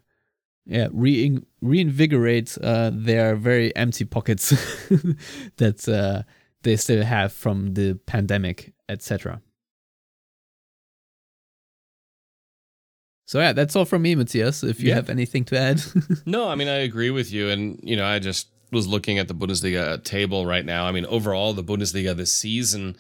yeah, 0.66 0.88
re- 0.92 1.40
reinvigorate 1.62 2.58
uh, 2.62 2.92
their 2.94 3.36
very 3.36 3.76
empty 3.76 4.06
pockets 4.06 4.50
that 5.58 5.88
uh, 5.88 6.24
they 6.64 6.76
still 6.76 7.04
have 7.04 7.34
from 7.34 7.74
the 7.74 7.96
pandemic, 8.06 8.74
etc. 8.88 9.42
So 13.26 13.40
yeah, 13.40 13.54
that's 13.54 13.76
all 13.76 13.86
from 13.86 14.02
me, 14.02 14.16
Matthias. 14.16 14.64
If 14.64 14.82
you 14.82 14.90
Yeah. 14.90 14.96
have 14.96 15.10
anything 15.10 15.46
to 15.46 15.58
add, 15.60 15.82
No, 16.26 16.50
I 16.50 16.56
mean 16.56 16.68
I 16.68 16.78
agree 16.80 17.12
with 17.12 17.32
you, 17.32 17.50
and 17.50 17.80
you 17.84 17.96
know 17.96 18.06
I 18.06 18.20
just 18.20 18.48
was 18.72 18.88
looking 18.88 19.18
at 19.20 19.28
the 19.28 19.34
Bundesliga 19.36 20.04
table 20.04 20.46
right 20.46 20.66
now. 20.66 20.86
I 20.86 20.92
mean 20.92 21.06
overall 21.06 21.54
the 21.54 21.64
Bundesliga 21.64 22.16
this 22.16 22.34
season, 22.34 22.96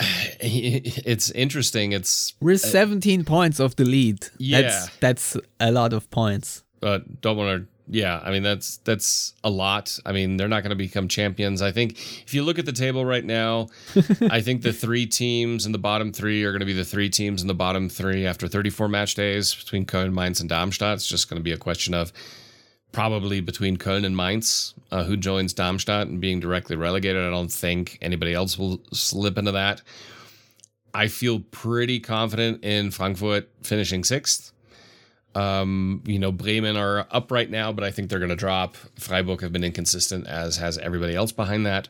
it's 0.40 1.30
interesting. 1.30 1.92
It's 1.92 2.34
we're 2.40 2.56
17 2.56 3.24
points 3.24 3.60
off 3.60 3.76
the 3.76 3.84
lead. 3.84 4.26
Yeah. 4.38 4.62
that's, 4.62 4.96
that's 4.98 5.36
a 5.58 5.70
lot 5.70 5.92
of 5.92 6.10
points. 6.10 6.62
uh, 6.82 7.00
Dortmund 7.20 7.60
are 7.60 7.66
yeah. 7.92 8.20
I 8.22 8.30
mean 8.30 8.44
that's 8.44 8.76
that's 8.78 9.34
a 9.42 9.50
lot. 9.50 9.98
I 10.06 10.12
mean 10.12 10.36
they're 10.36 10.48
not 10.48 10.62
going 10.62 10.70
to 10.70 10.76
become 10.76 11.08
champions. 11.08 11.60
I 11.60 11.72
think 11.72 11.98
if 12.24 12.32
you 12.32 12.44
look 12.44 12.58
at 12.58 12.64
the 12.64 12.72
table 12.72 13.04
right 13.04 13.24
now, 13.24 13.66
I 14.30 14.40
think 14.40 14.62
the 14.62 14.72
three 14.72 15.06
teams 15.06 15.66
in 15.66 15.72
the 15.72 15.78
bottom 15.78 16.12
three 16.12 16.44
are 16.44 16.52
going 16.52 16.60
to 16.60 16.66
be 16.66 16.72
the 16.72 16.84
three 16.84 17.10
teams 17.10 17.42
in 17.42 17.48
the 17.48 17.54
bottom 17.54 17.88
three 17.88 18.26
after 18.26 18.46
34 18.46 18.88
match 18.88 19.16
days 19.16 19.54
between 19.54 19.84
Köln, 19.86 20.12
Mainz, 20.12 20.40
and 20.40 20.48
Darmstadt. 20.48 20.94
It's 20.94 21.08
just 21.08 21.28
going 21.28 21.40
to 21.40 21.42
be 21.42 21.52
a 21.52 21.56
question 21.58 21.92
of 21.92 22.12
probably 22.92 23.40
between 23.40 23.76
Köln 23.76 24.04
and 24.04 24.16
Mainz, 24.16 24.74
uh, 24.90 25.04
who 25.04 25.16
joins 25.16 25.52
Darmstadt 25.52 26.08
and 26.08 26.20
being 26.20 26.40
directly 26.40 26.76
relegated. 26.76 27.24
I 27.24 27.30
don't 27.30 27.52
think 27.52 27.98
anybody 28.02 28.34
else 28.34 28.58
will 28.58 28.80
slip 28.92 29.38
into 29.38 29.52
that. 29.52 29.82
I 30.92 31.08
feel 31.08 31.40
pretty 31.40 32.00
confident 32.00 32.64
in 32.64 32.90
Frankfurt 32.90 33.48
finishing 33.62 34.02
sixth. 34.02 34.52
Um, 35.34 36.02
you 36.06 36.18
know, 36.18 36.32
Bremen 36.32 36.76
are 36.76 37.06
up 37.12 37.30
right 37.30 37.48
now, 37.48 37.70
but 37.70 37.84
I 37.84 37.92
think 37.92 38.10
they're 38.10 38.18
going 38.18 38.30
to 38.30 38.36
drop. 38.36 38.76
Freiburg 38.98 39.42
have 39.42 39.52
been 39.52 39.62
inconsistent, 39.62 40.26
as 40.26 40.56
has 40.56 40.76
everybody 40.78 41.14
else 41.14 41.30
behind 41.30 41.64
that. 41.66 41.88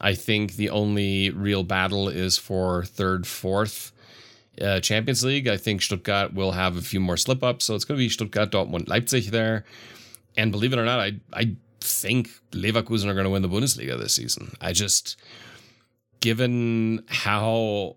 I 0.00 0.14
think 0.14 0.56
the 0.56 0.70
only 0.70 1.30
real 1.30 1.64
battle 1.64 2.08
is 2.08 2.36
for 2.36 2.84
third, 2.84 3.26
fourth. 3.26 3.92
Uh, 4.60 4.80
Champions 4.80 5.24
League, 5.24 5.48
I 5.48 5.56
think 5.56 5.82
Stuttgart 5.82 6.34
will 6.34 6.52
have 6.52 6.76
a 6.76 6.82
few 6.82 7.00
more 7.00 7.16
slip 7.16 7.42
ups. 7.42 7.64
So 7.64 7.74
it's 7.74 7.84
going 7.84 7.96
to 7.98 8.04
be 8.04 8.08
Stuttgart, 8.08 8.50
Dortmund, 8.50 8.88
Leipzig 8.88 9.30
there. 9.30 9.64
And 10.38 10.52
believe 10.52 10.72
it 10.72 10.78
or 10.78 10.84
not, 10.84 11.00
I, 11.00 11.12
I 11.34 11.56
think 11.80 12.30
Leverkusen 12.52 13.06
are 13.06 13.14
going 13.14 13.24
to 13.24 13.30
win 13.30 13.42
the 13.42 13.48
Bundesliga 13.48 13.98
this 13.98 14.14
season. 14.14 14.56
I 14.60 14.72
just, 14.72 15.16
given 16.20 17.02
how 17.08 17.96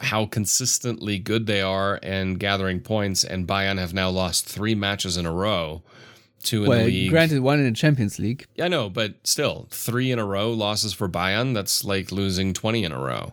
how 0.00 0.26
consistently 0.26 1.18
good 1.18 1.46
they 1.46 1.60
are 1.60 1.98
and 2.04 2.38
gathering 2.38 2.78
points, 2.80 3.24
and 3.24 3.48
Bayern 3.48 3.78
have 3.78 3.92
now 3.92 4.10
lost 4.10 4.46
three 4.46 4.74
matches 4.76 5.16
in 5.16 5.26
a 5.26 5.32
row, 5.32 5.82
two 6.44 6.62
in 6.62 6.68
Well, 6.68 6.78
the 6.80 6.84
league. 6.84 7.10
granted, 7.10 7.40
one 7.40 7.58
in 7.58 7.64
the 7.64 7.72
Champions 7.72 8.18
League. 8.18 8.46
Yeah, 8.54 8.66
I 8.66 8.68
know, 8.68 8.88
but 8.88 9.14
still, 9.24 9.66
three 9.70 10.12
in 10.12 10.20
a 10.20 10.24
row 10.24 10.52
losses 10.52 10.92
for 10.92 11.08
Bayern. 11.08 11.52
That's 11.52 11.84
like 11.84 12.12
losing 12.12 12.52
20 12.52 12.84
in 12.84 12.92
a 12.92 12.98
row. 12.98 13.32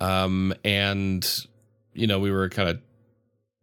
Um, 0.00 0.52
and, 0.62 1.26
you 1.94 2.06
know, 2.06 2.18
we 2.18 2.30
were 2.30 2.50
kind 2.50 2.68
of 2.68 2.80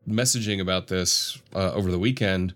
messaging 0.09 0.59
about 0.59 0.88
this 0.88 1.39
uh, 1.53 1.74
over 1.74 1.91
the 1.91 1.99
weekend. 1.99 2.55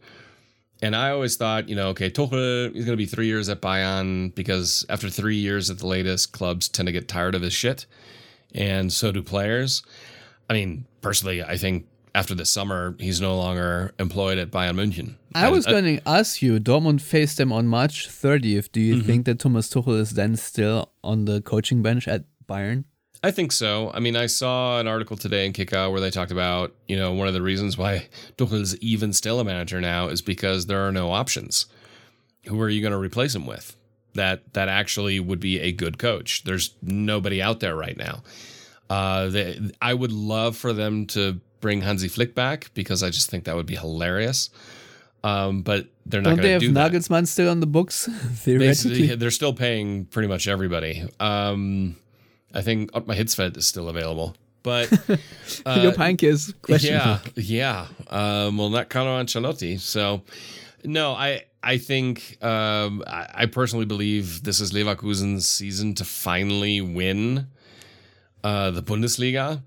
And 0.81 0.95
I 0.95 1.11
always 1.11 1.35
thought, 1.35 1.67
you 1.67 1.75
know, 1.75 1.89
okay, 1.89 2.09
Tuchel 2.09 2.67
is 2.75 2.85
going 2.85 2.93
to 2.93 2.97
be 2.97 3.05
three 3.05 3.27
years 3.27 3.49
at 3.49 3.61
Bayern 3.61 4.33
because 4.33 4.85
after 4.89 5.09
three 5.09 5.35
years 5.35 5.69
at 5.69 5.79
the 5.79 5.87
latest, 5.87 6.31
clubs 6.31 6.69
tend 6.69 6.87
to 6.87 6.93
get 6.93 7.07
tired 7.07 7.35
of 7.35 7.41
his 7.41 7.51
shit. 7.53 7.85
And 8.55 8.91
so 8.91 9.11
do 9.11 9.21
players. 9.21 9.83
I 10.49 10.53
mean, 10.53 10.85
personally, 11.01 11.43
I 11.43 11.57
think 11.57 11.85
after 12.15 12.33
the 12.33 12.45
summer, 12.45 12.95
he's 12.99 13.19
no 13.21 13.37
longer 13.37 13.93
employed 13.99 14.37
at 14.37 14.51
Bayern 14.51 14.75
München. 14.75 15.15
I 15.35 15.49
was 15.49 15.67
uh, 15.67 15.71
going 15.71 15.97
to 15.97 16.07
ask 16.07 16.41
you, 16.41 16.59
Dortmund 16.59 17.01
faced 17.01 17.37
them 17.37 17.51
on 17.51 17.67
March 17.67 18.07
30th. 18.07 18.71
Do 18.71 18.79
you 18.81 18.95
Mm-hmm. 18.95 19.05
think 19.05 19.25
that 19.25 19.39
Thomas 19.39 19.69
Tuchel 19.69 19.99
is 19.99 20.11
then 20.11 20.35
still 20.37 20.91
on 21.03 21.25
the 21.25 21.41
coaching 21.41 21.81
bench 21.83 22.07
at 22.07 22.23
Bayern? 22.47 22.85
I 23.21 23.31
think 23.31 23.51
so. 23.51 23.91
I 23.93 23.99
mean, 23.99 24.15
I 24.15 24.27
saw 24.27 24.79
an 24.79 24.87
article 24.87 25.17
today 25.17 25.45
in 25.45 25.53
Kickout 25.53 25.91
where 25.91 25.99
they 25.99 26.09
talked 26.09 26.31
about, 26.31 26.73
you 26.87 26.97
know, 26.97 27.11
one 27.11 27.27
of 27.27 27.33
the 27.33 27.41
reasons 27.41 27.77
why 27.77 28.07
Tuchel 28.37 28.61
is 28.61 28.77
even 28.77 29.11
still 29.13 29.39
a 29.39 29.43
manager 29.43 29.81
now 29.81 30.07
is 30.07 30.21
because 30.21 30.67
there 30.67 30.87
are 30.87 30.91
no 30.91 31.11
options. 31.11 31.65
Who 32.45 32.59
are 32.61 32.69
you 32.69 32.81
going 32.81 32.93
to 32.93 32.97
replace 32.97 33.35
him 33.35 33.45
with? 33.45 33.75
That 34.13 34.53
that 34.53 34.69
actually 34.69 35.19
would 35.19 35.39
be 35.39 35.59
a 35.59 35.71
good 35.71 35.99
coach. 35.99 36.43
There's 36.43 36.73
nobody 36.81 37.41
out 37.41 37.59
there 37.59 37.75
right 37.75 37.95
now. 37.95 38.23
Uh, 38.89 39.27
they, 39.27 39.59
I 39.81 39.93
would 39.93 40.11
love 40.11 40.57
for 40.57 40.73
them 40.73 41.05
to 41.07 41.39
bring 41.61 41.81
Hansi 41.81 42.07
Flick 42.07 42.33
back 42.33 42.71
because 42.73 43.03
I 43.03 43.09
just 43.09 43.29
think 43.29 43.43
that 43.43 43.55
would 43.55 43.67
be 43.67 43.75
hilarious. 43.75 44.49
Um, 45.23 45.61
but 45.61 45.87
they're 46.05 46.21
not 46.21 46.29
Don't 46.31 46.37
they 46.37 46.43
going 46.43 46.59
to 46.59 46.65
have 46.67 46.73
do 46.73 46.73
that. 46.73 46.91
Nagelsmann 46.91 47.27
still 47.27 47.49
on 47.49 47.59
the 47.59 47.67
books? 47.67 48.05
Theoretically. 48.07 48.67
Basically, 48.67 49.15
they're 49.15 49.31
still 49.31 49.53
paying 49.53 50.05
pretty 50.05 50.27
much 50.27 50.47
everybody. 50.47 51.07
Um, 51.19 51.97
I 52.53 52.61
think 52.61 52.91
my 53.07 53.15
Hitzfeld 53.15 53.57
is 53.57 53.67
still 53.67 53.89
available, 53.89 54.35
but 54.63 54.91
uh, 55.65 55.81
Jupp 55.81 55.95
Heynckes 55.95 56.23
is 56.23 56.53
questionable. 56.61 57.19
yeah, 57.35 57.87
yeah. 58.09 58.45
Um, 58.47 58.57
well, 58.57 58.69
not 58.69 58.89
Carlo 58.89 59.21
Ancelotti. 59.21 59.79
So, 59.79 60.21
no, 60.83 61.13
I 61.13 61.43
I 61.63 61.77
think 61.77 62.37
um, 62.43 63.03
I, 63.05 63.27
I 63.33 63.45
personally 63.45 63.85
believe 63.85 64.43
this 64.43 64.59
is 64.61 64.71
Leverkusen's 64.71 65.49
season 65.49 65.93
to 65.95 66.05
finally 66.05 66.81
win 66.81 67.47
uh, 68.43 68.71
the 68.71 68.81
Bundesliga. 68.81 69.61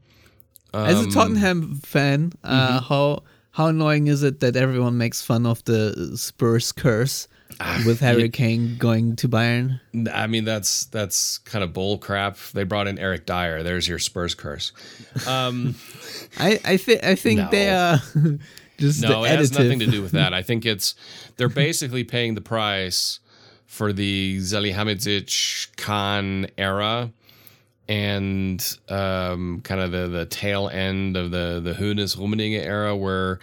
As 0.74 0.97
a 1.01 1.05
Um, 1.05 1.11
Tottenham 1.11 1.76
fan, 1.85 2.33
uh, 2.43 2.78
Mm-hmm. 2.80 2.85
how 2.89 3.22
how 3.53 3.67
annoying 3.67 4.09
is 4.09 4.23
it 4.23 4.41
that 4.41 4.57
everyone 4.57 4.99
makes 4.99 5.23
fun 5.23 5.47
of 5.47 5.63
the 5.65 6.13
Spurs 6.17 6.73
curse 6.73 7.29
Ah, 7.61 7.83
with 7.87 8.01
Harry 8.01 8.31
Kane 8.31 8.77
going 8.79 9.15
to 9.17 9.29
Bayern? 9.29 9.79
I 10.13 10.27
mean, 10.27 10.45
that's 10.45 10.87
that's 10.87 11.39
kind 11.39 11.63
of 11.63 11.73
bull 11.75 11.99
crap. 11.99 12.39
They 12.55 12.65
brought 12.65 12.87
in 12.89 12.99
Eric 12.99 13.27
Dier. 13.27 13.63
There's 13.63 13.87
your 13.87 13.99
Spurs 13.99 14.35
curse. 14.35 14.73
Um, 15.27 15.75
I 16.39 16.59
I, 16.65 16.77
th- 16.77 17.03
I 17.05 17.15
think 17.15 17.39
No. 17.41 17.49
they 17.51 17.69
are 17.71 17.99
just 18.79 19.03
No, 19.03 19.23
the 19.23 19.33
it 19.33 19.39
has 19.39 19.53
nothing 19.53 19.79
to 19.81 19.87
do 19.87 20.01
with 20.03 20.13
that. 20.13 20.33
I 20.33 20.43
think 20.49 20.65
it's 20.65 20.95
they're 21.37 21.49
basically 21.51 22.05
paying 22.05 22.35
the 22.35 22.41
price 22.41 23.21
for 23.67 23.93
the 23.93 24.39
Salihamidzic 24.39 25.77
Kahn 25.77 26.47
era 26.59 27.11
and 27.93 28.78
um, 28.88 29.61
kind 29.64 29.78
of 29.82 29.93
the 29.93 30.09
the 30.09 30.24
tail 30.24 30.70
end 30.70 31.14
of 31.14 31.30
the 31.30 31.61
the 31.62 31.74
Hoeness 31.74 32.16
Rummenigge 32.16 32.64
era 32.64 32.97
where 32.97 33.38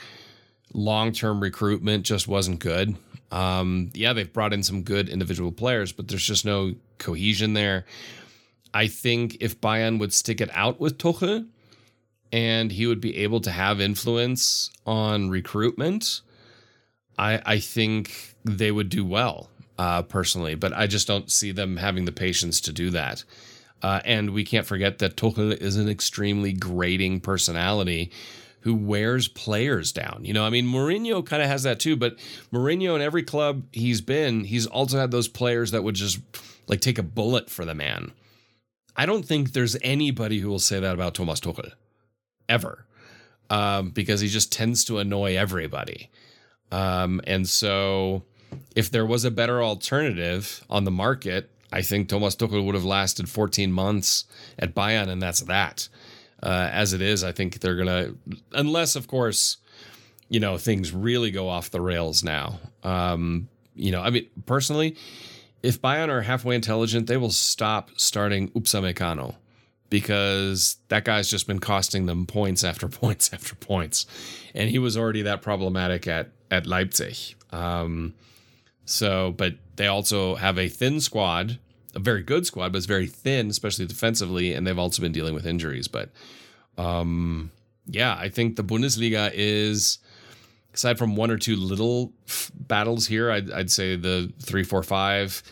long 0.74 1.12
term 1.12 1.40
recruitment 1.40 2.04
just 2.04 2.28
wasn't 2.28 2.58
good. 2.60 2.96
Um, 3.32 3.92
yeah, 3.94 4.14
they've 4.14 4.32
brought 4.32 4.52
in 4.54 4.64
some 4.64 4.82
good 4.82 5.08
individual 5.08 5.52
players, 5.52 5.92
but 5.92 6.08
there's 6.08 6.26
just 6.26 6.46
no 6.46 6.74
cohesion 6.98 7.54
there. 7.54 7.86
I 8.74 8.88
think 8.88 9.38
if 9.40 9.62
Bayern 9.62 10.00
would 10.00 10.14
stick 10.14 10.42
it 10.42 10.50
out 10.52 10.80
with 10.80 10.98
Tuchel, 10.98 11.48
and 12.32 12.72
he 12.72 12.88
would 12.88 13.02
be 13.02 13.18
able 13.18 13.42
to 13.42 13.52
have 13.52 13.80
influence 13.80 14.72
on 14.84 15.30
recruitment, 15.30 16.22
I 17.20 17.40
I 17.46 17.60
think 17.60 18.36
they 18.46 18.72
would 18.72 18.90
do 18.90 19.06
well 19.06 19.52
uh, 19.78 20.02
personally. 20.02 20.56
But 20.56 20.74
I 20.74 20.88
just 20.88 21.06
don't 21.06 21.30
see 21.30 21.52
them 21.52 21.78
having 21.78 22.06
the 22.06 22.12
patience 22.12 22.60
to 22.62 22.74
do 22.74 22.90
that. 22.90 23.24
Uh, 23.82 24.02
and 24.04 24.32
we 24.32 24.44
can't 24.44 24.66
forget 24.66 25.00
that 25.00 25.16
Tuchel 25.16 25.54
is 25.54 25.78
an 25.78 25.88
extremely 25.88 26.52
grating 26.54 27.22
personality 27.22 28.12
who 28.62 28.76
wears 28.76 29.28
players 29.28 29.92
down. 29.92 30.22
You 30.24 30.34
know, 30.34 30.44
I 30.44 30.50
mean, 30.50 30.66
Mourinho 30.66 31.26
kind 31.26 31.42
of 31.42 31.48
has 31.48 31.64
that 31.64 31.80
too, 31.80 31.96
but 31.96 32.18
Mourinho 32.52 32.96
in 32.96 33.02
every 33.02 33.24
club 33.24 33.64
he's 33.72 34.02
been, 34.02 34.44
he's 34.44 34.68
also 34.68 34.98
had 35.00 35.12
those 35.12 35.28
players 35.28 35.72
that 35.72 35.84
would 35.84 35.96
just 35.96 36.20
like 36.68 36.82
take 36.82 36.98
a 36.98 37.04
bullet 37.04 37.50
for 37.50 37.64
the 37.64 37.74
man. 37.74 38.12
I 38.96 39.06
don't 39.06 39.24
think 39.24 39.54
there's 39.54 39.78
anybody 39.82 40.40
who 40.40 40.50
will 40.50 40.60
say 40.60 40.80
that 40.80 40.94
about 40.94 41.16
Thomas 41.16 41.40
Tuchel 41.40 41.72
ever, 42.50 42.86
um, 43.50 43.92
because 43.92 44.20
he 44.20 44.28
just 44.28 44.52
tends 44.52 44.84
to 44.86 44.98
annoy 44.98 45.38
everybody. 45.38 46.10
Um, 46.72 47.22
and 47.26 47.48
so, 47.48 48.24
if 48.76 48.92
there 48.92 49.06
was 49.06 49.26
a 49.26 49.32
better 49.32 49.64
alternative 49.64 50.66
on 50.70 50.84
the 50.84 50.92
market, 50.92 51.50
I 51.72 51.82
think 51.82 52.10
Thomas 52.10 52.36
Tuchel 52.36 52.66
would 52.66 52.76
have 52.76 52.86
lasted 52.86 53.30
14 53.30 53.72
months 53.72 54.26
at 54.58 54.74
Bayern, 54.74 55.08
and 55.08 55.22
that's 55.22 55.42
that. 55.42 55.88
Uh, 56.42 56.70
as 56.72 56.94
it 56.94 57.02
is, 57.02 57.24
I 57.24 57.32
think 57.32 57.60
they're 57.60 57.76
gonna, 57.76 58.16
unless 58.54 58.96
of 58.96 59.08
course 59.08 59.58
you 60.30 60.40
know, 60.40 60.58
things 60.58 60.94
really 60.94 61.32
go 61.32 61.50
off 61.50 61.72
the 61.72 61.82
rails 61.82 62.24
now. 62.24 62.60
Um, 62.84 63.50
you 63.76 63.92
know, 63.92 64.02
I 64.02 64.12
mean, 64.12 64.28
personally, 64.46 64.96
if 65.64 65.82
Bayern 65.82 66.10
are 66.10 66.22
halfway 66.22 66.56
intelligent, 66.56 67.08
they 67.08 67.18
will 67.18 67.32
stop 67.32 67.90
starting 67.98 68.50
Upamecano 68.52 69.36
because 69.90 70.78
that 70.90 71.04
guy's 71.04 71.30
just 71.30 71.48
been 71.48 71.60
costing 71.60 72.06
them 72.06 72.28
points 72.28 72.64
after 72.64 72.88
points 72.88 73.34
after 73.34 73.56
points, 73.56 74.06
and 74.54 74.70
he 74.70 74.80
was 74.80 74.96
already 74.96 75.24
that 75.24 75.42
problematic 75.42 76.08
at 76.08 76.30
at 76.52 76.68
Leipzig. 76.68 77.36
Um, 77.52 78.14
so, 78.90 79.34
but 79.38 79.54
they 79.76 79.86
also 79.86 80.34
have 80.36 80.58
a 80.58 80.68
thin 80.68 81.00
squad, 81.00 81.60
a 81.94 82.00
very 82.00 82.24
good 82.24 82.48
squad, 82.48 82.72
but 82.72 82.78
it's 82.80 82.88
very 82.88 83.06
thin, 83.06 83.48
especially 83.50 83.86
defensively, 83.86 84.54
and 84.54 84.66
they've 84.66 84.80
also 84.80 85.04
been 85.04 85.12
dealing 85.12 85.36
with 85.36 85.46
injuries. 85.46 85.88
But 85.88 86.10
um, 86.76 87.52
yeah, 87.86 88.16
I 88.20 88.30
think 88.30 88.56
the 88.56 88.64
Bundesliga 88.64 89.32
is 89.32 90.00
aside 90.74 90.98
from 90.98 91.16
one 91.16 91.30
or 91.30 91.38
two 91.38 91.56
little 91.56 92.14
f- 92.28 92.52
battles 92.56 93.06
here, 93.06 93.30
I'd, 93.30 93.52
I'd 93.52 93.72
say 93.72 93.96
the 93.96 94.34
three, 94.42 94.64
four, 94.64 94.82
five, 94.82 95.44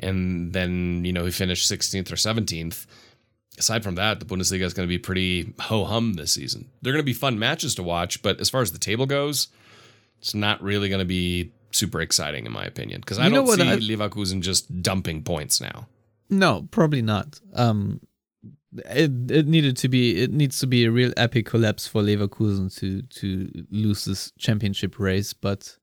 and 0.00 0.52
then 0.52 1.04
you 1.04 1.12
know 1.12 1.24
he 1.24 1.30
finished 1.30 1.70
16th 1.70 2.10
or 2.10 2.16
17th. 2.16 2.86
Aside 3.56 3.84
from 3.84 3.94
that, 3.96 4.18
the 4.18 4.26
Bundesliga 4.26 4.62
is 4.62 4.74
going 4.74 4.88
to 4.88 4.92
be 4.92 4.98
pretty 4.98 5.54
ho 5.60 5.84
hum 5.84 6.14
this 6.14 6.32
season. 6.32 6.68
They're 6.82 6.92
going 6.92 7.04
to 7.04 7.06
be 7.06 7.12
fun 7.12 7.38
matches 7.38 7.76
to 7.76 7.84
watch, 7.84 8.20
but 8.20 8.40
as 8.40 8.50
far 8.50 8.62
as 8.62 8.72
the 8.72 8.78
table 8.80 9.06
goes, 9.06 9.46
it's 10.18 10.34
not 10.34 10.60
really 10.60 10.88
going 10.88 11.00
to 11.00 11.04
be 11.04 11.52
super 11.72 12.00
exciting 12.00 12.46
in 12.46 12.52
my 12.52 12.64
opinion 12.64 13.00
because 13.00 13.18
I 13.18 13.26
You 13.28 13.34
don't 13.34 13.46
see 13.46 13.62
I- 13.62 13.76
Leverkusen 13.76 14.40
just 14.40 14.82
dumping 14.82 15.22
points 15.22 15.60
now. 15.60 15.88
No, 16.28 16.68
probably 16.70 17.02
not. 17.02 17.40
Um, 17.54 18.00
it 18.86 19.10
it 19.30 19.46
needed 19.48 19.76
to 19.78 19.88
be 19.88 20.22
it 20.22 20.30
needs 20.32 20.60
to 20.60 20.66
be 20.66 20.84
a 20.84 20.90
real 20.90 21.12
epic 21.16 21.46
collapse 21.46 21.88
for 21.88 22.02
Leverkusen 22.02 22.72
to 22.78 23.02
to 23.02 23.50
lose 23.70 24.04
this 24.04 24.32
championship 24.38 24.98
race, 25.00 25.32
but 25.32 25.76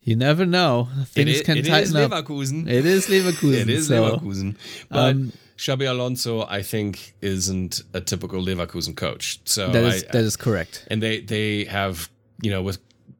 you 0.00 0.14
never 0.14 0.46
know. 0.46 0.88
Things 1.06 1.16
it 1.16 1.28
is, 1.28 1.42
can 1.42 1.58
it 1.58 1.66
tighten 1.66 1.82
is 1.82 1.94
up. 1.96 2.10
Leverkusen. 2.12 2.68
It 2.68 2.86
is 2.86 3.08
Leverkusen. 3.08 3.60
It 3.62 3.68
is 3.70 3.88
so, 3.88 4.16
Leverkusen. 4.18 4.56
But 4.88 5.10
um, 5.16 5.32
Xabi 5.56 5.90
Alonso, 5.90 6.46
I 6.46 6.62
think, 6.62 7.14
isn't 7.20 7.82
a 7.92 8.00
typical 8.00 8.40
Leverkusen 8.40 8.94
coach. 8.96 9.40
So 9.44 9.68
that 9.72 9.84
is 9.84 10.04
I, 10.04 10.12
that 10.12 10.24
is 10.24 10.36
correct. 10.36 10.86
and 10.90 11.02
they 11.02 11.20
they 11.20 11.64
have 11.64 12.08
you 12.42 12.50
know 12.52 12.62
with 12.62 12.78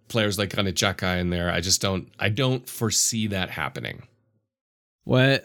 players 0.09 0.39
like 0.39 0.55
Granit 0.55 0.75
Xhaka 0.75 1.21
in 1.21 1.31
there. 1.31 1.51
I 1.51 1.61
just 1.61 1.81
don't 1.81 2.11
I 2.19 2.29
don't 2.29 2.69
foresee 2.69 3.27
that 3.29 3.51
happening. 3.51 4.03
What 5.05 5.45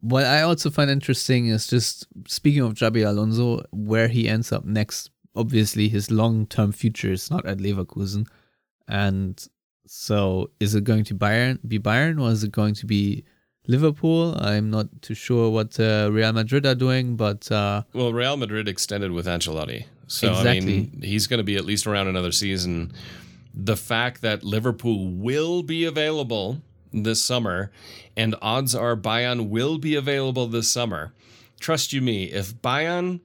what 0.00 0.24
I 0.24 0.42
also 0.42 0.70
find 0.70 0.90
interesting 0.90 1.48
is 1.48 1.66
just 1.66 2.06
speaking 2.26 2.62
of 2.62 2.74
Xabi 2.74 3.06
Alonso, 3.06 3.64
where 3.72 4.08
he 4.08 4.28
ends 4.28 4.52
up 4.52 4.64
next. 4.64 5.10
Obviously, 5.34 5.88
his 5.88 6.10
long 6.10 6.46
term 6.46 6.72
future 6.72 7.12
is 7.12 7.30
not 7.30 7.46
at 7.46 7.58
Leverkusen, 7.58 8.26
and 8.88 9.46
so 9.86 10.50
is 10.60 10.74
it 10.74 10.84
going 10.84 11.04
to 11.04 11.14
Bayern 11.14 11.58
be 11.66 11.78
Bayern 11.78 12.20
or 12.20 12.30
is 12.30 12.42
it 12.44 12.52
going 12.52 12.74
to 12.74 12.86
be 12.86 13.24
Liverpool? 13.66 14.36
I'm 14.38 14.70
not 14.70 14.86
too 15.02 15.14
sure 15.14 15.50
what 15.50 15.78
uh, 15.78 16.08
Real 16.10 16.32
Madrid 16.32 16.66
are 16.66 16.74
doing, 16.74 17.16
but 17.16 17.50
uh, 17.52 17.82
Well, 17.92 18.12
Real 18.12 18.36
Madrid 18.36 18.68
extended 18.68 19.12
with 19.12 19.26
Ancelotti, 19.26 19.86
so 20.08 20.32
I 20.32 20.60
mean 20.60 21.00
he's 21.02 21.26
going 21.26 21.38
to 21.38 21.44
be 21.44 21.56
at 21.56 21.64
least 21.64 21.86
around 21.86 22.08
another 22.08 22.32
season. 22.32 22.92
The 23.54 23.76
fact 23.76 24.22
that 24.22 24.44
Liverpool 24.44 25.08
will 25.08 25.62
be 25.62 25.84
available 25.84 26.62
this 26.92 27.20
summer, 27.20 27.70
and 28.16 28.34
odds 28.40 28.74
are 28.74 28.96
Bayern 28.96 29.48
will 29.48 29.78
be 29.78 29.94
available 29.94 30.46
this 30.46 30.70
summer. 30.70 31.12
Trust 31.60 31.92
you 31.92 32.00
me, 32.00 32.24
if 32.24 32.54
Bayern 32.54 33.20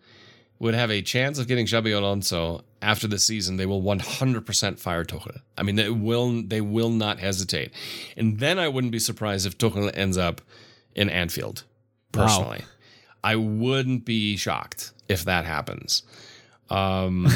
would 0.60 0.74
have 0.74 0.92
a 0.92 1.02
chance 1.02 1.40
of 1.40 1.48
getting 1.48 1.66
Xabi 1.66 1.96
Alonso 1.96 2.64
after 2.82 3.08
the 3.08 3.20
season, 3.20 3.58
they 3.58 3.66
will 3.66 3.82
100% 3.82 4.80
fire 4.80 5.04
Tuchel. 5.04 5.40
I 5.58 5.64
mean, 5.64 5.76
they 5.76 5.90
will 5.90 6.42
they 6.44 6.62
will 6.62 6.90
not 6.90 7.20
hesitate. 7.20 7.72
And 8.18 8.40
then 8.40 8.60
I 8.60 8.68
wouldn't 8.68 8.92
be 8.92 9.00
surprised 9.00 9.46
if 9.46 9.58
Tuchel 9.58 9.92
ends 9.94 10.18
up 10.18 10.42
in 10.96 11.10
Anfield. 11.10 11.64
Wow. 12.14 12.24
Personally, 12.24 12.62
I 13.24 13.36
wouldn't 13.36 14.06
be 14.06 14.38
shocked 14.38 14.92
if 15.08 15.24
that 15.26 15.46
happens. 15.46 16.04
Um, 16.70 17.28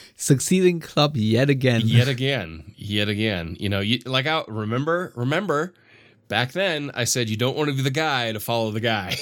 succeeding 0.16 0.80
club 0.80 1.16
yet 1.16 1.50
again. 1.50 1.82
yet 1.84 2.08
again, 2.08 2.72
yet 2.76 3.08
again. 3.08 3.56
You 3.58 3.68
know, 3.68 3.80
you, 3.80 3.98
like 4.06 4.26
I 4.26 4.44
remember, 4.48 5.12
remember 5.16 5.74
back 6.28 6.52
then 6.52 6.90
I 6.94 7.04
said 7.04 7.28
you 7.28 7.36
don't 7.36 7.56
want 7.56 7.68
to 7.68 7.76
be 7.76 7.82
the 7.82 7.90
guy 7.90 8.32
to 8.32 8.40
follow 8.40 8.70
the 8.70 8.80
guy. 8.80 9.16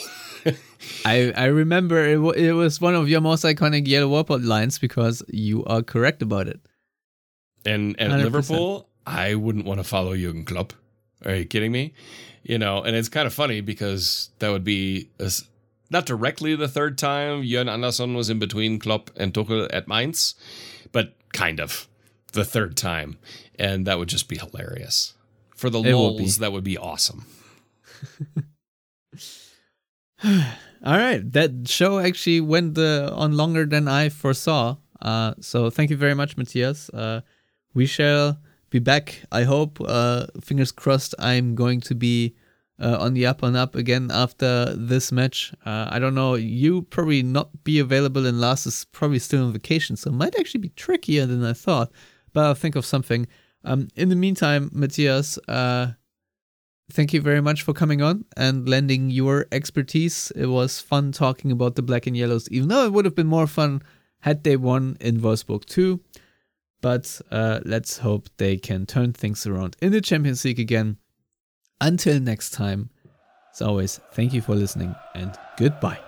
I, 1.04 1.32
I 1.36 1.46
remember 1.46 2.06
it, 2.06 2.18
wa- 2.18 2.30
it 2.30 2.52
was 2.52 2.80
one 2.80 2.94
of 2.94 3.08
your 3.08 3.20
most 3.20 3.44
iconic 3.44 3.88
Yellow 3.88 4.08
Wall 4.08 4.24
Pod 4.24 4.42
lines 4.42 4.78
because 4.78 5.22
you 5.28 5.64
are 5.64 5.82
correct 5.82 6.22
about 6.22 6.46
it. 6.46 6.60
And 7.64 8.00
at 8.00 8.10
100%. 8.10 8.22
Liverpool, 8.22 8.88
I 9.06 9.34
wouldn't 9.34 9.64
want 9.64 9.80
to 9.80 9.84
follow 9.84 10.14
Jurgen 10.14 10.44
Klopp. 10.44 10.72
Are 11.24 11.34
you 11.34 11.44
kidding 11.44 11.72
me? 11.72 11.94
You 12.44 12.58
know, 12.58 12.82
and 12.82 12.94
it's 12.94 13.08
kind 13.08 13.26
of 13.26 13.34
funny 13.34 13.60
because 13.60 14.30
that 14.38 14.50
would 14.50 14.64
be 14.64 15.10
a 15.18 15.30
not 15.90 16.06
directly 16.06 16.54
the 16.54 16.68
third 16.68 16.98
time 16.98 17.42
Jørn 17.42 17.70
Andersen 17.70 18.14
was 18.14 18.30
in 18.30 18.38
between 18.38 18.78
Klopp 18.78 19.10
and 19.16 19.32
Tuchel 19.32 19.68
at 19.72 19.88
Mainz, 19.88 20.34
but 20.92 21.14
kind 21.32 21.60
of 21.60 21.88
the 22.32 22.44
third 22.44 22.76
time, 22.76 23.18
and 23.58 23.86
that 23.86 23.98
would 23.98 24.08
just 24.08 24.28
be 24.28 24.36
hilarious. 24.36 25.14
For 25.56 25.70
the 25.70 25.80
It 25.80 26.40
that 26.40 26.52
would 26.52 26.64
be 26.64 26.78
awesome. 26.78 27.26
All 30.84 30.96
right, 30.96 31.20
that 31.32 31.66
show 31.68 31.98
actually 31.98 32.40
went 32.40 32.78
uh, 32.78 33.10
on 33.12 33.32
longer 33.32 33.66
than 33.66 33.88
I 33.88 34.08
foresaw. 34.10 34.76
Uh, 35.00 35.34
so 35.40 35.70
thank 35.70 35.90
you 35.90 35.96
very 35.96 36.14
much, 36.14 36.36
Matthias. 36.36 36.88
Uh, 36.90 37.22
we 37.74 37.86
shall 37.86 38.38
be 38.70 38.78
back. 38.78 39.22
I 39.32 39.42
hope. 39.42 39.80
Uh, 39.84 40.26
fingers 40.40 40.70
crossed. 40.70 41.14
I'm 41.18 41.54
going 41.54 41.80
to 41.82 41.94
be 41.94 42.36
uh, 42.80 42.96
on 43.00 43.14
the 43.14 43.26
up 43.26 43.42
and 43.42 43.56
up 43.56 43.74
again 43.74 44.10
after 44.12 44.72
this 44.74 45.10
match. 45.10 45.52
Uh, 45.64 45.88
I 45.90 45.98
don't 45.98 46.14
know. 46.14 46.34
You 46.34 46.82
probably 46.82 47.22
not 47.22 47.64
be 47.64 47.78
available, 47.78 48.26
and 48.26 48.40
Lars 48.40 48.66
is 48.66 48.84
probably 48.92 49.18
still 49.18 49.46
on 49.46 49.52
vacation, 49.52 49.96
so 49.96 50.10
it 50.10 50.14
might 50.14 50.38
actually 50.38 50.60
be 50.60 50.70
trickier 50.70 51.26
than 51.26 51.44
I 51.44 51.52
thought. 51.52 51.90
But 52.32 52.44
I'll 52.44 52.54
think 52.54 52.76
of 52.76 52.86
something. 52.86 53.26
Um, 53.64 53.88
in 53.96 54.08
the 54.08 54.16
meantime, 54.16 54.70
Matthias, 54.72 55.38
uh, 55.48 55.92
thank 56.92 57.12
you 57.12 57.20
very 57.20 57.40
much 57.40 57.62
for 57.62 57.72
coming 57.72 58.00
on 58.00 58.24
and 58.36 58.68
lending 58.68 59.10
your 59.10 59.46
expertise. 59.50 60.30
It 60.36 60.46
was 60.46 60.80
fun 60.80 61.12
talking 61.12 61.50
about 61.50 61.74
the 61.74 61.82
black 61.82 62.06
and 62.06 62.16
yellows, 62.16 62.48
even 62.50 62.68
though 62.68 62.84
it 62.84 62.92
would 62.92 63.04
have 63.04 63.14
been 63.14 63.26
more 63.26 63.46
fun 63.46 63.82
had 64.20 64.44
they 64.44 64.56
won 64.56 64.96
in 65.00 65.20
Wolfsburg 65.20 65.64
too. 65.64 66.00
But 66.80 67.20
uh, 67.30 67.60
let's 67.64 67.98
hope 67.98 68.28
they 68.36 68.56
can 68.56 68.86
turn 68.86 69.12
things 69.12 69.46
around 69.46 69.76
in 69.82 69.90
the 69.90 70.00
Champions 70.00 70.44
League 70.44 70.60
again. 70.60 70.98
Until 71.80 72.20
next 72.20 72.50
time, 72.50 72.90
as 73.52 73.62
always, 73.62 74.00
thank 74.12 74.32
you 74.32 74.40
for 74.40 74.54
listening 74.54 74.94
and 75.14 75.38
goodbye. 75.56 76.07